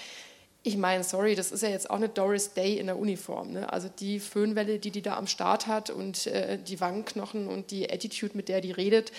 [0.64, 3.53] Ich meine, sorry, das ist ja jetzt auch eine Doris Day in der Uniform.
[3.53, 3.72] Ne?
[3.72, 7.89] Also die Föhnwelle, die die da am Start hat und äh, die Wangenknochen und die
[7.89, 9.14] Attitude, mit der die redet,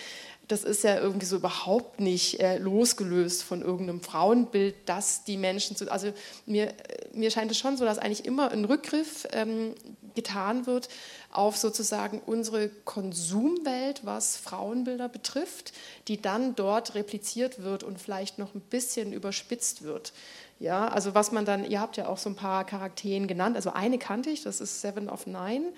[0.48, 5.76] das ist ja irgendwie so überhaupt nicht äh, losgelöst von irgendeinem Frauenbild, das die Menschen
[5.76, 5.90] zu.
[5.92, 6.12] Also
[6.46, 6.72] mir,
[7.12, 9.74] mir scheint es schon so, dass eigentlich immer ein Rückgriff ähm,
[10.14, 10.88] getan wird
[11.30, 15.72] auf sozusagen unsere Konsumwelt, was Frauenbilder betrifft,
[16.08, 20.14] die dann dort repliziert wird und vielleicht noch ein bisschen überspitzt wird.
[20.60, 23.70] Ja, also was man dann, ihr habt ja auch so ein paar Charakteren genannt, also
[23.70, 25.72] eine kannte ich, das ist Seven of Nine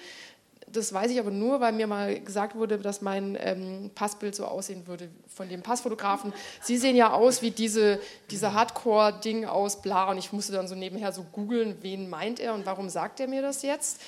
[0.73, 4.45] das weiß ich aber nur, weil mir mal gesagt wurde, dass mein ähm, Passbild so
[4.45, 6.33] aussehen würde von dem Passfotografen.
[6.63, 8.01] Sie sehen ja aus wie diese,
[8.31, 12.55] diese Hardcore-Ding aus bla und ich musste dann so nebenher so googeln, wen meint er
[12.55, 14.01] und warum sagt er mir das jetzt.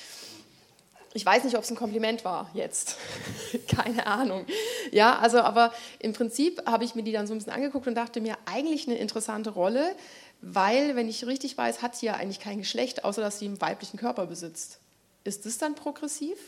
[1.14, 2.96] Ich weiß nicht, ob es ein Kompliment war jetzt.
[3.68, 4.46] Keine Ahnung.
[4.92, 7.94] Ja, also, aber im Prinzip habe ich mir die dann so ein bisschen angeguckt und
[7.94, 9.94] dachte mir, eigentlich eine interessante Rolle,
[10.40, 13.60] weil, wenn ich richtig weiß, hat sie ja eigentlich kein Geschlecht, außer dass sie einen
[13.60, 14.81] weiblichen Körper besitzt.
[15.24, 16.38] Ist das dann progressiv?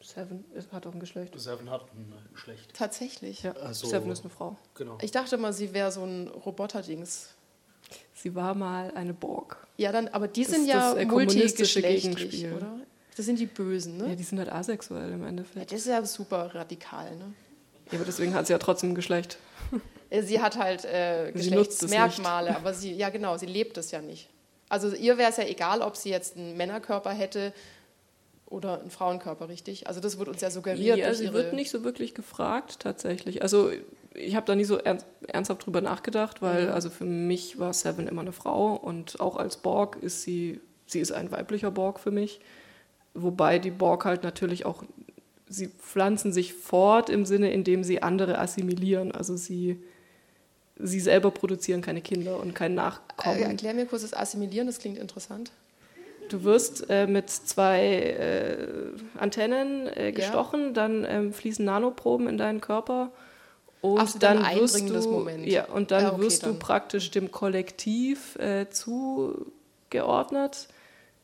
[0.00, 1.38] Seven hat auch ein Geschlecht.
[1.38, 2.74] Seven hat ein Geschlecht.
[2.74, 3.42] Tatsächlich.
[3.42, 4.56] Ja, also, Seven ist eine Frau.
[4.74, 4.98] Genau.
[5.00, 7.30] Ich dachte mal, sie wäre so ein Roboter-Dings.
[8.12, 9.66] Sie war mal eine Borg.
[9.78, 12.80] Ja, dann, aber die das sind ja multigeschlechtlich, oder?
[13.16, 14.08] Das sind die Bösen, ne?
[14.08, 15.56] Ja, die sind halt asexuell im Endeffekt.
[15.56, 17.32] Ja, das ist ja super radikal, ne?
[17.90, 19.38] Ja, aber deswegen hat sie ja trotzdem ein Geschlecht.
[20.22, 24.28] Sie hat halt äh, Geschlechtsmerkmale, aber sie, ja genau, sie lebt es ja nicht.
[24.68, 27.52] Also ihr wäre es ja egal, ob sie jetzt einen Männerkörper hätte
[28.46, 29.88] oder einen Frauenkörper, richtig?
[29.88, 30.98] Also das wird uns ja suggeriert.
[30.98, 33.42] Ja, sie wird nicht so wirklich gefragt tatsächlich.
[33.42, 33.70] Also
[34.14, 36.72] ich habe da nie so ernsthaft drüber nachgedacht, weil mhm.
[36.72, 41.00] also für mich war Seven immer eine Frau und auch als Borg ist sie, sie
[41.00, 42.40] ist ein weiblicher Borg für mich.
[43.14, 44.84] Wobei die Borg halt natürlich auch,
[45.48, 49.12] sie pflanzen sich fort im Sinne, indem sie andere assimilieren.
[49.12, 49.82] Also sie
[50.76, 53.38] sie selber produzieren keine Kinder und kein Nachkommen.
[53.38, 55.52] Äh, erklär mir kurz das Assimilieren, das klingt interessant.
[56.28, 58.66] Du wirst äh, mit zwei äh,
[59.18, 60.72] Antennen äh, gestochen, ja.
[60.72, 63.10] dann ähm, fließen Nanoproben in deinen Körper
[63.82, 65.46] und Ach, dann, dann wirst du Moment.
[65.46, 66.54] ja und dann ja, okay, wirst dann.
[66.54, 70.68] du praktisch dem Kollektiv äh, zugeordnet.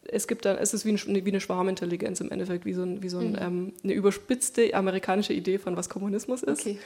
[0.04, 3.02] Es gibt dann, es ist wie, ein, wie, eine Schwarmintelligenz im Endeffekt, wie so, ein,
[3.02, 3.38] wie so ein, mhm.
[3.40, 6.60] ähm, eine überspitzte amerikanische Idee von was Kommunismus ist.
[6.60, 6.78] Okay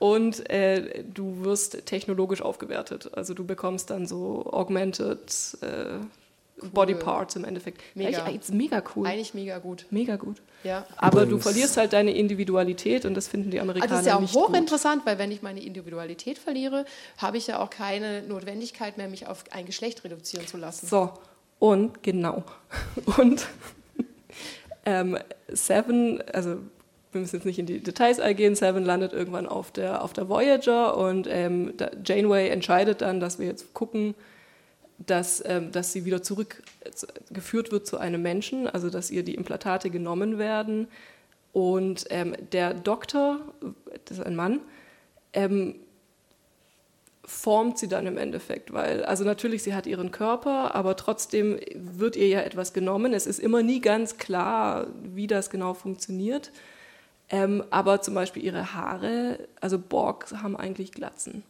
[0.00, 3.10] und äh, du wirst technologisch aufgewertet.
[3.12, 5.98] Also du bekommst dann so augmented äh,
[6.62, 6.70] cool.
[6.70, 7.82] Body Parts im Endeffekt.
[7.94, 8.24] Mega.
[8.24, 9.06] Eigentlich, mega cool.
[9.06, 9.84] Eigentlich mega gut.
[9.90, 10.40] Mega gut.
[10.64, 10.86] Ja.
[10.96, 14.34] Aber du verlierst halt deine Individualität und das finden die Amerikaner nicht also Das ist
[14.34, 16.86] ja auch hochinteressant, weil wenn ich meine Individualität verliere,
[17.18, 20.86] habe ich ja auch keine Notwendigkeit mehr, mich auf ein Geschlecht reduzieren zu lassen.
[20.86, 21.12] So,
[21.58, 22.42] und genau.
[23.18, 23.46] Und
[24.86, 25.18] ähm,
[25.48, 26.56] Seven, also
[27.12, 30.28] wir müssen jetzt nicht in die Details eingehen, Seven landet irgendwann auf der, auf der
[30.28, 31.74] Voyager und ähm,
[32.04, 34.14] Janeway entscheidet dann, dass wir jetzt gucken,
[35.06, 39.90] dass, ähm, dass sie wieder zurückgeführt wird zu einem Menschen, also dass ihr die Implantate
[39.90, 40.88] genommen werden.
[41.52, 43.40] Und ähm, der Doktor,
[44.04, 44.60] das ist ein Mann,
[45.32, 45.76] ähm,
[47.24, 52.16] formt sie dann im Endeffekt, weil, also natürlich, sie hat ihren Körper, aber trotzdem wird
[52.16, 53.12] ihr ja etwas genommen.
[53.12, 56.50] Es ist immer nie ganz klar, wie das genau funktioniert.
[57.30, 61.44] Ähm, aber zum Beispiel ihre Haare, also Borg haben eigentlich Glatzen.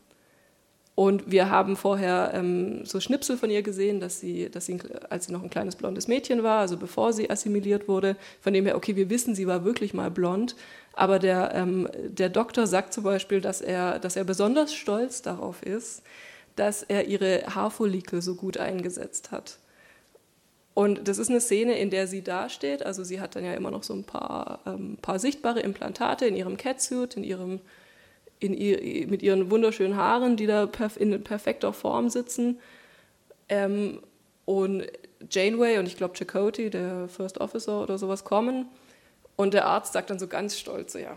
[0.95, 4.79] Und wir haben vorher ähm, so Schnipsel von ihr gesehen, dass sie, dass sie,
[5.09, 8.67] als sie noch ein kleines blondes Mädchen war, also bevor sie assimiliert wurde, von dem
[8.67, 10.57] her, okay, wir wissen, sie war wirklich mal blond.
[10.93, 15.63] Aber der, ähm, der Doktor sagt zum Beispiel, dass er, dass er besonders stolz darauf
[15.63, 16.03] ist,
[16.57, 19.60] dass er ihre Haarfollikel so gut eingesetzt hat.
[20.75, 22.85] Und das ist eine Szene, in der sie dasteht.
[22.85, 26.37] Also sie hat dann ja immer noch so ein paar, ähm, paar sichtbare Implantate in
[26.37, 27.61] ihrem Catsuit, in ihrem
[28.41, 32.59] in ihr, mit ihren wunderschönen Haaren, die da in perfekter Form sitzen.
[33.49, 34.01] Ähm,
[34.47, 34.87] und
[35.31, 38.67] Janeway und ich glaube Chakotay, der First Officer oder sowas, kommen.
[39.37, 41.17] Und der Arzt sagt dann so ganz stolz, ja,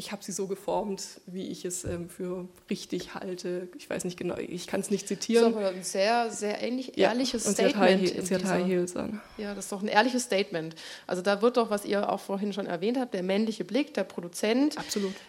[0.00, 3.68] ich habe sie so geformt, wie ich es ähm, für richtig halte.
[3.76, 5.52] Ich weiß nicht genau, ich kann es nicht zitieren.
[5.52, 8.08] Das ist aber ein sehr, sehr ähnlich ehrliches ja, und Statement.
[8.08, 9.20] Sie hat, sie hat High Heels an.
[9.36, 10.74] Ja, das ist doch ein ehrliches Statement.
[11.06, 14.04] Also da wird doch, was ihr auch vorhin schon erwähnt habt, der männliche Blick, der
[14.04, 14.76] Produzent.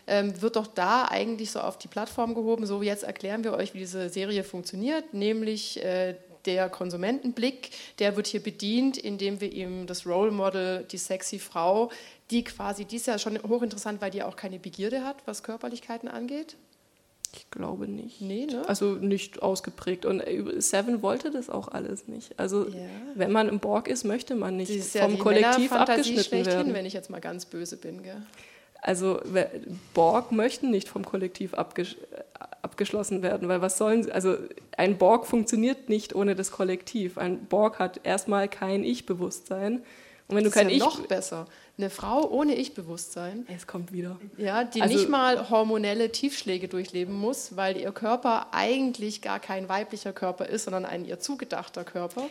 [0.07, 2.65] Ähm, wird doch da eigentlich so auf die Plattform gehoben.
[2.65, 6.15] So, jetzt erklären wir euch, wie diese Serie funktioniert, nämlich äh,
[6.45, 11.91] der Konsumentenblick, der wird hier bedient, indem wir ihm das Role Model, die sexy Frau,
[12.31, 16.07] die quasi, die ist ja schon hochinteressant, weil die auch keine Begierde hat, was Körperlichkeiten
[16.07, 16.55] angeht.
[17.33, 18.21] Ich glaube nicht.
[18.21, 18.67] Nee, ne?
[18.67, 20.05] Also nicht ausgeprägt.
[20.05, 20.21] Und
[20.57, 22.37] Seven wollte das auch alles nicht.
[22.37, 22.75] Also ja.
[23.15, 26.73] wenn man im Borg ist, möchte man nicht vom ja Kollektiv abgeschnitten werden.
[26.73, 28.03] wenn ich jetzt mal ganz böse bin.
[28.03, 28.21] Gell?
[28.81, 29.21] Also
[29.93, 31.97] Borg möchten nicht vom Kollektiv abgesch
[32.61, 34.37] abgeschlossen werden, weil was sollen sie, also
[34.77, 37.17] ein Borg funktioniert nicht ohne das Kollektiv.
[37.17, 39.81] Ein Borg hat erstmal kein Ich-Bewusstsein.
[40.27, 41.47] Und wenn das du kein ist ja Ich noch besser.
[41.77, 43.47] Eine Frau ohne Ich-Bewusstsein.
[43.53, 44.19] Es kommt wieder.
[44.37, 49.67] Ja, die also, nicht mal hormonelle Tiefschläge durchleben muss, weil ihr Körper eigentlich gar kein
[49.69, 52.27] weiblicher Körper ist, sondern ein ihr zugedachter Körper.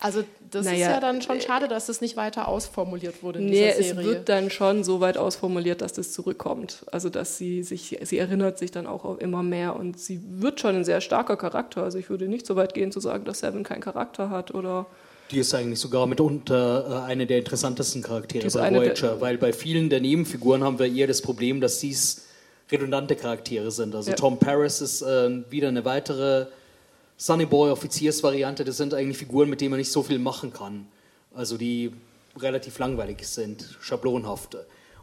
[0.00, 3.40] Also das naja, ist ja dann schon äh, schade, dass das nicht weiter ausformuliert wurde
[3.40, 4.00] in nee, dieser Serie.
[4.00, 6.84] es wird dann schon so weit ausformuliert, dass das zurückkommt.
[6.92, 10.76] Also dass sie sich, sie erinnert sich dann auch immer mehr und sie wird schon
[10.76, 11.82] ein sehr starker Charakter.
[11.82, 14.86] Also ich würde nicht so weit gehen zu sagen, dass Seven keinen Charakter hat oder
[15.30, 19.90] die ist eigentlich sogar mitunter äh, eine der interessantesten Charaktere bei Voyager, weil bei vielen
[19.90, 22.22] der Nebenfiguren haben wir eher das Problem, dass dies
[22.70, 23.94] redundante Charaktere sind.
[23.94, 24.16] Also ja.
[24.16, 26.46] Tom Paris ist äh, wieder eine weitere
[27.16, 28.64] Sunny Boy Offiziersvariante.
[28.64, 30.86] Das sind eigentlich Figuren, mit denen man nicht so viel machen kann.
[31.34, 31.92] Also die
[32.38, 34.56] relativ langweilig sind, schablonhaft.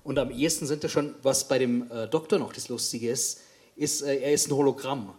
[0.03, 3.41] Und am ehesten sind das schon, was bei dem äh, Doktor noch das Lustige ist,
[3.75, 5.13] ist, äh, er ist ein Hologramm.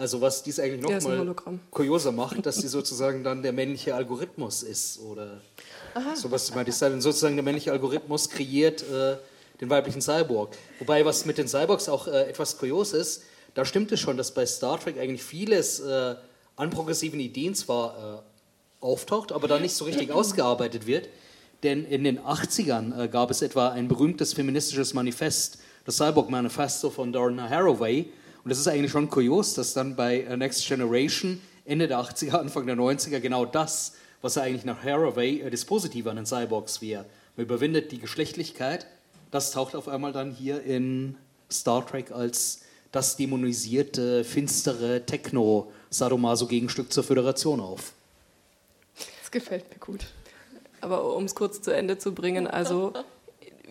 [0.00, 1.34] Also was dies eigentlich nochmal
[1.70, 5.42] kurioser macht, dass sie sozusagen dann der männliche Algorithmus ist oder
[5.92, 6.16] Aha.
[6.16, 6.50] sowas.
[6.64, 9.18] Das sozusagen der männliche Algorithmus kreiert äh,
[9.60, 10.56] den weiblichen Cyborg.
[10.78, 14.32] Wobei was mit den Cyborgs auch äh, etwas kurios ist, da stimmt es schon, dass
[14.32, 16.14] bei Star Trek eigentlich vieles äh,
[16.56, 21.10] an progressiven Ideen zwar äh, auftaucht, aber dann nicht so richtig ausgearbeitet wird.
[21.62, 26.88] Denn in den 80ern äh, gab es etwa ein berühmtes feministisches Manifest, das Cyborg Manifesto
[26.88, 28.06] von Donna Haraway,
[28.44, 32.38] und es ist eigentlich schon kurios, dass dann bei äh, Next Generation Ende der 80er,
[32.38, 36.26] Anfang der 90er genau das, was er eigentlich nach Haraway äh, das Positive an den
[36.26, 37.04] Cyborgs wäre.
[37.36, 38.86] Man überwindet die Geschlechtlichkeit.
[39.30, 41.16] Das taucht auf einmal dann hier in
[41.50, 42.62] Star Trek als
[42.92, 47.92] das dämonisierte, finstere Techno-Sadomaso-Gegenstück zur Föderation auf.
[49.20, 50.06] Das gefällt mir gut.
[50.80, 52.92] Aber um es kurz zu Ende zu bringen, also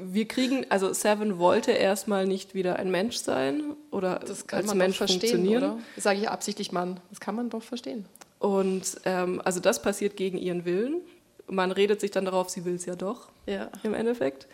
[0.01, 4.67] wir kriegen, also Seven wollte erstmal nicht wieder ein Mensch sein oder das kann als
[4.67, 5.63] man Mensch verstehen, funktionieren.
[5.63, 5.79] Oder?
[5.95, 6.99] Das sage ich absichtlich Mann.
[7.09, 8.05] Das kann man doch verstehen.
[8.39, 11.01] Und ähm, also das passiert gegen ihren Willen.
[11.47, 13.69] Man redet sich dann darauf, sie will es ja doch ja.
[13.83, 14.47] im Endeffekt.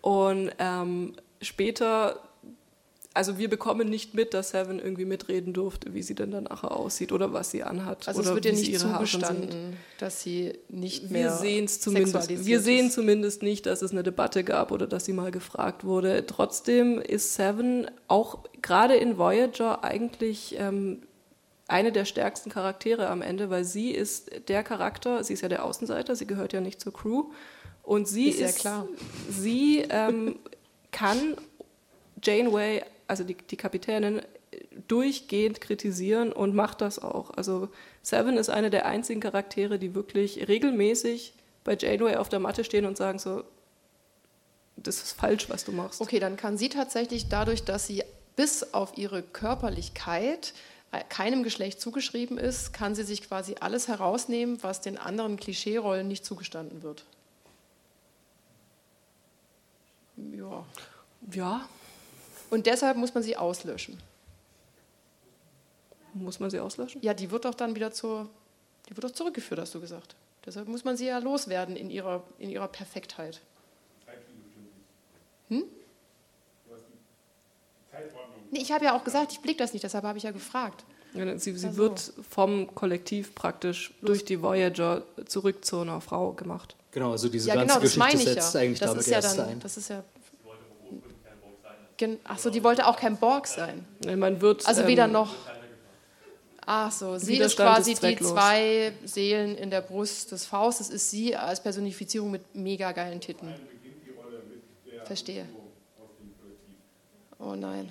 [0.00, 2.20] Und ähm, später
[3.12, 6.70] also wir bekommen nicht mit, dass Seven irgendwie mitreden durfte, wie sie denn dann nachher
[6.70, 8.06] aussieht oder was sie anhat.
[8.06, 12.60] Also oder es wird ihr nicht zugestanden, dass sie nicht mehr wir sehen's zumindest, Wir
[12.60, 16.24] sehen zumindest nicht, dass es eine Debatte gab oder dass sie mal gefragt wurde.
[16.26, 21.02] Trotzdem ist Seven auch gerade in Voyager eigentlich ähm,
[21.66, 25.64] eine der stärksten Charaktere am Ende, weil sie ist der Charakter, sie ist ja der
[25.64, 27.24] Außenseiter, sie gehört ja nicht zur Crew.
[27.82, 28.88] Und sie ist, ist ja klar.
[29.28, 30.38] Sie ähm,
[30.92, 31.36] kann
[32.22, 34.22] Janeway also die, die Kapitänin,
[34.88, 37.30] durchgehend kritisieren und macht das auch.
[37.30, 37.68] Also
[38.02, 41.34] Seven ist eine der einzigen Charaktere, die wirklich regelmäßig
[41.64, 43.42] bei Janeway auf der Matte stehen und sagen so,
[44.76, 46.00] das ist falsch, was du machst.
[46.00, 48.02] Okay, dann kann sie tatsächlich dadurch, dass sie
[48.36, 50.54] bis auf ihre Körperlichkeit
[50.92, 56.08] äh, keinem Geschlecht zugeschrieben ist, kann sie sich quasi alles herausnehmen, was den anderen Klischeerollen
[56.08, 57.04] nicht zugestanden wird.
[60.16, 60.64] Ja.
[61.32, 61.68] Ja,
[62.50, 63.98] und deshalb muss man sie auslöschen.
[66.14, 67.00] Muss man sie auslöschen?
[67.02, 68.28] Ja, die wird doch dann wieder zur,
[68.88, 70.16] die wird doch zurückgeführt, hast du gesagt.
[70.44, 73.40] Deshalb muss man sie ja loswerden in ihrer, in ihrer Perfektheit.
[75.48, 75.64] Hm?
[78.52, 80.84] Nee, ich habe ja auch gesagt, ich blicke das nicht, deshalb habe ich ja gefragt.
[81.14, 84.08] Ja, sie, sie wird vom Kollektiv praktisch Los.
[84.08, 86.76] durch die Voyager zurück zu einer Frau gemacht.
[86.92, 88.60] Genau, also diese ja, ganze genau, Geschichte setzt ja.
[88.60, 89.60] eigentlich das damit ist ja erst dann, ein.
[89.60, 90.04] Das ist ja
[92.24, 93.84] Achso, die wollte auch kein Borg sein.
[94.04, 95.34] Man wird, also weder ähm, noch.
[96.66, 101.10] Ach so, sie ist quasi ist die zwei Seelen in der Brust des Faustes, ist
[101.10, 103.54] sie als Personifizierung mit mega geilen Titten.
[105.04, 105.46] Verstehe.
[107.38, 107.90] Oh nein.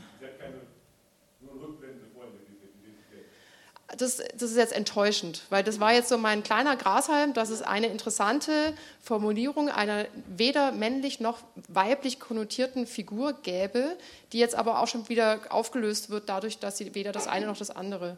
[3.97, 7.61] Das, das, ist jetzt enttäuschend, weil das war jetzt so mein kleiner Grashalm, dass es
[7.63, 13.97] eine interessante Formulierung einer weder männlich noch weiblich konnotierten Figur gäbe,
[14.31, 17.57] die jetzt aber auch schon wieder aufgelöst wird dadurch, dass sie weder das eine noch
[17.57, 18.17] das andere.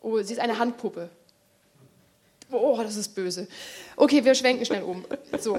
[0.00, 1.10] Oh, sie ist eine Handpuppe.
[2.50, 3.48] Oh, das ist böse.
[3.96, 5.04] Okay, wir schwenken schnell um.
[5.40, 5.58] So.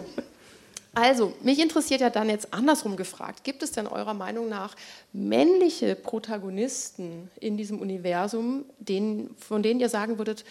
[0.99, 4.75] Also, mich interessiert ja dann jetzt andersrum gefragt, gibt es denn eurer Meinung nach
[5.13, 10.43] männliche Protagonisten in diesem Universum, denen, von denen ihr sagen würdet,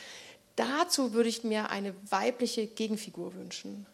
[0.55, 3.87] dazu würde ich mir eine weibliche Gegenfigur wünschen,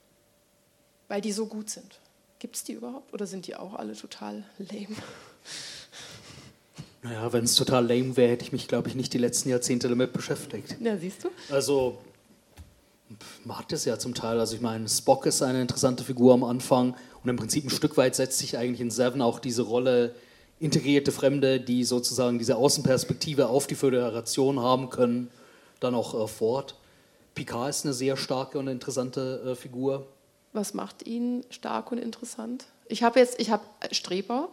[1.09, 2.01] weil die so gut sind?
[2.39, 4.97] Gibt es die überhaupt oder sind die auch alle total lame?
[7.03, 9.89] Naja, wenn es total lame wäre, hätte ich mich, glaube ich, nicht die letzten Jahrzehnte
[9.89, 10.77] damit beschäftigt.
[10.81, 11.31] Ja, siehst du?
[11.51, 11.99] Also,
[13.45, 14.39] man hat es ja zum Teil.
[14.41, 17.97] Also ich meine, Spock ist eine interessante Figur am Anfang und im Prinzip ein Stück
[17.97, 20.15] weit setzt sich eigentlich in Seven auch diese Rolle
[20.59, 25.29] integrierte Fremde, die sozusagen diese Außenperspektive auf die Föderation haben können,
[25.81, 26.77] dann auch äh, fort.
[27.35, 30.07] Picard ist eine sehr starke und interessante äh, Figur.
[30.53, 32.67] Was macht ihn stark und interessant?
[32.87, 34.51] Ich habe jetzt, ich habe Streber,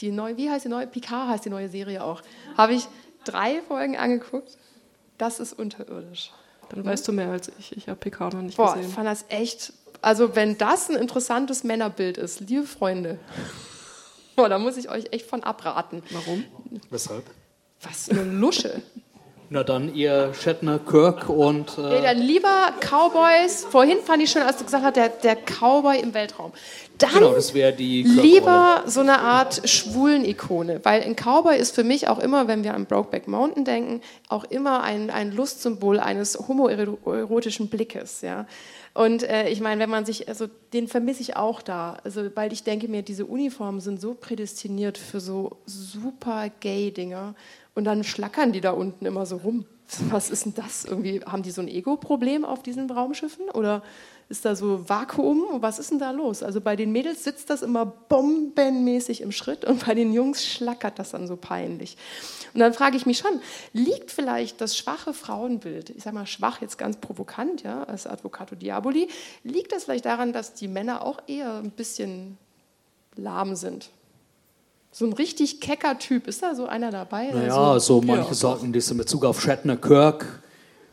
[0.00, 0.86] die neue, wie heißt die neue?
[0.86, 2.22] Picard heißt die neue Serie auch.
[2.56, 2.86] Habe ich
[3.24, 4.56] drei Folgen angeguckt.
[5.18, 6.30] Das ist unterirdisch.
[6.70, 7.76] Dann weißt du mehr als ich.
[7.76, 8.88] Ich habe PK noch nicht Boah, gesehen.
[8.88, 9.72] ich fand das echt.
[10.02, 13.18] Also, wenn das ein interessantes Männerbild ist, liebe Freunde,
[14.36, 16.02] boah, da muss ich euch echt von abraten.
[16.10, 16.44] Warum?
[16.88, 17.24] Weshalb?
[17.82, 18.82] Was eine Lusche.
[19.52, 21.76] Na dann ihr Shatner, Kirk und.
[21.76, 23.64] Äh ja, dann lieber Cowboys.
[23.68, 26.52] Vorhin fand ich schon, als du gesagt hast, der, der Cowboy im Weltraum.
[26.98, 28.04] Dann genau, das wäre die.
[28.04, 30.78] Lieber so eine Art schwulen Ikone.
[30.84, 34.44] Weil ein Cowboy ist für mich auch immer, wenn wir an Brokeback Mountain denken, auch
[34.44, 38.20] immer ein, ein Lustsymbol eines homoerotischen Blickes.
[38.20, 38.46] Ja.
[38.94, 42.52] Und äh, ich meine, wenn man sich, also den vermisse ich auch da, also weil
[42.52, 47.34] ich denke mir, diese Uniformen sind so prädestiniert für so super gay Dinger.
[47.74, 49.64] Und dann schlackern die da unten immer so rum.
[50.08, 50.84] Was ist denn das?
[50.84, 53.48] Irgendwie haben die so ein Ego-Problem auf diesen Raumschiffen?
[53.50, 53.82] Oder
[54.28, 55.60] ist da so Vakuum?
[55.60, 56.44] Was ist denn da los?
[56.44, 61.00] Also bei den Mädels sitzt das immer bombenmäßig im Schritt und bei den Jungs schlackert
[61.00, 61.96] das dann so peinlich.
[62.54, 63.40] Und dann frage ich mich schon,
[63.72, 68.54] liegt vielleicht das schwache Frauenbild, ich sage mal schwach jetzt ganz provokant, ja, als Advocato
[68.54, 69.08] Diaboli,
[69.42, 72.38] liegt das vielleicht daran, dass die Männer auch eher ein bisschen
[73.16, 73.90] lahm sind?
[74.92, 77.30] So ein richtig kecker Typ, ist da so einer dabei?
[77.32, 78.34] Naja, so, so manche ja.
[78.34, 80.40] sagen das in Bezug auf Shatner Kirk.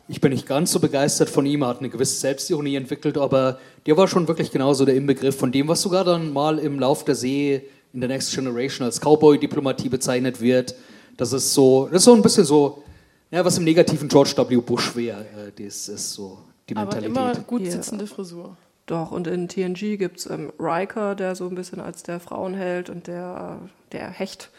[0.08, 3.60] Ich bin nicht ganz so begeistert von ihm, er hat eine gewisse Selbstironie entwickelt, aber
[3.86, 7.04] der war schon wirklich genauso der Inbegriff von dem, was sogar dann mal im Lauf
[7.04, 10.76] der See in der Next Generation als Cowboy-Diplomatie bezeichnet wird.
[11.18, 12.84] Das ist so, das ist so ein bisschen so,
[13.32, 14.58] ja, was im negativen George W.
[14.58, 15.22] Bush wäre.
[15.22, 16.38] Äh, das ist so
[16.70, 17.18] die Mentalität.
[17.18, 18.06] Aber immer gut sitzende.
[18.06, 18.56] Frisur.
[18.88, 22.90] Doch, und in TNG gibt es ähm, Riker, der so ein bisschen als der Frauenheld
[22.90, 23.60] und der,
[23.92, 24.50] der Hecht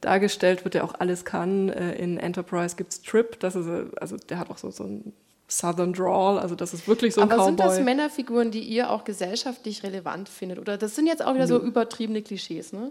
[0.00, 1.68] dargestellt wird, der auch alles kann.
[1.68, 4.82] Äh, in Enterprise gibt es Trip, das ist, äh, also der hat auch so, so
[4.82, 5.12] ein
[5.48, 7.46] Southern Drawl, also das ist wirklich so ein Aber Cowboy.
[7.46, 10.58] sind das Männerfiguren, die ihr auch gesellschaftlich relevant findet?
[10.58, 12.90] Oder das sind jetzt auch wieder so übertriebene Klischees, ne?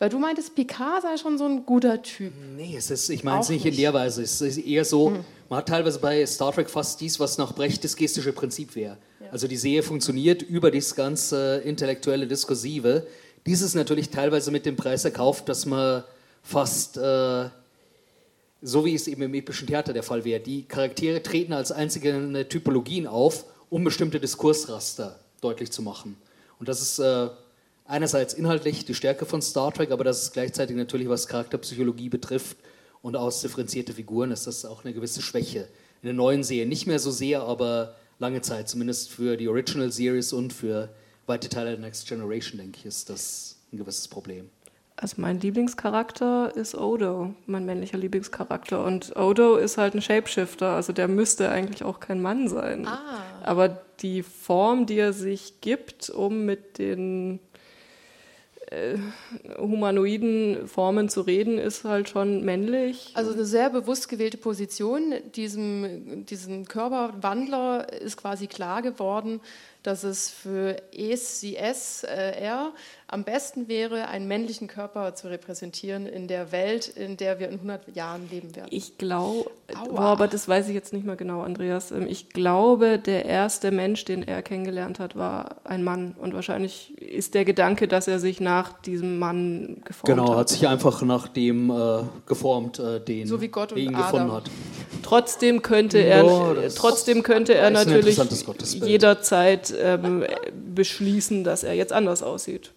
[0.00, 2.32] Weil du meintest, Picard sei schon so ein guter Typ.
[2.56, 4.22] Nee, es ist, ich meine es nicht, in der Weise.
[4.22, 5.24] Es ist eher so, hm.
[5.48, 8.96] man hat teilweise bei Star Trek fast dies, was nach Brecht das gestische Prinzip wäre.
[9.30, 13.06] Also die Serie funktioniert über das ganze intellektuelle Diskursive.
[13.46, 16.04] Dies ist natürlich teilweise mit dem Preis erkauft, dass man
[16.42, 17.48] fast, äh,
[18.62, 22.46] so wie es eben im epischen Theater der Fall wäre, die Charaktere treten als einzige
[22.48, 26.16] Typologien auf, um bestimmte Diskursraster deutlich zu machen.
[26.58, 26.98] Und das ist...
[26.98, 27.28] Äh,
[27.88, 32.58] einerseits inhaltlich die Stärke von Star Trek, aber das ist gleichzeitig natürlich, was Charakterpsychologie betrifft
[33.02, 35.60] und ausdifferenzierte Figuren, ist das auch eine gewisse Schwäche.
[36.02, 39.90] In der neuen Serie nicht mehr so sehr, aber lange Zeit, zumindest für die Original
[39.90, 40.88] Series und für
[41.26, 44.50] weite Teile der Next Generation, denke ich, ist das ein gewisses Problem.
[45.00, 48.84] Also mein Lieblingscharakter ist Odo, mein männlicher Lieblingscharakter.
[48.84, 52.86] Und Odo ist halt ein Shapeshifter, also der müsste eigentlich auch kein Mann sein.
[52.86, 53.22] Ah.
[53.44, 53.68] Aber
[54.00, 57.38] die Form, die er sich gibt, um mit den
[58.70, 58.98] äh,
[59.58, 63.12] humanoiden Formen zu reden, ist halt schon männlich.
[63.14, 65.14] Also eine sehr bewusst gewählte Position.
[65.34, 69.40] Diesem, diesem Körperwandler ist quasi klar geworden,
[69.82, 72.72] dass es für ECSR
[73.10, 77.54] am besten wäre, einen männlichen Körper zu repräsentieren in der Welt, in der wir in
[77.54, 78.68] 100 Jahren leben werden.
[78.70, 79.50] Ich glaube,
[79.94, 81.90] aber das weiß ich jetzt nicht mehr genau, Andreas.
[81.90, 86.16] Ähm, ich glaube, der erste Mensch, den er kennengelernt hat, war ein Mann.
[86.18, 90.28] Und wahrscheinlich ist der Gedanke, dass er sich nach diesem Mann geformt genau, hat.
[90.28, 93.94] Genau, hat sich einfach nach dem äh, geformt, äh, den so wie Gott und ihn
[93.94, 94.02] Adam.
[94.02, 94.50] gefunden hat.
[95.02, 98.20] Trotzdem könnte er, Ja, trotzdem könnte er natürlich
[98.74, 100.24] jederzeit ähm,
[100.74, 102.72] beschließen, dass er jetzt anders aussieht.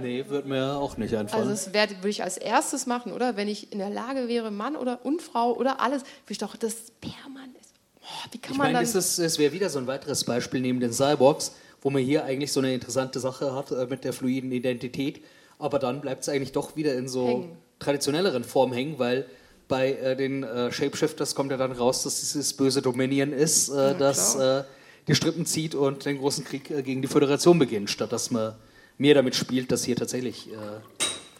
[0.00, 1.48] Nee, wird mir auch nicht einfallen.
[1.48, 3.36] Also das wär- würde ich als erstes machen, oder?
[3.36, 6.74] Wenn ich in der Lage wäre, Mann oder Unfrau oder alles, würde ich doch das
[7.00, 7.70] Bärmann ist.
[8.02, 8.98] Oh, wie kann ich man meine, dann?
[8.98, 11.52] es, wäre wieder so ein weiteres Beispiel neben den Cyborgs,
[11.82, 15.22] wo man hier eigentlich so eine interessante Sache hat äh, mit der fluiden Identität,
[15.58, 17.56] aber dann bleibt es eigentlich doch wieder in so Hängen.
[17.78, 19.26] traditionelleren Formen hängen, weil
[19.68, 23.96] bei äh, den äh, Shapeshifters kommt ja dann raus, dass dieses böse Dominion ist, äh,
[23.96, 24.62] das äh,
[25.08, 28.54] die Strippen zieht und den großen Krieg äh, gegen die Föderation beginnt, statt dass man
[28.98, 30.54] mehr damit spielt, dass hier tatsächlich äh,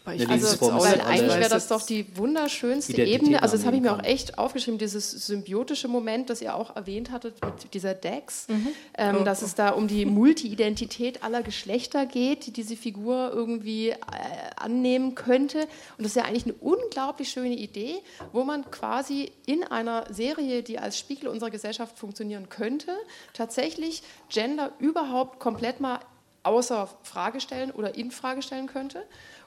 [0.05, 3.41] Weil eine Also, weil eigentlich wäre das doch die wunderschönste Identität Ebene.
[3.43, 7.11] Also, das habe ich mir auch echt aufgeschrieben, dieses symbiotische Moment, das ihr auch erwähnt
[7.11, 8.67] hattet mit dieser Dex, Mhm.
[8.97, 9.23] ähm, Oh.
[9.25, 13.95] dass es da um die Multi-Identität aller Geschlechter geht, die diese Figur irgendwie äh,
[14.55, 15.59] annehmen könnte.
[15.97, 17.95] Und das ist ja eigentlich eine unglaublich schöne Idee,
[18.31, 22.93] wo man quasi in einer Serie, die als Spiegel unserer Gesellschaft funktionieren könnte,
[23.33, 25.99] tatsächlich Gender überhaupt komplett mal
[26.47, 29.03] außer Frage stellen oder in Frage stellen könnte,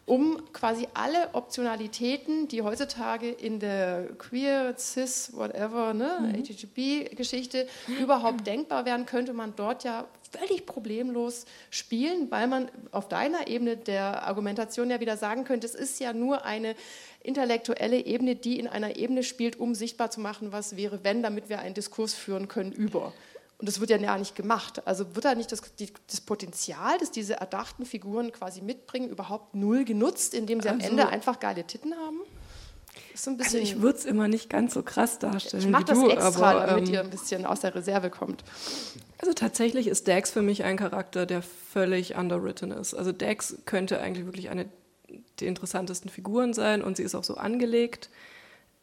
[0.06, 7.68] um quasi alle Optionalitäten, die heutzutage in der queer, cis, whatever, ne, HGB-Geschichte
[8.00, 13.76] überhaupt denkbar wären, könnte man dort ja völlig problemlos spielen, weil man auf deiner Ebene
[13.76, 16.74] der Argumentation ja wieder sagen könnte, es ist ja nur eine
[17.22, 21.48] intellektuelle Ebene, die in einer Ebene spielt, um sichtbar zu machen, was wäre, wenn, damit
[21.48, 23.12] wir einen Diskurs führen können über.
[23.60, 24.86] Und das wird ja gar nicht gemacht.
[24.86, 29.54] Also wird da nicht das, die, das Potenzial, das diese erdachten Figuren quasi mitbringen, überhaupt
[29.54, 32.20] null genutzt, indem sie am Also- Ende einfach geile Titten haben?
[33.14, 35.98] So ein Also ich würde es immer nicht ganz so krass darstellen ich mache das
[35.98, 38.42] du, extra, aber damit ähm, ihr ein bisschen aus der Reserve kommt.
[39.18, 42.94] also tatsächlich ist Dax für mich ein Charakter, der völlig underwritten ist.
[42.94, 44.68] Also Dax könnte eigentlich wirklich eine
[45.38, 48.08] der interessantesten Figuren sein und sie ist auch so angelegt,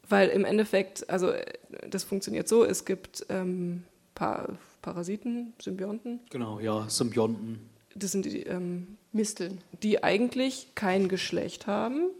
[0.08, 1.44] weil im Endeffekt, also äh,
[1.88, 3.84] das funktioniert so, es gibt ähm,
[4.14, 4.48] pa
[4.82, 7.58] Parasiten, Symbionten, genau, ja, Symbionten.
[7.94, 9.58] das sind die, ähm, Misteln.
[9.82, 12.10] die eigentlich kein Geschlecht haben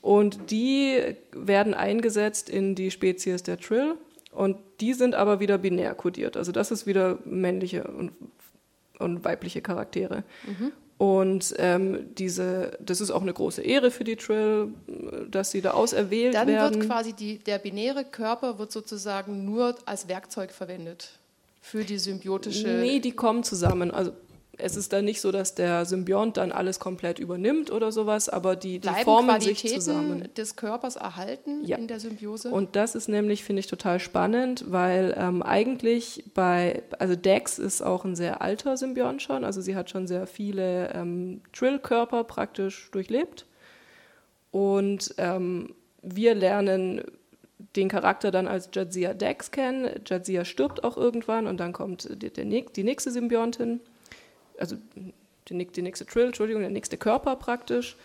[0.00, 3.96] und die werden eingesetzt in die Spezies der Trill
[4.32, 6.36] und die sind aber wieder binär kodiert.
[6.36, 8.12] Also das ist wieder männliche und,
[8.98, 10.24] und weibliche Charaktere.
[10.96, 14.74] Und ähm, diese, das ist auch eine große Ehre für die Trill,
[15.30, 16.80] dass sie da auserwählt Dann werden.
[16.80, 21.19] wird quasi die, der binäre Körper wird sozusagen nur als Werkzeug verwendet
[21.60, 22.68] für die symbiotische.
[22.68, 23.90] Nee, die kommen zusammen.
[23.90, 24.12] Also
[24.62, 28.56] es ist dann nicht so, dass der Symbiont dann alles komplett übernimmt oder sowas, aber
[28.56, 30.28] die, die formen sich Qualitäten zusammen.
[30.36, 31.78] des Körpers erhalten Ja.
[31.78, 32.50] in der Symbiose.
[32.50, 37.80] Und das ist nämlich, finde ich, total spannend, weil ähm, eigentlich bei, also Dex ist
[37.80, 42.90] auch ein sehr alter Symbiont schon, also sie hat schon sehr viele ähm, Trill-Körper praktisch
[42.90, 43.46] durchlebt.
[44.50, 47.02] Und ähm, wir lernen
[47.76, 49.88] den Charakter dann als Jadzia Dex kennen.
[50.06, 53.80] Jadzia stirbt auch irgendwann und dann kommt die, der, näch- die nächste Symbiontin,
[54.58, 54.76] also
[55.48, 57.96] die, die nächste Trill, Entschuldigung, der nächste Körper praktisch.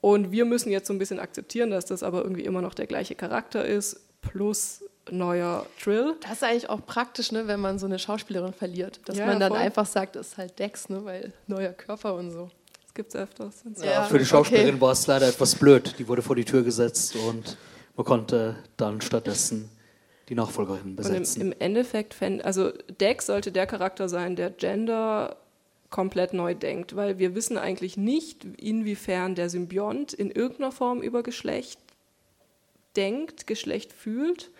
[0.00, 2.86] Und wir müssen jetzt so ein bisschen akzeptieren, dass das aber irgendwie immer noch der
[2.86, 6.14] gleiche Charakter ist, plus neuer Trill.
[6.20, 9.40] das ist eigentlich auch praktisch, ne, wenn man so eine Schauspielerin verliert, dass Ja, man
[9.40, 9.58] dann voll.
[9.58, 12.50] einfach sagt, das ist halt Dex, ne, weil neuer Körper und so.
[12.84, 13.64] Das gibt es öfters.
[13.82, 14.80] Ja, Für die Schauspielerin okay.
[14.80, 15.94] war es leider etwas blöd.
[15.98, 17.56] Die wurde vor die Tür gesetzt und
[17.98, 19.68] man konnte dann stattdessen
[20.28, 21.42] die Nachfolgerin Und im, besetzen.
[21.42, 22.14] im Endeffekt,
[22.44, 22.70] also
[23.00, 25.36] Dex sollte der Charakter sein, der Gender
[25.90, 31.24] komplett neu denkt, weil wir wissen eigentlich nicht, inwiefern der Symbiont in irgendeiner Form über
[31.24, 31.80] Geschlecht
[32.94, 34.52] denkt, Geschlecht fühlt.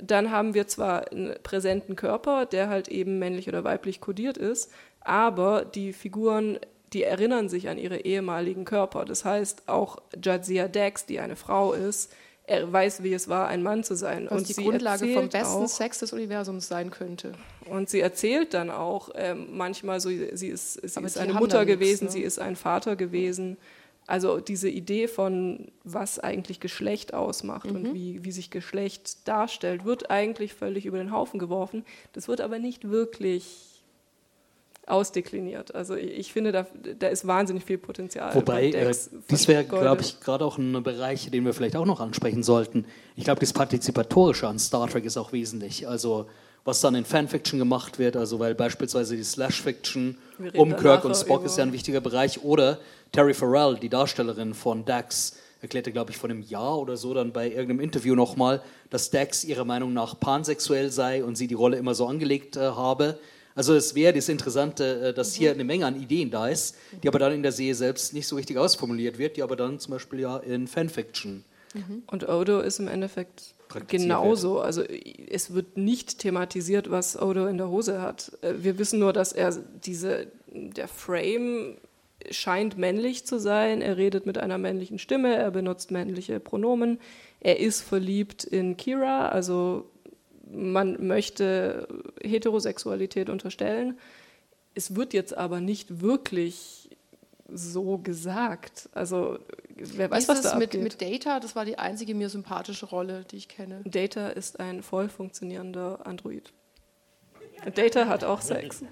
[0.00, 4.70] Dann haben wir zwar einen präsenten Körper, der halt eben männlich oder weiblich kodiert ist,
[5.00, 6.60] aber die Figuren,
[6.92, 9.04] die erinnern sich an ihre ehemaligen Körper.
[9.04, 12.12] Das heißt, auch Jadzia Dex, die eine Frau ist,
[12.48, 14.26] er weiß, wie es war, ein Mann zu sein.
[14.30, 17.32] Was und die Grundlage vom besten auch, Sex des Universums sein könnte.
[17.66, 21.64] und sie erzählt dann auch ähm, manchmal so, sie ist, sie ist eine Mutter da
[21.64, 22.10] nichts, gewesen, ne?
[22.10, 23.58] sie ist ein Vater gewesen.
[24.06, 27.76] Also diese Idee von, was eigentlich Geschlecht ausmacht mhm.
[27.76, 31.84] und wie, wie sich Geschlecht darstellt, wird eigentlich völlig über den Haufen geworfen.
[32.14, 33.77] Das wird aber nicht wirklich
[34.90, 35.74] ausdekliniert.
[35.74, 36.66] Also ich, finde, da,
[36.98, 38.34] da, ist wahnsinnig viel Potenzial.
[38.34, 38.94] Wobei, äh,
[39.30, 42.84] dies wäre, glaube ich, gerade auch ein Bereich, den wir vielleicht auch noch ansprechen sollten.
[43.16, 45.88] Ich glaube, das Partizipatorische an Star Trek ist auch wesentlich.
[45.88, 46.26] Also
[46.64, 50.18] was dann in Fanfiction gemacht wird, also weil beispielsweise die Slash-Fiction
[50.54, 52.42] um Kirk und Spock ist ja ein wichtiger Bereich.
[52.42, 52.78] Oder
[53.12, 57.32] Terry Farrell, die Darstellerin von Dax, erklärte, glaube ich, vor einem Jahr oder so dann
[57.32, 61.78] bei irgendeinem Interview nochmal, dass Dax ihrer Meinung nach pansexuell sei und sie die Rolle
[61.78, 63.18] immer so angelegt äh, habe.
[63.58, 67.08] Also es wäre das Interessante, äh, dass hier eine Menge an Ideen da ist, die
[67.08, 69.94] aber dann in der Serie selbst nicht so richtig ausformuliert wird, die aber dann zum
[69.94, 71.44] Beispiel ja in Fanfiction.
[72.06, 73.54] Und Odo ist im Endeffekt
[73.88, 74.60] genauso.
[74.60, 78.30] Also es wird nicht thematisiert, was Odo in der Hose hat.
[78.42, 79.50] Äh, wir wissen nur, dass er
[79.84, 81.78] diese, der Frame
[82.30, 83.82] scheint männlich zu sein.
[83.82, 87.00] Er redet mit einer männlichen Stimme, er benutzt männliche Pronomen.
[87.40, 89.90] Er ist verliebt in Kira, also
[90.50, 91.88] man möchte
[92.22, 93.98] Heterosexualität unterstellen.
[94.74, 96.90] Es wird jetzt aber nicht wirklich
[97.50, 98.88] so gesagt.
[98.92, 99.38] Also
[99.76, 103.36] wer weiß, was da mit, mit Data, das war die einzige mir sympathische Rolle, die
[103.36, 103.80] ich kenne.
[103.84, 106.52] Data ist ein voll funktionierender Android.
[107.74, 108.82] Data hat auch Sex.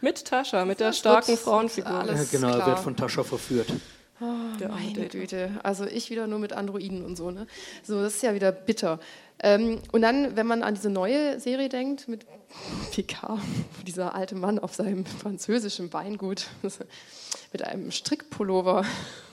[0.00, 2.04] Mit Tascha, mit der starken Frauenfigur.
[2.06, 3.72] Ja, genau, er wird von Tascha verführt.
[4.20, 4.24] Oh,
[4.68, 5.60] meine Güte.
[5.62, 7.30] Also ich wieder nur mit Androiden und so.
[7.30, 7.46] Ne?
[7.84, 8.98] So, das ist ja wieder bitter.
[9.40, 12.26] Ähm, und dann, wenn man an diese neue Serie denkt, mit
[12.92, 13.40] Picard,
[13.86, 16.48] dieser alte Mann auf seinem französischen Weingut
[17.52, 18.84] mit einem Strickpullover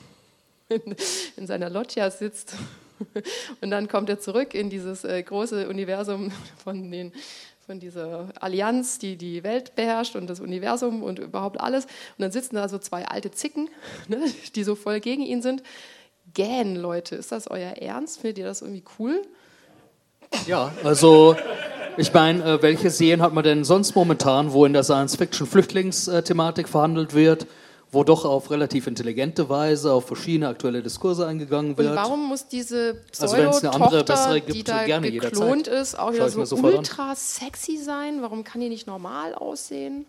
[0.70, 0.96] in,
[1.36, 2.56] in seiner Loggia sitzt.
[3.60, 6.32] Und dann kommt er zurück in dieses äh, große Universum
[6.64, 7.12] von, den,
[7.66, 11.86] von dieser Allianz, die die Welt beherrscht und das Universum und überhaupt alles.
[11.86, 13.70] Und dann sitzen da so zwei alte Zicken,
[14.08, 14.20] ne,
[14.56, 15.64] die so voll gegen ihn sind.
[16.34, 18.20] Gähn, Leute, ist das euer Ernst?
[18.20, 19.22] Findet ihr das irgendwie cool?
[20.48, 21.36] Ja, also
[21.98, 27.14] ich meine, äh, welche Serien hat man denn sonst momentan, wo in der Science-Fiction-Flüchtlingsthematik verhandelt
[27.16, 27.48] wird?
[27.96, 31.90] Wo doch auf relativ intelligente Weise auf verschiedene aktuelle Diskurse eingegangen wird.
[31.90, 35.82] Und warum muss diese Pseudo-Tochter, also die da gerne geklont jederzeit.
[35.82, 37.16] ist, auch wieder so ultra an.
[37.16, 38.22] sexy sein?
[38.22, 40.06] Warum kann die nicht normal aussehen?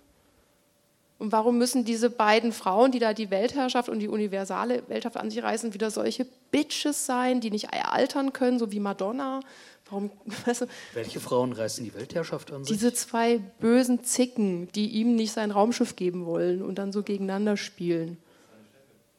[1.19, 5.31] Und warum müssen diese beiden Frauen, die da die Weltherrschaft und die universale Weltherrschaft an
[5.31, 9.41] sich reißen, wieder solche Bitches sein, die nicht altern können, so wie Madonna?
[9.91, 10.11] Warum,
[10.47, 12.77] weißt du, Welche Frauen reißen die Weltherrschaft an sich?
[12.77, 17.57] Diese zwei bösen Zicken, die ihm nicht sein Raumschiff geben wollen und dann so gegeneinander
[17.57, 18.19] spielen.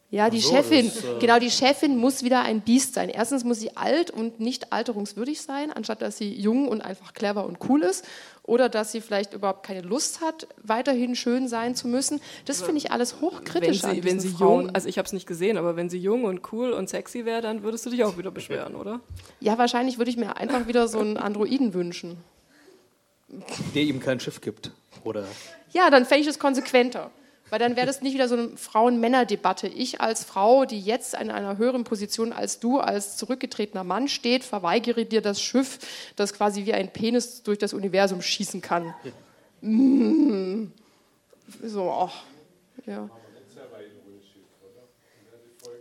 [0.10, 3.10] Ja, die so, Chefin, das, äh genau, die Chefin muss wieder ein Biest sein.
[3.10, 7.46] Erstens muss sie alt und nicht alterungswürdig sein, anstatt dass sie jung und einfach clever
[7.46, 8.06] und cool ist
[8.44, 12.22] oder dass sie vielleicht überhaupt keine Lust hat, weiterhin schön sein zu müssen.
[12.46, 15.28] Das finde ich alles hochkritisch wenn sie, wenn sie jung, also ich habe es nicht
[15.28, 18.18] gesehen, aber wenn sie jung und cool und sexy wäre, dann würdest du dich auch
[18.18, 19.02] wieder beschweren, oder?
[19.42, 22.18] Ja, wahrscheinlich würde ich mir einfach wieder so einen Androiden wünschen.
[23.76, 24.72] Der ihm kein Schiff gibt,
[25.04, 25.26] oder?
[25.74, 27.12] Ja, dann fände ich es konsequenter.
[27.50, 29.68] Weil dann wäre das nicht wieder so eine Frauen-Männer-Debatte.
[29.68, 34.44] Ich als Frau, die jetzt in einer höheren Position als du als zurückgetretener Mann steht,
[34.44, 35.80] verweigere dir das Schiff,
[36.16, 38.94] das quasi wie ein Penis durch das Universum schießen kann.
[39.62, 40.72] Mm.
[41.64, 42.12] So, oh.
[42.86, 43.10] ja.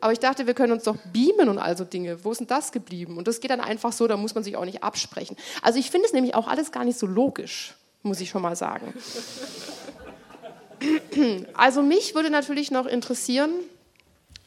[0.01, 2.23] Aber ich dachte, wir können uns doch beamen und also Dinge.
[2.25, 3.17] Wo ist denn das geblieben?
[3.19, 5.37] Und das geht dann einfach so, da muss man sich auch nicht absprechen.
[5.63, 8.55] Also ich finde es nämlich auch alles gar nicht so logisch, muss ich schon mal
[8.55, 8.95] sagen.
[11.55, 13.51] Also mich würde natürlich noch interessieren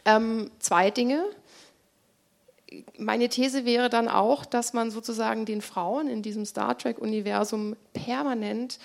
[0.06, 1.24] ähm, zwei Dinge.
[2.98, 8.80] Meine These wäre dann auch, dass man sozusagen den Frauen in diesem Star Trek-Universum permanent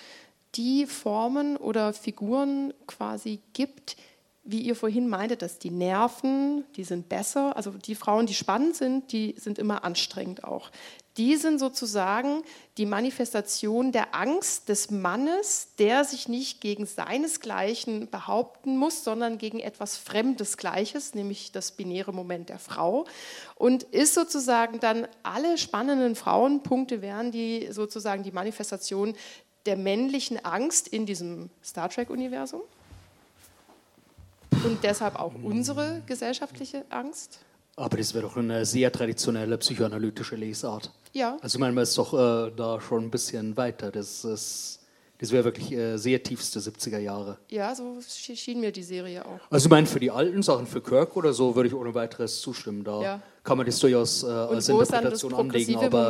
[0.55, 3.97] die Formen oder Figuren quasi gibt,
[4.45, 7.57] wie ihr vorhin meintet, dass die Nerven, die sind besser.
[7.57, 10.69] Also die Frauen, die spannend sind, die sind immer anstrengend auch.
[11.17, 12.43] Die sind sozusagen
[12.77, 19.59] die Manifestation der Angst des Mannes, der sich nicht gegen seinesgleichen behaupten muss, sondern gegen
[19.59, 23.05] etwas Fremdes Gleiches, nämlich das binäre Moment der Frau.
[23.55, 29.15] Und ist sozusagen dann alle spannenden Frauenpunkte wären die sozusagen die Manifestation
[29.65, 32.61] der männlichen Angst in diesem Star Trek-Universum
[34.65, 37.39] und deshalb auch unsere gesellschaftliche Angst.
[37.77, 40.91] Aber das wäre doch eine sehr traditionelle psychoanalytische Lesart.
[41.11, 41.37] Ja.
[41.41, 43.91] Also ich meine, man ist doch äh, da schon ein bisschen weiter.
[43.91, 44.79] Das, ist,
[45.17, 47.37] das wäre wirklich äh, sehr tiefste 70er Jahre.
[47.49, 49.39] Ja, so schien mir die Serie auch.
[49.49, 52.39] Also ich meine, für die alten Sachen, für Kirk oder so, würde ich ohne weiteres
[52.39, 52.85] zustimmen.
[52.85, 53.21] Da ja.
[53.43, 55.75] kann man das durchaus äh, als Interpretation anlegen.
[55.75, 56.09] Aber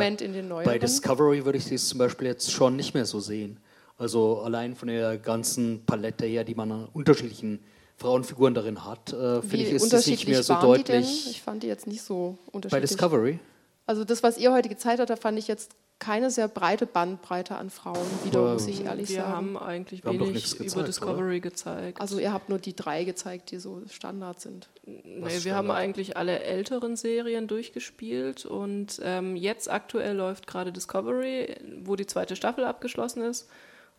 [0.63, 3.59] bei Discovery würde ich das zum Beispiel jetzt schon nicht mehr so sehen.
[3.97, 7.59] Also allein von der ganzen Palette her, die man an unterschiedlichen
[7.97, 11.01] Frauenfiguren darin hat, äh, finde ich, ist es nicht mehr so waren die denn?
[11.01, 11.29] deutlich.
[11.29, 12.89] Ich fand die jetzt nicht so Bei unterschiedlich.
[12.89, 13.39] Discovery.
[13.85, 17.55] Also das, was ihr heute gezeigt habt, da fand ich jetzt keine sehr breite Bandbreite
[17.55, 19.31] an Frauen wieder, muss ich ehrlich Wir sagen.
[19.33, 22.01] haben eigentlich Wir haben doch wenig nichts über gezeigt, Discovery gezeigt.
[22.01, 24.67] Also ihr habt nur die drei gezeigt, die so Standard sind.
[24.83, 25.77] Nee, wir haben Standard?
[25.77, 32.35] eigentlich alle älteren Serien durchgespielt und ähm, jetzt aktuell läuft gerade Discovery, wo die zweite
[32.35, 33.47] Staffel abgeschlossen ist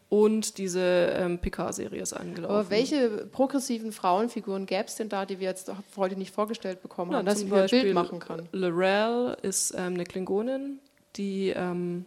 [0.08, 0.80] und diese
[1.16, 2.54] ähm, Picard-Serie ist angelaufen.
[2.54, 7.10] Aber welche progressiven Frauenfiguren gäbe es denn da, die wir jetzt heute nicht vorgestellt bekommen
[7.10, 8.48] Ja, haben, dass ich mir ein Bild machen kann?
[8.52, 10.78] Lorel ist ähm, eine Klingonin,
[11.16, 12.04] die, ähm,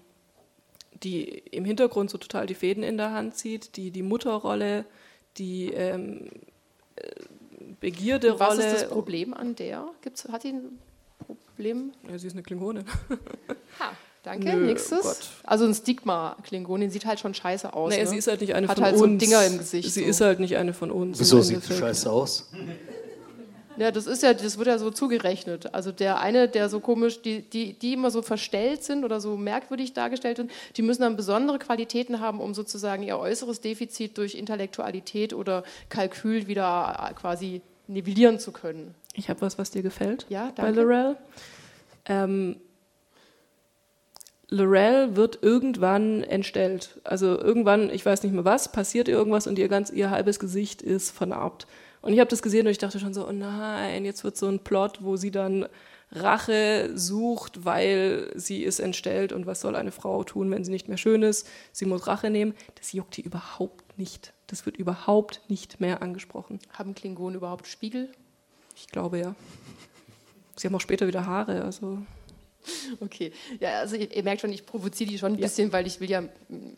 [1.04, 4.86] die im Hintergrund so total die Fäden in der Hand zieht, die die Mutterrolle,
[5.38, 6.30] die ähm,
[6.96, 7.02] äh,
[7.82, 8.40] Begierderolle.
[8.40, 9.90] Was ist das Problem an der?
[10.02, 10.80] Gibt's, hat die ein
[11.20, 11.92] Problem?
[12.10, 12.86] Ja, sie ist eine Klingonin.
[13.80, 13.92] Ha,
[14.24, 14.50] danke.
[14.56, 15.02] Nö, Nächstes.
[15.02, 15.18] Gott.
[15.44, 17.92] Also ein Stigma-Klingonin sieht halt schon scheiße aus.
[17.94, 18.08] Nee, ne?
[18.08, 19.02] sie ist halt nicht eine Hat von halt uns.
[19.24, 20.10] so Dinger im Gesicht, Sie so.
[20.10, 21.20] ist halt nicht eine von uns.
[21.20, 22.50] Wieso sieht sie scheiße aus?
[23.78, 25.74] Ja, das ist ja, das wird ja so zugerechnet.
[25.74, 29.38] Also der eine, der so komisch, die, die, die immer so verstellt sind oder so
[29.38, 34.36] merkwürdig dargestellt sind, die müssen dann besondere Qualitäten haben, um sozusagen ihr äußeres Defizit durch
[34.36, 38.96] Intellektualität oder Kalkül wieder äh, quasi nivellieren zu können.
[39.14, 40.82] Ich habe was, was dir gefällt Ja, bei danke.
[40.82, 41.16] Lorel.
[42.06, 42.58] Ähm,
[44.50, 47.00] Lorel wird irgendwann entstellt.
[47.04, 50.82] Also irgendwann, ich weiß nicht mehr was, passiert irgendwas und ihr ganz ihr halbes Gesicht
[50.82, 51.68] ist vernarbt.
[52.02, 54.48] Und ich habe das gesehen und ich dachte schon so, oh nein, jetzt wird so
[54.48, 55.68] ein Plot, wo sie dann
[56.12, 60.88] Rache sucht, weil sie ist entstellt und was soll eine Frau tun, wenn sie nicht
[60.88, 61.48] mehr schön ist?
[61.72, 62.56] Sie muss Rache nehmen.
[62.76, 64.34] Das juckt die überhaupt nicht.
[64.48, 66.60] Das wird überhaupt nicht mehr angesprochen.
[66.74, 68.10] Haben Klingonen überhaupt Spiegel?
[68.76, 69.36] Ich glaube ja.
[70.56, 72.00] Sie haben auch später wieder Haare, also
[73.00, 73.32] Okay.
[73.60, 76.10] Ja, also ihr, ihr merkt schon, ich provoziere die schon ein bisschen, weil ich will
[76.10, 76.28] ja mm,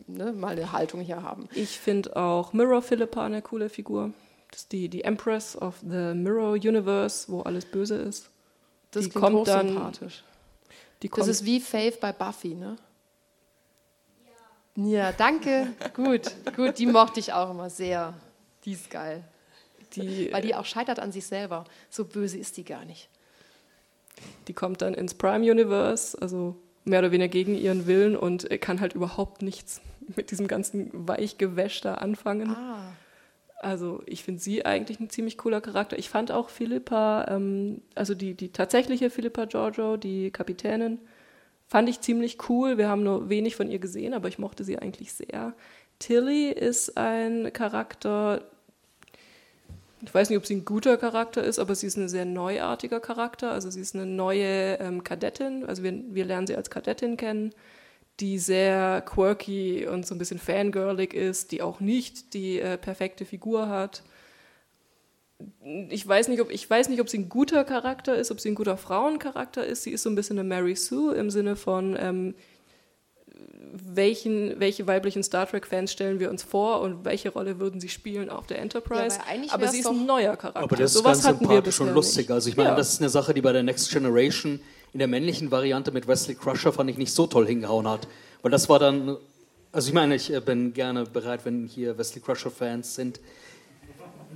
[0.06, 1.48] ne, mal eine Haltung hier haben.
[1.54, 4.12] Ich finde auch Mirror Philippa eine coole Figur.
[4.50, 8.30] Das ist die, die Empress of the Mirror Universe, wo alles böse ist.
[8.90, 10.24] Das Die kommt dann- hochsympathisch.
[11.02, 12.76] Die Das kommt, ist wie Faith bei Buffy, ne?
[14.76, 15.68] Ja, danke.
[15.94, 16.78] gut, gut.
[16.78, 18.14] Die mochte ich auch immer sehr.
[18.64, 19.24] Die ist geil.
[19.96, 21.64] die, Weil die auch scheitert an sich selber.
[21.90, 23.08] So böse ist die gar nicht.
[24.48, 28.80] Die kommt dann ins Prime Universe, also mehr oder weniger gegen ihren Willen und kann
[28.80, 29.80] halt überhaupt nichts
[30.16, 32.50] mit diesem ganzen Weichgewäsch da anfangen.
[32.50, 32.92] Ah.
[33.62, 35.96] Also ich finde sie eigentlich ein ziemlich cooler Charakter.
[35.96, 40.98] Ich fand auch Philippa, ähm, also die, die tatsächliche Philippa Giorgio, die Kapitänin,
[41.68, 42.76] fand ich ziemlich cool.
[42.76, 45.54] Wir haben nur wenig von ihr gesehen, aber ich mochte sie eigentlich sehr.
[46.00, 48.42] Tilly ist ein Charakter,
[50.04, 52.98] ich weiß nicht, ob sie ein guter Charakter ist, aber sie ist ein sehr neuartiger
[52.98, 53.52] Charakter.
[53.52, 57.54] Also sie ist eine neue ähm, Kadettin, also wir, wir lernen sie als Kadettin kennen,
[58.18, 63.24] die sehr quirky und so ein bisschen fangirlig ist, die auch nicht die äh, perfekte
[63.24, 64.02] Figur hat.
[65.88, 68.50] Ich weiß, nicht, ob, ich weiß nicht, ob sie ein guter Charakter ist, ob sie
[68.50, 69.84] ein guter Frauencharakter ist.
[69.84, 72.34] Sie ist so ein bisschen eine Mary Sue im Sinne von, ähm,
[73.72, 78.28] welchen, welche weiblichen Star Trek-Fans stellen wir uns vor und welche Rolle würden sie spielen
[78.28, 79.18] auf der Enterprise.
[79.18, 80.60] Ja, aber sie ist ein neuer Charakter.
[80.60, 82.28] Aber das ist Sowas ganz sympathisch und lustig.
[82.28, 82.30] nicht.
[82.30, 82.76] Also ich meine, Ja.
[82.76, 84.60] das ist eine Sache, die bei der Next Generation
[84.92, 88.06] in der männlichen Variante mit Wesley Crusher fand ich nicht so toll hingehauen hat.
[88.42, 89.16] Weil das war dann,
[89.72, 93.20] also ich meine, ich äh, bin gerne bereit, wenn hier Wesley Crusher-Fans sind,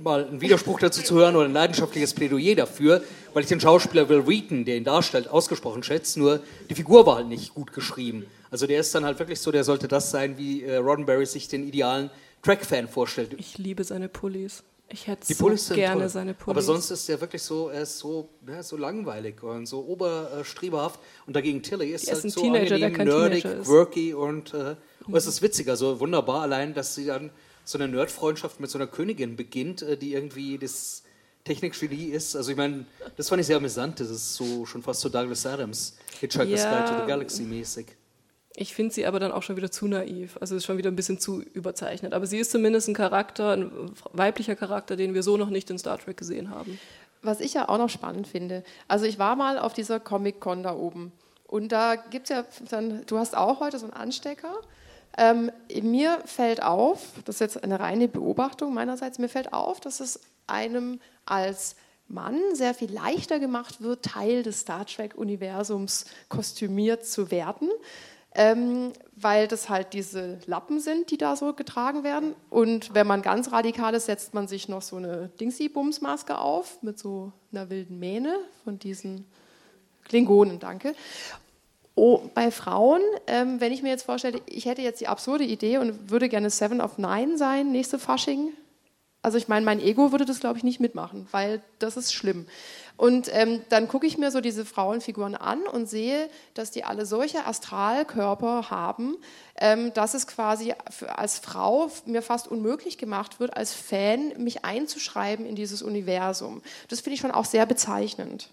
[0.03, 3.03] mal einen Widerspruch dazu zu hören oder ein leidenschaftliches Plädoyer dafür,
[3.33, 6.39] weil ich den Schauspieler Will Wheaton, der ihn darstellt, ausgesprochen schätze, nur
[6.69, 8.25] die Figur war halt nicht gut geschrieben.
[8.51, 11.47] Also der ist dann halt wirklich so, der sollte das sein, wie äh, Roddenberry sich
[11.47, 12.09] den idealen
[12.43, 13.35] Track-Fan vorstellt.
[13.37, 14.63] Ich liebe seine Pullis.
[14.89, 16.09] Ich hätte so gerne toll.
[16.09, 16.51] seine Pullis.
[16.51, 20.99] Aber sonst ist er wirklich so, er ist so, ja, so langweilig und so oberstreberhaft.
[21.25, 23.67] Und dagegen Tilly ist ist halt ein so Teenager, der angenehm, nerdig, ist.
[23.67, 24.75] quirky und, äh,
[25.05, 27.31] und es ist witziger, so wunderbar allein, dass sie dann
[27.65, 31.03] so eine Nerdfreundschaft mit so einer Königin beginnt, äh, die irgendwie das
[31.43, 32.37] Technikgenie ist.
[32.37, 32.85] Also ich meine,
[33.17, 33.99] das fand ich sehr amüsant.
[33.99, 36.71] Das ist so schon fast so Douglas Adams, Hitchhiker's Ja.
[36.85, 37.87] Guide to the Galaxy mäßig.
[38.59, 40.35] Ich finde sie aber dann auch schon wieder zu naiv.
[40.41, 42.15] Also ist schon wieder ein bisschen zu überzeichnet.
[42.15, 43.71] Aber sie ist zumindest ein Charakter, ein
[44.13, 46.79] weiblicher Charakter, den wir so noch nicht in Star Trek gesehen haben.
[47.21, 50.73] Was ich ja auch noch spannend finde, also ich war mal auf dieser Comic-Con da
[50.73, 51.11] oben
[51.45, 54.55] und da gibt es ja dann, du hast auch heute so einen Anstecker.
[55.19, 55.51] Ähm,
[55.83, 60.19] mir fällt auf, das ist jetzt eine reine Beobachtung meinerseits, mir fällt auf, dass es
[60.47, 61.75] einem als
[62.07, 67.69] Mann sehr viel leichter gemacht wird, Teil des Star Trek-Universums kostümiert zu werden.
[68.39, 72.35] Ähm, weil das halt diese Lappen sind, die da so getragen werden.
[72.51, 76.99] Und wenn man ganz radikal ist, setzt man sich noch so eine Dingsy-Bums-Maske auf mit
[76.99, 79.25] so einer wilden Mähne von diesen
[80.07, 80.93] Klingonen, danke.
[81.95, 85.79] Oh, bei Frauen, ähm, wenn ich mir jetzt vorstelle, ich hätte jetzt die absurde Idee
[85.79, 88.53] und würde gerne Seven of Nine sein, nächste Fasching.
[89.27, 92.47] Also ich meine, mein Ego würde das, glaube ich, nicht mitmachen, weil das ist schlimm.
[92.95, 97.05] Und ähm, dann gucke ich mir so diese Frauenfiguren an und sehe, dass die alle
[97.05, 99.17] solche Astralkörper haben,
[99.57, 100.73] ähm, dass es quasi
[101.13, 106.61] als Frau mir fast unmöglich gemacht wird, als Fan mich einzuschreiben in dieses Universum.
[106.87, 108.47] Das finde ich schon auch sehr bezeichnend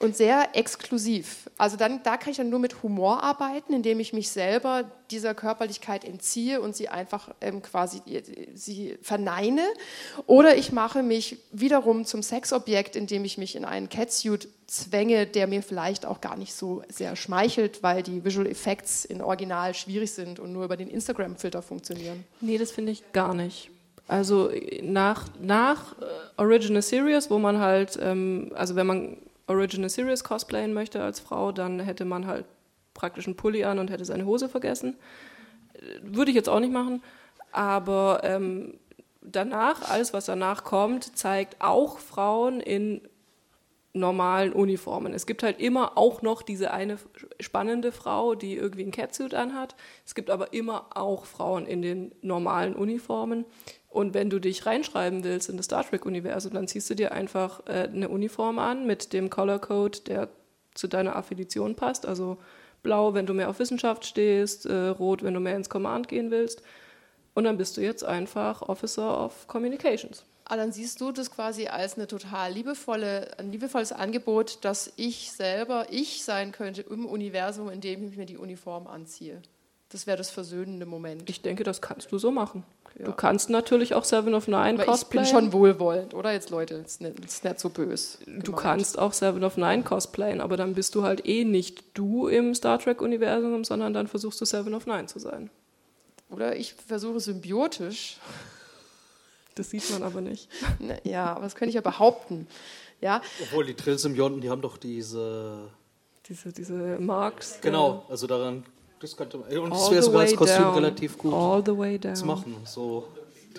[0.00, 1.48] und sehr exklusiv.
[1.58, 5.34] Also dann, da kann ich dann nur mit Humor arbeiten, indem ich mich selber dieser
[5.34, 8.00] Körperlichkeit entziehe und sie einfach ähm, quasi
[8.54, 9.62] sie verneine.
[10.26, 15.46] Oder ich mache mich wiederum zum Sexobjekt, indem ich mich in einen Catsuit zwänge, der
[15.46, 20.12] mir vielleicht auch gar nicht so sehr schmeichelt, weil die Visual Effects in Original schwierig
[20.12, 22.24] sind und nur über den Instagram-Filter funktionieren.
[22.40, 23.70] Nee, das finde ich gar nicht.
[24.08, 24.50] Also
[24.82, 26.04] nach, nach äh,
[26.38, 29.16] Original Series, wo man halt, ähm, also wenn man
[29.46, 32.46] Original Series cosplayen möchte als Frau, dann hätte man halt
[32.94, 34.96] praktisch einen Pulli an und hätte seine Hose vergessen.
[36.02, 37.02] Würde ich jetzt auch nicht machen,
[37.50, 38.78] aber ähm,
[39.20, 43.00] danach, alles was danach kommt, zeigt auch Frauen in
[43.94, 45.12] normalen Uniformen.
[45.12, 46.98] Es gibt halt immer auch noch diese eine
[47.40, 49.76] spannende Frau, die irgendwie einen Catsuit anhat.
[50.06, 53.44] Es gibt aber immer auch Frauen in den normalen Uniformen.
[53.92, 57.60] Und wenn du dich reinschreiben willst in das Star Trek-Universum, dann ziehst du dir einfach
[57.66, 60.28] äh, eine Uniform an mit dem Color Code, der
[60.74, 62.06] zu deiner Affiliation passt.
[62.06, 62.38] Also
[62.82, 66.30] blau, wenn du mehr auf Wissenschaft stehst, äh, rot, wenn du mehr ins Command gehen
[66.30, 66.62] willst.
[67.34, 70.24] Und dann bist du jetzt einfach Officer of Communications.
[70.44, 75.32] Ah, dann siehst du das quasi als eine total liebevolle, ein liebevolles Angebot, dass ich
[75.32, 79.42] selber ich sein könnte im Universum, in dem ich mir die Uniform anziehe.
[79.92, 81.28] Das wäre das versöhnende Moment.
[81.28, 82.64] Ich denke, das kannst du so machen.
[82.98, 83.04] Ja.
[83.04, 85.26] Du kannst natürlich auch Seven of Nine Aber cosplayen.
[85.26, 86.80] Ich bin schon wohlwollend, oder jetzt Leute?
[86.82, 88.16] Das ist nicht, ist nicht so böse.
[88.26, 92.26] Du kannst auch Seven of Nine cosplayen, aber dann bist du halt eh nicht du
[92.26, 95.50] im Star Trek-Universum, sondern dann versuchst du Seven of Nine zu sein.
[96.30, 98.16] Oder ich versuche symbiotisch.
[99.54, 100.48] Das sieht man aber nicht.
[101.04, 102.46] Ja, aber das könnte ich ja behaupten.
[103.02, 103.20] Ja.
[103.42, 105.68] Obwohl die Trill-Symbionten, die haben doch diese.
[106.26, 107.58] Diese, diese Marks.
[107.60, 108.64] Genau, also daran
[109.02, 109.58] das könnte man.
[109.58, 110.74] Und das wäre sogar als Kostüm down.
[110.74, 112.14] relativ gut All the way down.
[112.14, 112.56] zu machen.
[112.64, 113.08] So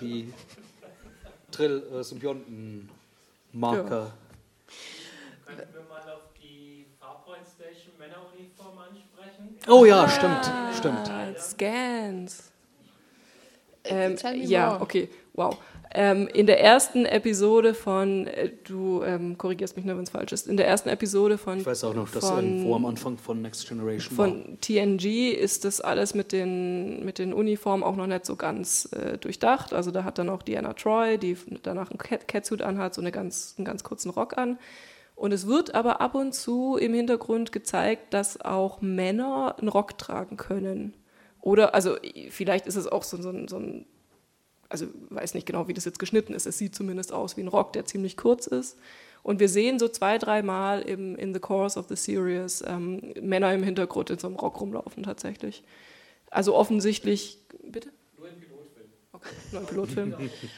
[0.00, 0.32] die
[1.50, 4.06] Drill-Symbionten-Marker.
[4.06, 4.10] Äh,
[5.46, 9.58] Könnten wir mal auf die Farpoint Station Männeruniform ansprechen?
[9.68, 11.10] Oh ja, stimmt, stimmt.
[11.38, 12.50] Scans.
[13.84, 15.58] Ähm, ja, okay, wow.
[15.96, 20.32] Ähm, in der ersten Episode von, äh, du ähm, korrigierst mich nur, wenn es falsch
[20.32, 21.58] ist, in der ersten Episode von.
[21.58, 24.60] Ich weiß auch noch, dass irgendwo am Anfang von Next Generation Von war.
[24.60, 29.18] TNG ist das alles mit den, mit den Uniformen auch noch nicht so ganz äh,
[29.18, 29.72] durchdacht.
[29.72, 33.54] Also da hat dann auch Diana Troy, die danach einen Catsuit anhat, so eine ganz,
[33.56, 34.58] einen ganz kurzen Rock an.
[35.14, 39.96] Und es wird aber ab und zu im Hintergrund gezeigt, dass auch Männer einen Rock
[39.96, 40.94] tragen können.
[41.40, 41.96] Oder, also
[42.30, 43.86] vielleicht ist es auch so, so, so ein
[44.68, 46.46] also weiß nicht genau, wie das jetzt geschnitten ist.
[46.46, 48.76] Es sieht zumindest aus wie ein Rock, der ziemlich kurz ist.
[49.22, 53.54] Und wir sehen so zwei, dreimal im, in the course of the series ähm, Männer
[53.54, 55.64] im Hintergrund in so einem Rock rumlaufen tatsächlich.
[56.30, 57.90] Also offensichtlich, bitte?
[59.52, 60.14] Nur ein Pilotfilm.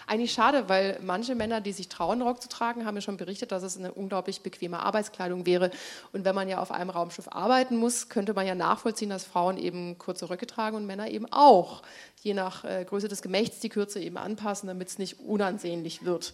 [0.07, 3.53] Eigentlich schade, weil manche Männer, die sich trauen, Rock zu tragen, haben mir schon berichtet,
[3.53, 5.71] dass es eine unglaublich bequeme Arbeitskleidung wäre.
[6.13, 9.59] Und wenn man ja auf einem Raumschiff arbeiten muss, könnte man ja nachvollziehen, dass Frauen
[9.59, 11.83] eben kurze Röcke tragen und Männer eben auch.
[12.23, 16.33] Je nach äh, Größe des Gemächts die Kürze eben anpassen, damit es nicht unansehnlich wird.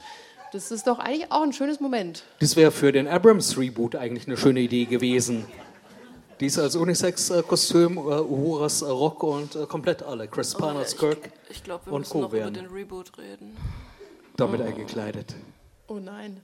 [0.53, 2.25] Das ist doch eigentlich auch ein schönes Moment.
[2.41, 5.47] Das wäre für den Abrams-Reboot eigentlich eine schöne Idee gewesen.
[6.43, 10.27] Dies als Unisex-Kostüm, äh, Uhuras Rock und äh, komplett alle.
[10.27, 12.21] Chris Pine als Kirk ich, ich glaub, wir und müssen Co.
[12.23, 12.57] noch werden.
[12.57, 13.57] über den Reboot reden.
[14.37, 14.65] Damit oh.
[14.65, 15.37] eingekleidet.
[15.87, 16.41] Oh nein.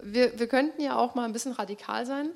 [0.00, 2.30] Wir, wir könnten ja auch mal ein bisschen radikal sein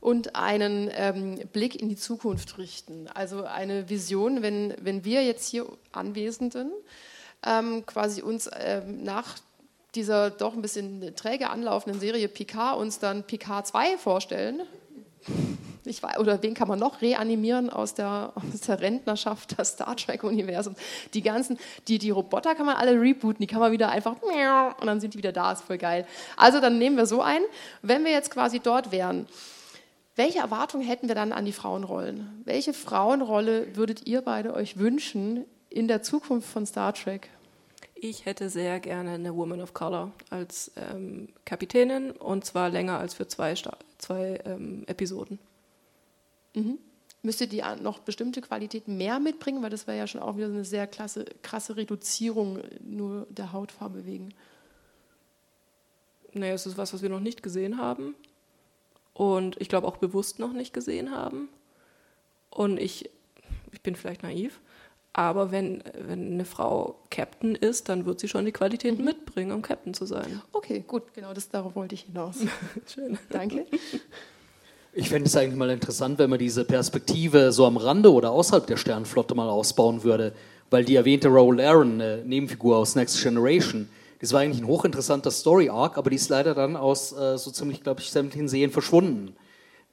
[0.00, 3.08] und einen ähm, Blick in die Zukunft richten.
[3.14, 6.70] Also eine Vision, wenn, wenn wir jetzt hier Anwesenden
[7.46, 9.38] ähm, quasi uns ähm, nach
[9.94, 14.64] dieser doch ein bisschen träge anlaufenden Serie Picard uns dann Picard 2 vorstellen,
[15.88, 19.96] ich weiß, oder wen kann man noch reanimieren aus der, aus der Rentnerschaft des Star
[19.96, 20.78] Trek-Universums?
[21.14, 21.58] Die ganzen,
[21.88, 25.14] die, die Roboter kann man alle rebooten, die kann man wieder einfach und dann sind
[25.14, 26.06] die wieder da, ist voll geil.
[26.36, 27.40] Also dann nehmen wir so ein,
[27.82, 29.26] wenn wir jetzt quasi dort wären,
[30.16, 32.42] welche Erwartungen hätten wir dann an die Frauenrollen?
[32.44, 37.30] Welche Frauenrolle würdet ihr beide euch wünschen in der Zukunft von Star Trek?
[37.94, 43.14] Ich hätte sehr gerne eine Woman of Color als ähm, Kapitänin und zwar länger als
[43.14, 43.54] für zwei,
[43.98, 45.38] zwei ähm, Episoden.
[46.54, 46.78] Mhm.
[47.22, 50.64] Müsste die noch bestimmte Qualitäten mehr mitbringen, weil das wäre ja schon auch wieder eine
[50.64, 54.34] sehr klasse, krasse Reduzierung nur der Hautfarbe wegen.
[56.32, 58.14] Naja, es ist was, was wir noch nicht gesehen haben
[59.14, 61.48] und ich glaube auch bewusst noch nicht gesehen haben.
[62.50, 63.10] Und ich,
[63.72, 64.60] ich bin vielleicht naiv,
[65.12, 69.62] Aber wenn, wenn eine Frau Captain ist, dann wird sie schon die Qualitäten mitbringen, um
[69.62, 70.40] Captain zu sein.
[70.52, 72.36] Okay, gut, genau, das, darauf wollte ich hinaus.
[72.86, 73.18] Schön.
[73.30, 73.66] Danke.
[75.00, 78.66] Ich fände es eigentlich mal interessant, wenn man diese Perspektive so am Rande oder außerhalb
[78.66, 80.32] der Sternenflotte mal ausbauen würde,
[80.70, 83.88] weil die erwähnte Raoul Aaron, eine Nebenfigur aus Next Generation,
[84.20, 87.84] das war eigentlich ein hochinteressanter Story-Arc, aber die ist leider dann aus äh, so ziemlich,
[87.84, 89.36] glaube ich, sämtlichen Serien verschwunden.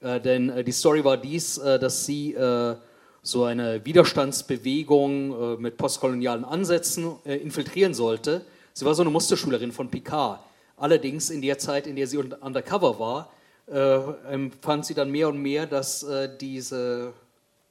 [0.02, 2.74] Äh, denn äh, die Story war dies, äh, dass sie äh,
[3.22, 8.44] so eine Widerstandsbewegung äh, mit postkolonialen Ansätzen infiltrieren sollte.
[8.74, 10.40] Sie war so eine Musterschülerin von Picard.
[10.78, 13.30] Allerdings in der Zeit, in der sie undercover war,
[13.68, 16.06] empfand sie dann mehr und mehr, dass
[16.40, 17.14] diese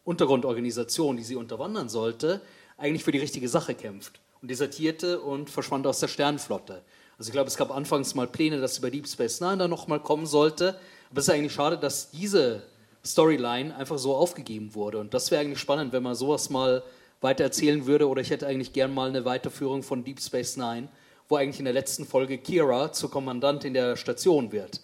[0.04, 2.40] Untergrundorganisation, die sie unterwandern sollte,
[2.76, 6.82] eigentlich für die richtige Sache kämpft und desertierte und verschwand aus der Sternenflotte.
[7.16, 9.70] Also ich glaube, es gab anfangs mal Pläne, dass sie bei Deep Space Nine dann
[9.70, 10.80] nochmal kommen sollte,
[11.10, 12.62] aber es ist eigentlich schade, dass diese
[13.04, 14.98] Storyline einfach so aufgegeben wurde.
[14.98, 16.82] Und das wäre eigentlich spannend, wenn man sowas mal
[17.20, 18.08] weiter erzählen würde.
[18.08, 20.88] Oder ich hätte eigentlich gern mal eine Weiterführung von Deep Space Nine,
[21.28, 24.80] wo eigentlich in der letzten Folge Kira zur Kommandantin der Station wird.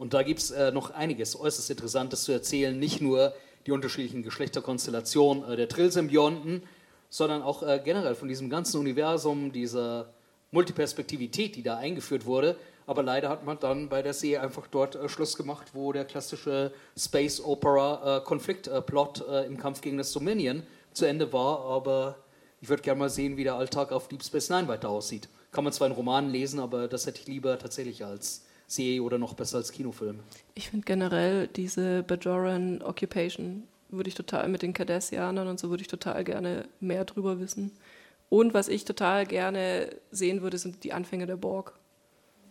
[0.00, 2.76] Und da gibt es äh, noch einiges äußerst Interessantes zu erzählen.
[2.78, 3.34] Nicht nur
[3.66, 6.62] die unterschiedlichen Geschlechterkonstellationen äh, der Trill-Symbionten,
[7.10, 10.08] sondern auch äh, generell von diesem ganzen Universum, dieser
[10.52, 12.56] Multiperspektivität, die da eingeführt wurde.
[12.86, 16.06] Aber leider hat man dann bei der Serie einfach dort äh, Schluss gemacht, wo der
[16.06, 20.62] klassische Space Opera äh, Konfliktplot äh, im Kampf gegen das Dominion
[20.94, 21.60] zu Ende war.
[21.66, 22.16] Aber
[22.62, 25.28] ich würde gerne mal sehen, wie der Alltag auf Deep Space Nine weiter aussieht.
[25.52, 29.18] Kann man zwar in Romanen lesen, aber das hätte ich lieber tatsächlich als Serie oder
[29.18, 30.20] noch besser als Kinofilm.
[30.54, 35.82] Ich finde generell diese Bajoran Occupation würde ich total mit den Cardassianern und so würde
[35.82, 37.72] ich total gerne mehr drüber wissen.
[38.28, 41.74] Und was ich total gerne sehen würde, sind die Anfänge der Borg.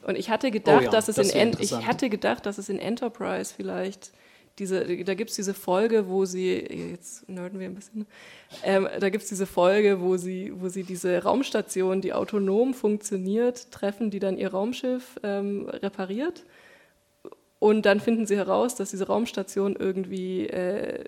[0.05, 2.67] Und ich hatte gedacht, oh ja, dass es das in ich hatte gedacht, dass es
[2.67, 4.11] in Enterprise vielleicht
[4.59, 6.57] diese, da gibt es diese Folge, wo sie,
[6.91, 8.05] jetzt nerden wir ein bisschen,
[8.63, 13.71] ähm, da gibt es diese Folge, wo sie, wo sie diese Raumstation, die autonom funktioniert,
[13.71, 16.43] treffen, die dann ihr Raumschiff ähm, repariert.
[17.59, 21.05] Und dann finden sie heraus, dass diese Raumstation irgendwie äh,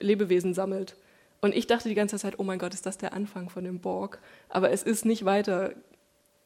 [0.00, 0.96] Lebewesen sammelt.
[1.40, 3.80] Und ich dachte die ganze Zeit, oh mein Gott, ist das der Anfang von dem
[3.80, 4.20] Borg?
[4.48, 5.74] Aber es ist nicht weiter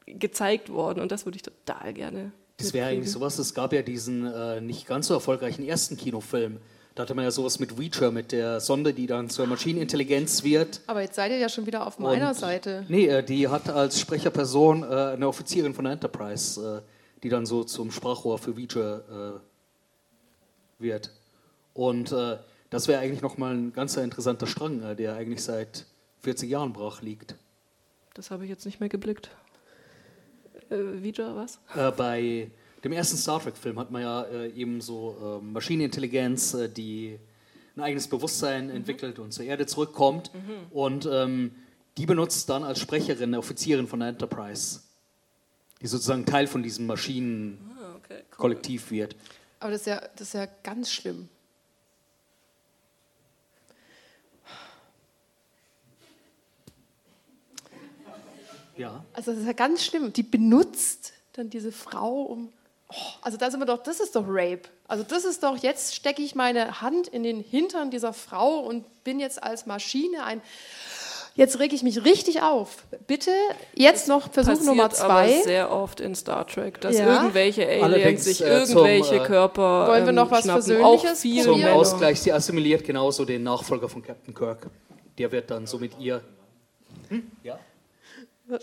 [0.05, 2.31] gezeigt worden und das würde ich total gerne.
[2.61, 6.59] Das wäre eigentlich sowas, es gab ja diesen äh, nicht ganz so erfolgreichen ersten Kinofilm.
[6.95, 10.81] Da hatte man ja sowas mit Reacher, mit der Sonde, die dann zur Maschinenintelligenz wird.
[10.87, 12.85] Aber jetzt seid ihr ja schon wieder auf meiner und, Seite.
[12.89, 17.45] Nee, äh, die hat als Sprecherperson äh, eine Offizierin von der Enterprise, äh, die dann
[17.45, 21.11] so zum Sprachrohr für Reacher äh, wird.
[21.73, 22.37] Und äh,
[22.69, 25.85] das wäre eigentlich nochmal ein ganz interessanter Strang, äh, der eigentlich seit
[26.21, 27.35] 40 Jahren brach liegt.
[28.13, 29.29] Das habe ich jetzt nicht mehr geblickt.
[30.71, 31.59] Äh, Vija, was?
[31.75, 32.49] Äh, bei
[32.83, 37.19] dem ersten Star Trek-Film hat man ja äh, eben so äh, Maschinenintelligenz, die
[37.75, 38.77] ein eigenes Bewusstsein mhm.
[38.77, 40.31] entwickelt und zur Erde zurückkommt.
[40.33, 40.71] Mhm.
[40.71, 41.51] Und ähm,
[41.97, 44.81] die benutzt dann als Sprecherin eine Offizierin von der Enterprise,
[45.81, 48.97] die sozusagen Teil von diesem Maschinenkollektiv ah, okay, cool.
[48.97, 49.15] wird.
[49.59, 51.29] Aber das ist, ja, das ist ja ganz schlimm.
[58.77, 59.03] Ja.
[59.13, 60.13] Also das ist ja ganz schlimm.
[60.13, 62.49] Die benutzt dann diese Frau um.
[62.89, 64.63] Oh, also da sind wir doch, das ist doch Rape.
[64.87, 68.85] Also das ist doch, jetzt stecke ich meine Hand in den Hintern dieser Frau und
[69.03, 70.41] bin jetzt als Maschine ein.
[71.33, 72.83] Jetzt reg ich mich richtig auf.
[73.07, 73.31] Bitte
[73.73, 75.35] jetzt noch Versuch Passiert Nummer zwei.
[75.35, 77.21] Aber sehr oft in Star Trek, dass ja.
[77.21, 80.63] irgendwelche Aliens Allerdings, sich äh, irgendwelche zum, äh, Körper Wollen wir noch ähm, was schnappen.
[80.63, 81.11] Versöhnliches?
[81.11, 82.19] Auch viel zum Ausgleich.
[82.19, 84.67] Sie assimiliert genauso den Nachfolger von Captain Kirk.
[85.17, 86.21] Der wird dann so mit ihr.
[87.07, 87.31] Hm?
[87.43, 87.57] Ja.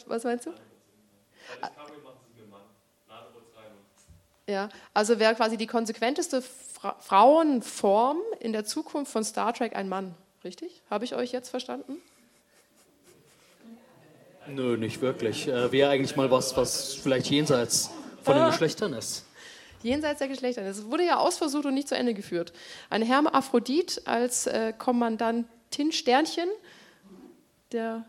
[0.06, 0.52] Was meinst du?
[4.48, 9.88] Ja, also wäre quasi die konsequenteste Fra Frauenform in der Zukunft von Star Trek ein
[9.88, 10.82] Mann, richtig?
[10.88, 12.00] Habe ich euch jetzt verstanden?
[14.46, 15.48] Nö, nicht wirklich.
[15.48, 17.90] Äh, wäre eigentlich mal was, was vielleicht jenseits
[18.22, 18.48] von den ah.
[18.48, 19.26] Geschlechtern ist.
[19.82, 20.64] Jenseits der Geschlechter.
[20.64, 22.52] Das wurde ja ausversucht und nicht zu Ende geführt.
[22.90, 26.48] Ein Hermaphrodit als äh, Kommandantin Sternchen,
[27.72, 28.06] der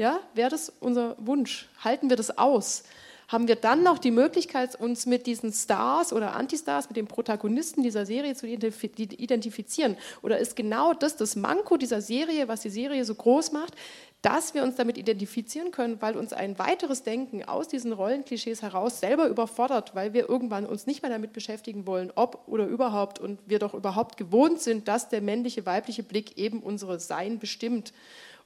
[0.00, 1.68] ja, wäre das unser Wunsch?
[1.84, 2.84] Halten wir das aus?
[3.28, 7.82] Haben wir dann noch die Möglichkeit, uns mit diesen Stars oder Antistars, mit den Protagonisten
[7.82, 9.98] dieser Serie zu identifizieren?
[10.22, 13.74] Oder ist genau das das Manko dieser Serie, was die Serie so groß macht,
[14.22, 19.00] dass wir uns damit identifizieren können, weil uns ein weiteres Denken aus diesen Rollenklischees heraus
[19.00, 23.38] selber überfordert, weil wir irgendwann uns nicht mehr damit beschäftigen wollen, ob oder überhaupt und
[23.46, 27.92] wir doch überhaupt gewohnt sind, dass der männliche, weibliche Blick eben unsere Sein bestimmt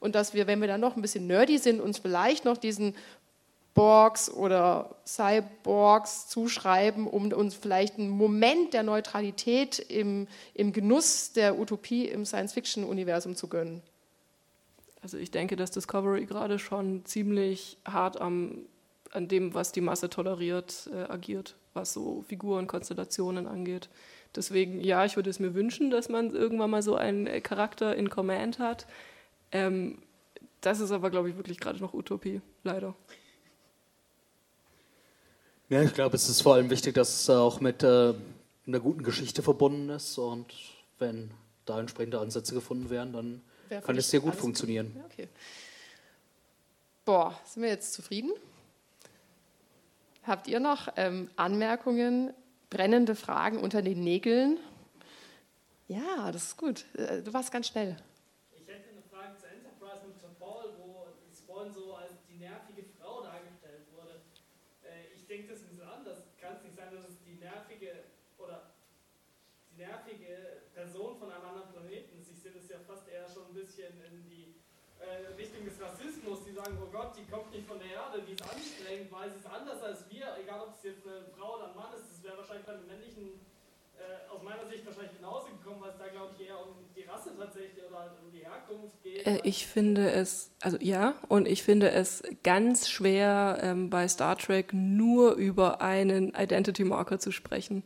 [0.05, 2.95] und dass wir, wenn wir dann noch ein bisschen nerdy sind, uns vielleicht noch diesen
[3.73, 11.59] Borgs oder Cyborgs zuschreiben, um uns vielleicht einen Moment der Neutralität im, im Genuss der
[11.59, 13.81] Utopie im Science-Fiction-Universum zu gönnen.
[15.03, 18.59] Also ich denke, dass Discovery gerade schon ziemlich hart am,
[19.11, 23.89] an dem, was die Masse toleriert, äh, agiert, was so Figuren, Konstellationen angeht.
[24.37, 27.97] Deswegen, ja, ich würde es mir wünschen, dass man irgendwann mal so einen äh, Charakter
[27.97, 28.87] in Command hat.
[29.55, 29.99] Ähm,
[30.61, 32.95] das ist aber, glaube ich, wirklich gerade noch Utopie, leider.
[35.69, 38.15] Ja, ich glaube, es ist vor allem wichtig, dass es auch mit äh,
[38.67, 40.53] einer guten Geschichte verbunden ist und
[40.99, 41.31] wenn
[41.65, 44.93] da entsprechende Ansätze gefunden werden, dann Wäre kann es sehr gut funktionieren.
[44.97, 45.29] Ja, okay.
[47.05, 48.33] Boah, sind wir jetzt zufrieden?
[50.25, 52.33] Habt ihr noch ähm, Anmerkungen,
[52.71, 54.59] brennende Fragen unter den Nägeln?
[55.87, 56.85] Ja, das ist gut.
[56.95, 57.97] Äh, du warst ganz schnell.
[76.65, 79.47] Sagen, oh Gott, die kommt nicht von der Erde, die ist anstrengend, weil sie ist
[79.47, 82.39] anders als wir, egal ob es jetzt eine Frau oder ein Mann ist, das wäre
[82.39, 83.37] wahrscheinlich bei den männlichen
[84.01, 87.05] äh, aus meiner Sicht wahrscheinlich genauso gekommen, weil es da, glaube ich, eher um die
[87.05, 89.27] Rasse tatsächlich oder um die Herkunft geht.
[89.27, 94.39] Äh, ich finde es, also ja, und ich finde es ganz schwer, ähm, bei Star
[94.39, 97.85] Trek nur über einen Identity Marker zu sprechen.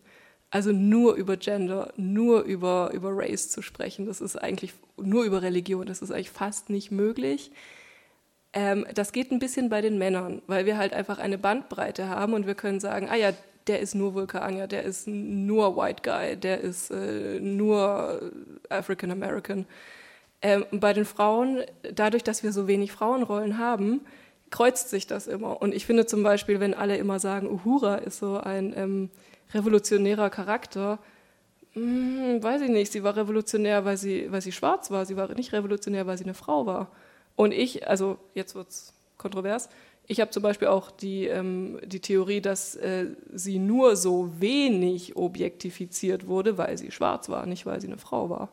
[0.50, 5.42] Also nur über Gender, nur über, über Race zu sprechen, das ist eigentlich nur über
[5.42, 7.50] Religion, das ist eigentlich fast nicht möglich.
[8.52, 12.32] Ähm, das geht ein bisschen bei den Männern, weil wir halt einfach eine Bandbreite haben
[12.32, 13.32] und wir können sagen, ah ja,
[13.66, 18.32] der ist nur Vulkanier, der ist nur White Guy, der ist äh, nur
[18.70, 19.66] African American.
[20.40, 24.00] Ähm, bei den Frauen, dadurch, dass wir so wenig Frauenrollen haben,
[24.50, 25.60] kreuzt sich das immer.
[25.60, 29.10] Und ich finde zum Beispiel, wenn alle immer sagen, Uhura ist so ein ähm,
[29.52, 30.98] revolutionärer Charakter,
[31.74, 35.28] hm, weiß ich nicht, sie war revolutionär, weil sie, weil sie schwarz war, sie war
[35.34, 36.90] nicht revolutionär, weil sie eine Frau war.
[37.38, 39.68] Und ich, also jetzt wird es kontrovers,
[40.08, 45.14] ich habe zum Beispiel auch die, ähm, die Theorie, dass äh, sie nur so wenig
[45.14, 48.48] objektifiziert wurde, weil sie schwarz war, nicht weil sie eine Frau war.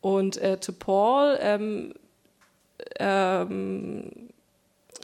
[0.00, 1.94] Und äh, to Paul ähm,
[2.98, 4.10] ähm,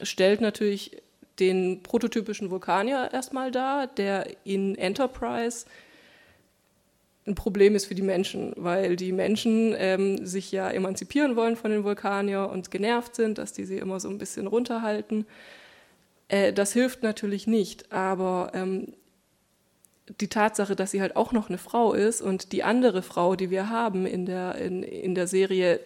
[0.02, 1.00] stellt natürlich
[1.38, 5.66] den prototypischen Vulkanier erstmal dar, der in Enterprise
[7.28, 11.70] ein Problem ist für die Menschen, weil die Menschen ähm, sich ja emanzipieren wollen von
[11.70, 15.26] den Vulkanier und genervt sind, dass die sie immer so ein bisschen runterhalten.
[16.28, 18.94] Äh, das hilft natürlich nicht, aber ähm,
[20.20, 23.50] die Tatsache, dass sie halt auch noch eine Frau ist und die andere Frau, die
[23.50, 25.80] wir haben in der, in, in der Serie,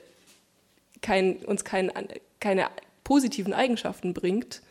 [1.00, 1.90] kein, uns kein,
[2.38, 2.68] keine
[3.02, 4.62] positiven Eigenschaften bringt,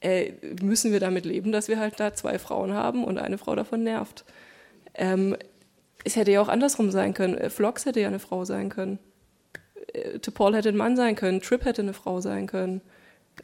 [0.00, 3.54] äh, müssen wir damit leben, dass wir halt da zwei Frauen haben und eine Frau
[3.54, 4.24] davon nervt.
[4.94, 5.36] Ähm,
[6.04, 7.36] es hätte ja auch andersrum sein können.
[7.36, 8.98] Äh, Vlogs hätte ja eine Frau sein können.
[9.92, 11.40] Äh, Paul hätte ein Mann sein können.
[11.40, 12.82] Trip hätte eine Frau sein können.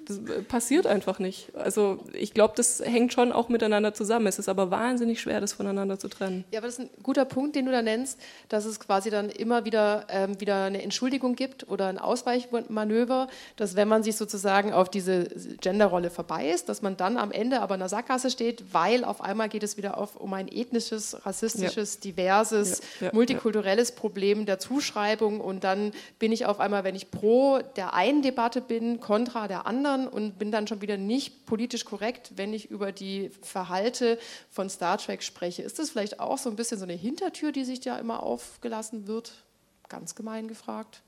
[0.06, 1.54] Das äh, passiert einfach nicht.
[1.54, 4.26] Also ich glaube, das hängt schon auch miteinander zusammen.
[4.26, 6.44] Es ist aber wahnsinnig schwer, das voneinander zu trennen.
[6.50, 8.18] Ja, aber das ist ein guter Punkt, den du da nennst,
[8.48, 13.76] dass es quasi dann immer wieder, ähm, wieder eine Entschuldigung gibt oder ein Ausweichmanöver, dass
[13.76, 15.24] wenn man sich sozusagen auf diese
[15.60, 19.48] Genderrolle verbeißt, dass man dann am Ende aber in der Sackgasse steht, weil auf einmal
[19.48, 22.00] geht es wieder auf, um ein ethnisches, rassistisches, ja.
[22.02, 27.10] diverses, ja, ja, multikulturelles Problem der Zuschreibung und dann bin ich auf einmal, wenn ich
[27.10, 31.46] pro der einen Debatte bin, kontra der anderen, anderen und bin dann schon wieder nicht
[31.46, 34.18] politisch korrekt, wenn ich über die Verhalte
[34.50, 35.62] von Star Trek spreche.
[35.62, 39.06] Ist das vielleicht auch so ein bisschen so eine Hintertür, die sich da immer aufgelassen
[39.06, 39.44] wird?
[39.88, 41.02] Ganz gemein gefragt.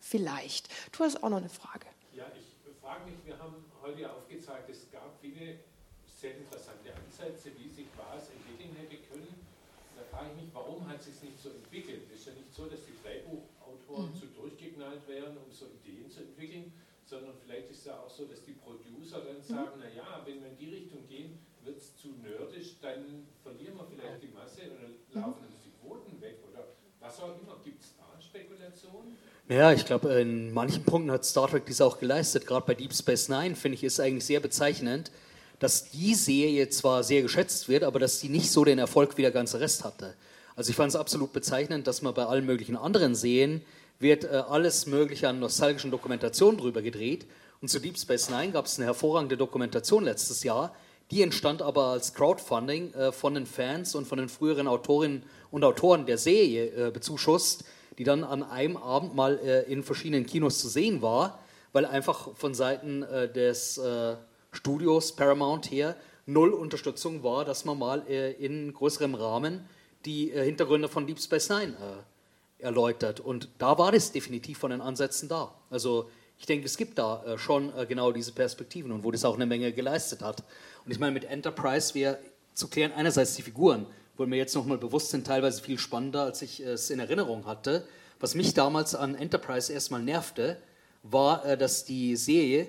[0.00, 0.68] Vielleicht.
[0.92, 1.86] Du hast auch noch eine Frage.
[2.14, 5.58] Ja, ich frage mich, wir haben heute aufgezeigt, es gab viele
[6.06, 9.34] sehr interessante Ansätze, wie sich was entwickeln hätte können.
[9.96, 12.02] Da frage ich mich, warum hat es sich nicht so entwickelt?
[12.12, 14.18] Es ist ja nicht so, dass die Drehbuchautoren mhm.
[14.18, 16.72] zu durchgeknallt wären, um so Ideen zu entwickeln,
[17.08, 19.42] sondern vielleicht ist es ja auch so, dass die Producer dann mhm.
[19.42, 19.82] sagen, mhm.
[19.82, 24.22] naja, wenn wir in die Richtung gehen, wird es zu nerdisch, dann verlieren wir vielleicht
[24.22, 25.20] die Masse oder mhm.
[25.20, 26.68] laufen uns die Quoten weg oder
[27.00, 27.56] was auch immer.
[27.64, 29.16] Gibt es da Spekulationen?
[29.48, 32.46] Ja, ich glaube, in manchen Punkten hat Star Trek dies auch geleistet.
[32.46, 35.10] Gerade bei Deep Space Nine, finde ich, ist eigentlich sehr bezeichnend,
[35.58, 39.22] dass die Serie zwar sehr geschätzt wird, aber dass sie nicht so den Erfolg wie
[39.22, 40.14] der ganze Rest hatte.
[40.54, 43.62] Also ich fand es absolut bezeichnend, dass man bei allen möglichen anderen Serien
[43.98, 47.26] wird äh, alles Mögliche an nostalgischen Dokumentationen drüber gedreht.
[47.60, 50.74] Und zu Deep Space Nine gab es eine hervorragende Dokumentation letztes Jahr.
[51.10, 55.64] Die entstand aber als Crowdfunding äh, von den Fans und von den früheren Autorinnen und
[55.64, 57.64] Autoren der Serie äh, bezuschusst,
[57.96, 61.40] die dann an einem Abend mal äh, in verschiedenen Kinos zu sehen war,
[61.72, 64.16] weil einfach von Seiten äh, des äh,
[64.52, 65.96] Studios Paramount her
[66.26, 69.66] null Unterstützung war, dass man mal in größerem Rahmen
[70.04, 71.74] die Hintergründe von Deep Space Nine
[72.58, 73.20] erläutert.
[73.20, 75.54] Und da war das definitiv von den Ansätzen da.
[75.70, 79.24] Also ich denke, es gibt da äh, schon äh, genau diese Perspektiven und wo das
[79.24, 80.42] auch eine Menge geleistet hat.
[80.84, 82.18] Und ich meine, mit Enterprise wäre
[82.54, 83.86] zu klären einerseits die Figuren,
[84.16, 87.86] wo mir jetzt nochmal bewusst sind, teilweise viel spannender, als ich es in Erinnerung hatte.
[88.20, 90.56] Was mich damals an Enterprise erstmal nervte,
[91.02, 92.68] war, äh, dass die Serie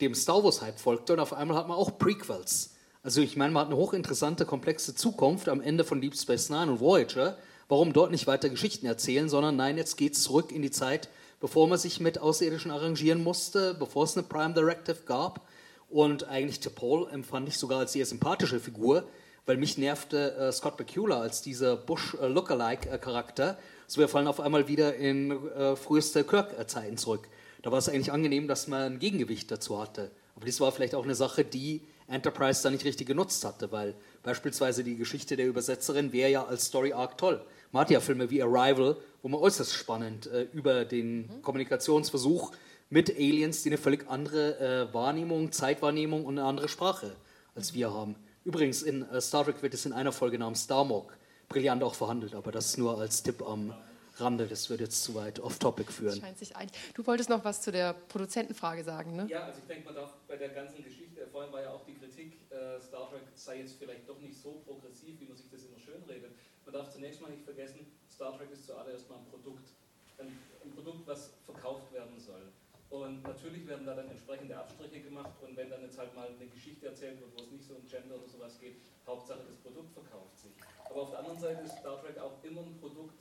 [0.00, 2.74] dem Star Wars-Hype folgte und auf einmal hat man auch Prequels.
[3.02, 6.72] Also ich meine, man hat eine hochinteressante, komplexe Zukunft am Ende von Deep Space Nine
[6.72, 7.36] und Voyager.
[7.70, 11.08] Warum dort nicht weiter Geschichten erzählen, sondern nein, jetzt geht es zurück in die Zeit,
[11.38, 15.46] bevor man sich mit Außerirdischen arrangieren musste, bevor es eine Prime Directive gab.
[15.88, 19.04] Und eigentlich T'Pol empfand ich sogar als sehr sympathische Figur,
[19.46, 23.56] weil mich nervte äh, Scott Bakula als dieser Bush-Lookalike-Charakter.
[23.86, 27.28] So, wir fallen auf einmal wieder in äh, früheste Kirk-Zeiten zurück.
[27.62, 30.10] Da war es eigentlich angenehm, dass man ein Gegengewicht dazu hatte.
[30.34, 33.94] Aber das war vielleicht auch eine Sache, die Enterprise da nicht richtig genutzt hatte, weil
[34.24, 37.40] beispielsweise die Geschichte der Übersetzerin wäre ja als Story Arc toll.
[37.72, 41.28] Man hat ja Filme wie Arrival, wo man äußerst spannend äh, über den.
[41.42, 42.52] Kommunikationsversuch
[42.88, 47.14] mit Aliens, die eine völlig andere äh, Wahrnehmung, Zeitwahrnehmung und eine andere Sprache
[47.54, 48.16] als wir haben.
[48.44, 51.16] Übrigens, in äh, Star Trek wird es in einer Folge namens Starmog
[51.48, 53.74] brillant auch verhandelt, aber das nur als Tipp am
[54.16, 54.46] Rande.
[54.46, 56.20] Das würde jetzt zu weit off-topic führen.
[56.20, 56.70] Scheint sich ein.
[56.94, 59.26] Du wolltest noch was zu der Produzentenfrage sagen, ne?
[59.28, 61.94] Ja, also ich denke, man darf bei der ganzen Geschichte, vorhin war ja auch die
[61.94, 65.64] Kritik, äh, Star Trek sei jetzt vielleicht doch nicht so progressiv, wie man sich das
[65.64, 66.30] immer schön redet.
[66.70, 69.70] Man darf zunächst mal nicht vergessen, Star Trek ist zuallererst mal ein Produkt.
[70.18, 72.46] Ein, ein Produkt, was verkauft werden soll.
[72.90, 76.46] Und natürlich werden da dann entsprechende Abstriche gemacht und wenn dann jetzt halt mal eine
[76.46, 79.92] Geschichte erzählt wird, wo es nicht so um Gender oder sowas geht, Hauptsache das Produkt
[79.92, 80.52] verkauft sich.
[80.88, 83.18] Aber auf der anderen Seite ist Star Trek auch immer ein Produkt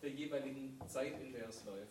[0.00, 1.90] der jeweiligen Zeit, in der es läuft.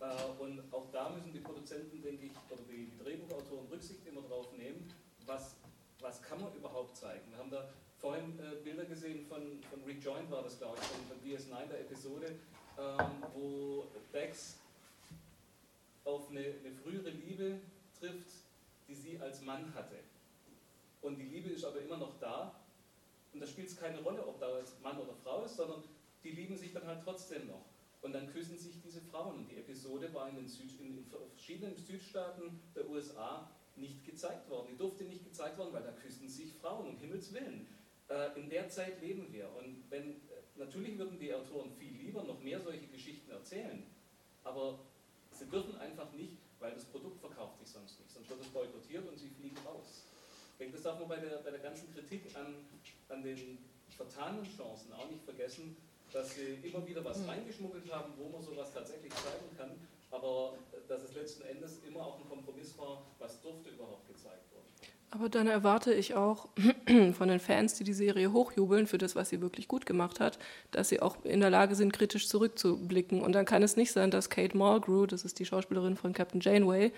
[0.00, 4.52] Äh, und auch da müssen die Produzenten, denke ich, oder die, Drehbuchautoren Rücksicht immer drauf
[4.58, 4.92] nehmen,
[5.24, 5.56] was,
[6.00, 7.30] was kann man überhaupt zeigen.
[7.30, 7.66] Wir haben da
[8.02, 11.80] vorhin äh, Bilder gesehen von, von Rejoined, war das glaube ich, von, von DS9, der
[11.80, 12.34] Episode,
[12.76, 14.58] ähm, wo Dex
[16.04, 17.60] auf eine, eine frühere Liebe
[17.98, 18.26] trifft,
[18.88, 20.00] die sie als Mann hatte.
[21.00, 22.52] Und die Liebe ist aber immer noch da.
[23.32, 25.82] Und da spielt es keine Rolle, ob da jetzt Mann oder Frau ist, sondern
[26.24, 27.64] die lieben sich dann halt trotzdem noch.
[28.02, 29.38] Und dann küssen sich diese Frauen.
[29.38, 31.06] Und die Episode war in den Süd, in
[31.36, 34.66] verschiedenen Südstaaten der USA nicht gezeigt worden.
[34.72, 37.68] Die durfte nicht gezeigt worden, weil da küssen sich Frauen, um Himmels Willen.
[38.12, 39.48] Äh, in der Zeit leben wir.
[39.56, 40.16] Und wenn, äh,
[40.56, 43.84] natürlich würden die Autoren viel lieber noch mehr solche Geschichten erzählen.
[44.44, 44.80] Aber
[45.30, 48.12] sie dürfen einfach nicht, weil das Produkt verkauft sich sonst nicht.
[48.12, 50.04] Sonst wird es boykottiert und sie fliegen raus.
[50.52, 52.54] Ich denke, das darf man bei der, bei der ganzen Kritik an,
[53.08, 53.58] an den
[53.96, 55.76] vertanen Chancen auch nicht vergessen,
[56.12, 57.30] dass sie immer wieder was hm.
[57.30, 59.70] reingeschmuggelt haben, wo man sowas tatsächlich zeigen kann,
[60.10, 64.51] aber dass es letzten Endes immer auch ein Kompromiss war, was durfte überhaupt gezeigt werden.
[65.14, 66.48] Aber dann erwarte ich auch
[67.12, 70.38] von den Fans, die die Serie hochjubeln für das, was sie wirklich gut gemacht hat,
[70.70, 73.20] dass sie auch in der Lage sind, kritisch zurückzublicken.
[73.20, 76.40] Und dann kann es nicht sein, dass Kate Mulgrew, das ist die Schauspielerin von Captain
[76.40, 76.92] Janeway,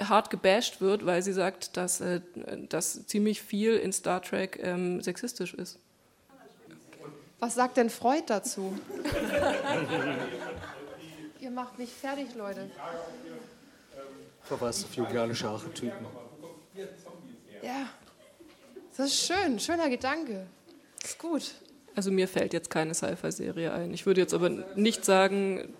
[0.00, 2.22] hart gebasht wird, weil sie sagt, dass, äh,
[2.68, 5.78] dass ziemlich viel in Star Trek ähm, sexistisch ist.
[7.38, 8.76] Was sagt denn Freud dazu?
[11.40, 12.68] Ihr macht mich fertig, Leute.
[14.42, 16.04] Verweist auf julianische Archetypen.
[17.62, 17.88] Ja,
[18.96, 20.46] das ist schön, schöner Gedanke.
[21.00, 21.54] Das ist gut.
[21.94, 23.92] Also mir fällt jetzt keine Sci-Fi-Serie ein.
[23.92, 25.74] Ich würde jetzt aber nicht sagen,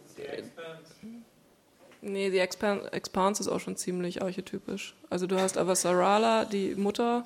[2.01, 4.95] nee, die Expanse ist auch schon ziemlich archetypisch.
[5.11, 7.25] Also du hast Avasarala, die Mutter,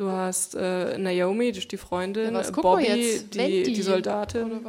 [0.00, 4.60] Du hast äh, Naomi, die, die Freundin, ja, Bobby, die, die, Soldatin.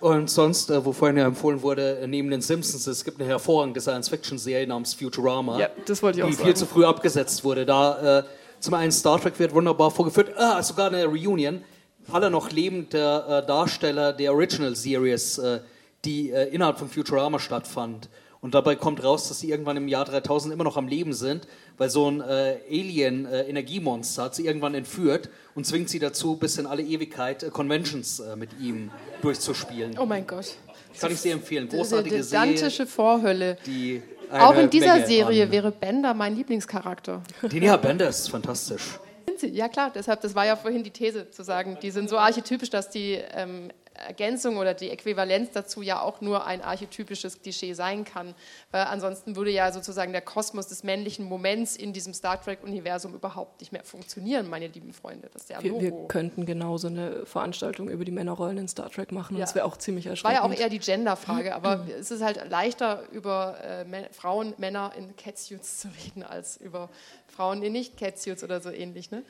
[0.00, 3.28] Und sonst, äh, wo vorhin ja empfohlen wurde, äh, neben den Simpsons, es gibt eine
[3.28, 6.46] hervorragende Science-Fiction-Serie namens Futurama, ja, das wollte ich auch die sagen.
[6.46, 7.64] viel zu früh abgesetzt wurde.
[7.64, 8.22] Da äh,
[8.62, 11.62] zum einen Star Trek wird wunderbar vorgeführt, ah, sogar eine Reunion
[12.10, 15.60] aller noch lebender äh, Darsteller der Original Series, äh,
[16.04, 18.08] die innerhalb von Futurama stattfand.
[18.42, 21.46] Und dabei kommt raus, dass sie irgendwann im Jahr 3000 immer noch am Leben sind,
[21.78, 26.58] weil so ein äh, Alien-Energiemonster äh, hat sie irgendwann entführt und zwingt sie dazu, bis
[26.58, 28.90] in alle Ewigkeit äh, Conventions äh, mit ihm
[29.22, 29.96] durchzuspielen.
[29.96, 30.56] Oh mein Gott.
[30.98, 31.68] Kann ich sehr empfehlen.
[31.68, 33.58] Großartige die, die dantische Vorhölle.
[33.64, 34.02] Die
[34.32, 37.22] Auch in dieser Menge Serie wäre Bender mein Lieblingscharakter.
[37.42, 38.98] Den ja, Bender ist fantastisch.
[39.40, 42.70] Ja klar, deshalb, das war ja vorhin die These, zu sagen, die sind so archetypisch,
[42.70, 48.04] dass die ähm, Ergänzung oder die Äquivalenz dazu ja auch nur ein archetypisches Klischee sein
[48.04, 48.34] kann.
[48.70, 53.60] Weil ansonsten würde ja sozusagen der Kosmos des männlichen Moments in diesem Star Trek-Universum überhaupt
[53.60, 55.28] nicht mehr funktionieren, meine lieben Freunde.
[55.32, 59.12] Das ist ja wir, wir, könnten genauso eine Veranstaltung über die Männerrollen in Star Trek
[59.12, 59.46] machen und ja.
[59.46, 60.40] das wäre auch ziemlich erschreckend.
[60.40, 64.92] War ja auch eher die Gender-Frage, aber es ist halt leichter, über äh, Frauen, Männer
[64.96, 66.90] in Catsuits zu reden, als über
[67.26, 69.10] Frauen in Nicht-Catsuits oder so ähnlich.
[69.10, 69.22] Ne?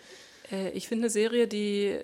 [0.51, 2.01] Äh, ich finde eine Serie, die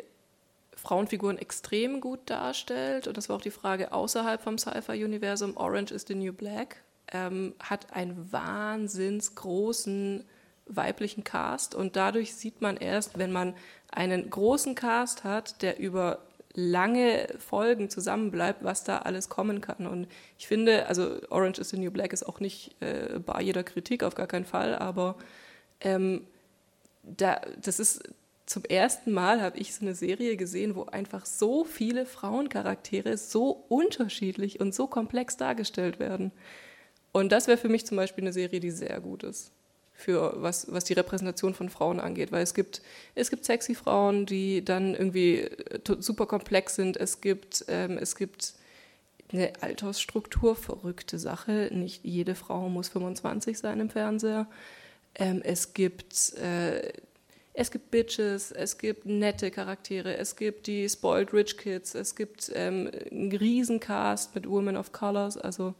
[0.78, 3.06] Frauenfiguren extrem gut darstellt.
[3.06, 5.56] Und das war auch die Frage außerhalb vom Sci-Fi-Universum.
[5.56, 6.82] Orange is the New Black
[7.12, 10.24] ähm, hat einen wahnsinns großen
[10.66, 13.54] weiblichen Cast und dadurch sieht man erst, wenn man
[13.90, 16.18] einen großen Cast hat, der über
[16.52, 19.86] lange Folgen zusammenbleibt, was da alles kommen kann.
[19.86, 23.62] Und ich finde, also Orange is the New Black ist auch nicht äh, bei jeder
[23.62, 25.16] Kritik, auf gar keinen Fall, aber
[25.80, 26.26] ähm,
[27.02, 28.02] da, das ist
[28.48, 33.64] zum ersten Mal habe ich so eine Serie gesehen, wo einfach so viele Frauencharaktere so
[33.68, 36.32] unterschiedlich und so komplex dargestellt werden.
[37.12, 39.50] Und das wäre für mich zum Beispiel eine Serie, die sehr gut ist
[39.92, 42.82] für was, was die Repräsentation von Frauen angeht, weil es gibt,
[43.16, 46.96] es gibt sexy Frauen, die dann irgendwie äh, super komplex sind.
[46.96, 48.54] Es gibt, ähm, es gibt
[49.32, 51.70] eine Altersstruktur, verrückte Sache.
[51.72, 54.46] Nicht jede Frau muss 25 sein im Fernseher.
[55.16, 56.92] Ähm, es gibt äh,
[57.58, 62.52] es gibt Bitches, es gibt nette Charaktere, es gibt die Spoiled Rich Kids, es gibt
[62.54, 65.74] ähm, einen Riesencast mit Women of Colors, also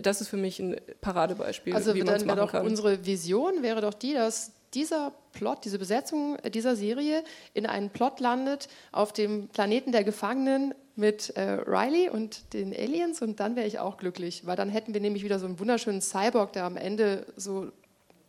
[0.00, 1.74] das ist für mich ein Paradebeispiel.
[1.74, 2.64] Also wie dann wäre doch kann.
[2.64, 8.20] unsere Vision wäre doch die, dass dieser Plot, diese Besetzung dieser Serie in einen Plot
[8.20, 13.66] landet auf dem Planeten der Gefangenen mit äh, Riley und den Aliens und dann wäre
[13.66, 16.76] ich auch glücklich, weil dann hätten wir nämlich wieder so einen wunderschönen Cyborg, der am
[16.76, 17.72] Ende so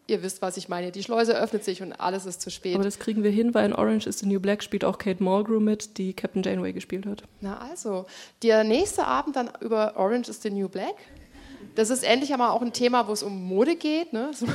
[0.07, 0.91] Ihr wisst, was ich meine.
[0.91, 2.75] Die Schleuse öffnet sich und alles ist zu spät.
[2.75, 5.23] Aber das kriegen wir hin, weil in Orange is the New Black spielt auch Kate
[5.23, 7.23] Mulgrew mit, die Captain Janeway gespielt hat.
[7.41, 8.05] Na also,
[8.43, 10.95] der nächste Abend dann über Orange is the New Black.
[11.73, 14.13] Das ist endlich einmal auch ein Thema, wo es um Mode geht.
[14.13, 14.31] Ne?
[14.33, 14.45] So.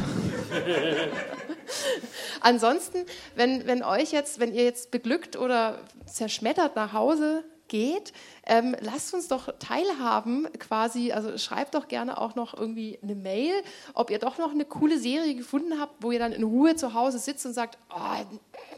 [2.40, 3.04] Ansonsten,
[3.34, 8.12] wenn, wenn euch jetzt, wenn ihr jetzt beglückt oder zerschmettert nach Hause geht,
[8.46, 13.54] ähm, lasst uns doch teilhaben quasi, also schreibt doch gerne auch noch irgendwie eine Mail,
[13.94, 16.92] ob ihr doch noch eine coole Serie gefunden habt, wo ihr dann in Ruhe zu
[16.92, 18.24] Hause sitzt und sagt, oh,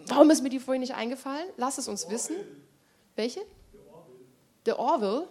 [0.06, 1.46] warum ist mir die vorhin nicht eingefallen?
[1.56, 2.36] Lasst es uns wissen.
[3.16, 3.40] Welche?
[4.64, 5.26] The Orville.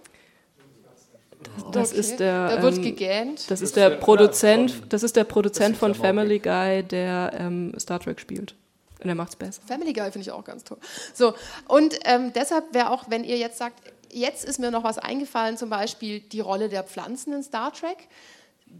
[1.72, 2.00] Das, Okay.
[2.00, 2.56] ist der.
[2.58, 3.50] Da wird ähm, gegähnt.
[3.50, 8.20] Das ist der Produzent, das ist der Produzent von Family Guy, der ähm, Star Trek
[8.20, 8.56] spielt.
[9.02, 9.62] Und er macht's besser.
[9.68, 10.78] Family Guy finde ich auch ganz toll.
[11.14, 11.34] So,
[11.68, 15.58] und ähm, deshalb wäre auch, wenn ihr jetzt sagt, jetzt ist mir noch was eingefallen,
[15.58, 18.08] zum Beispiel die Rolle der Pflanzen in Star Trek,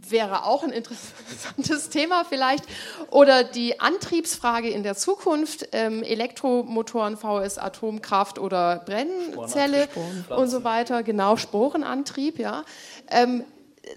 [0.08, 2.64] wäre auch ein interessantes Thema vielleicht.
[3.10, 9.88] Oder die Antriebsfrage in der Zukunft, ähm, Elektromotoren, VS, Atomkraft oder Brennzelle
[10.30, 11.02] und so weiter.
[11.02, 12.64] Genau, Sporenantrieb, ja.
[13.10, 13.44] Ähm,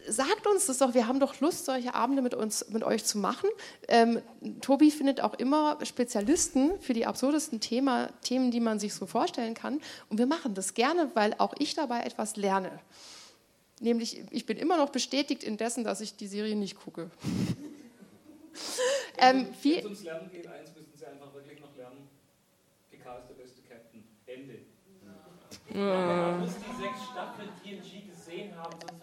[0.08, 3.18] sagt uns das doch, wir haben doch Lust, solche Abende mit uns, mit euch zu
[3.18, 3.50] machen.
[3.88, 4.22] Ähm,
[4.62, 9.54] Tobi findet auch immer Spezialisten für die absurdesten Thema, Themen, die man sich so vorstellen
[9.54, 9.82] kann.
[10.10, 12.80] Und wir machen das gerne, weil auch ich dabei etwas lerne.
[13.80, 17.12] Nämlich, ich bin immer noch bestätigt in dessen, dass ich die Serie nicht gucke.
[19.18, 22.08] ähm, Wenn es ums Lernen geht, eins müssten Sie einfach wirklich noch lernen.
[22.90, 24.04] Picard ist der beste Captain.
[24.26, 24.60] Ende.
[25.74, 28.95] Man muss die sechs Staffeln TNG gesehen haben, sonst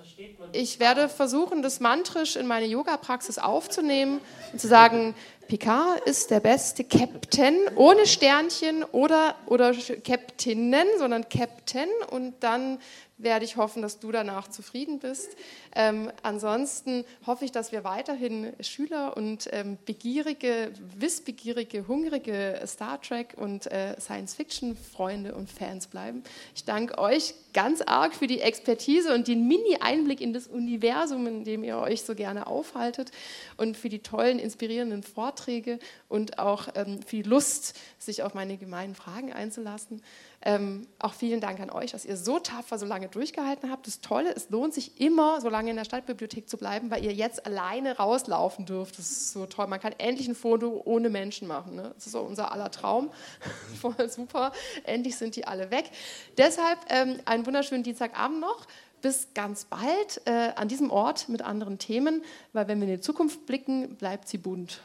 [0.52, 4.20] ich werde versuchen, das mantrisch in meine Yoga-Praxis aufzunehmen
[4.52, 5.14] und zu sagen,
[5.48, 11.88] Picard ist der beste Captain, ohne Sternchen oder, oder Captainen, sondern Captain.
[12.10, 12.78] Und dann
[13.22, 15.36] werde ich hoffen, dass du danach zufrieden bist.
[15.74, 23.34] Ähm, ansonsten hoffe ich, dass wir weiterhin Schüler und ähm, begierige, wissbegierige, hungrige Star Trek
[23.36, 26.22] und äh, Science-Fiction-Freunde und Fans bleiben.
[26.54, 31.44] Ich danke euch ganz arg für die Expertise und den Mini-Einblick in das Universum, in
[31.44, 33.10] dem ihr euch so gerne aufhaltet
[33.56, 35.78] und für die tollen, inspirierenden Vorträge
[36.08, 40.02] und auch ähm, für die Lust, sich auf meine gemeinen Fragen einzulassen.
[40.44, 43.86] Ähm, auch vielen Dank an euch, dass ihr so tapfer so lange durchgehalten habt.
[43.86, 47.12] Das Tolle, es lohnt sich immer, so lange in der Stadtbibliothek zu bleiben, weil ihr
[47.12, 48.98] jetzt alleine rauslaufen dürft.
[48.98, 49.68] Das ist so toll.
[49.68, 51.76] Man kann endlich ein Foto ohne Menschen machen.
[51.76, 51.92] Ne?
[51.94, 53.10] Das ist so unser aller Traum.
[53.80, 54.52] Voll super.
[54.84, 55.90] Endlich sind die alle weg.
[56.36, 58.66] Deshalb ähm, einen wunderschönen Dienstagabend noch.
[59.00, 63.00] Bis ganz bald äh, an diesem Ort mit anderen Themen, weil wenn wir in die
[63.00, 64.80] Zukunft blicken, bleibt sie bunt.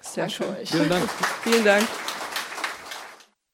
[0.00, 0.48] Sehr schön.
[0.54, 0.70] euch.
[0.70, 1.10] Vielen Dank.
[1.42, 1.86] Vielen Dank.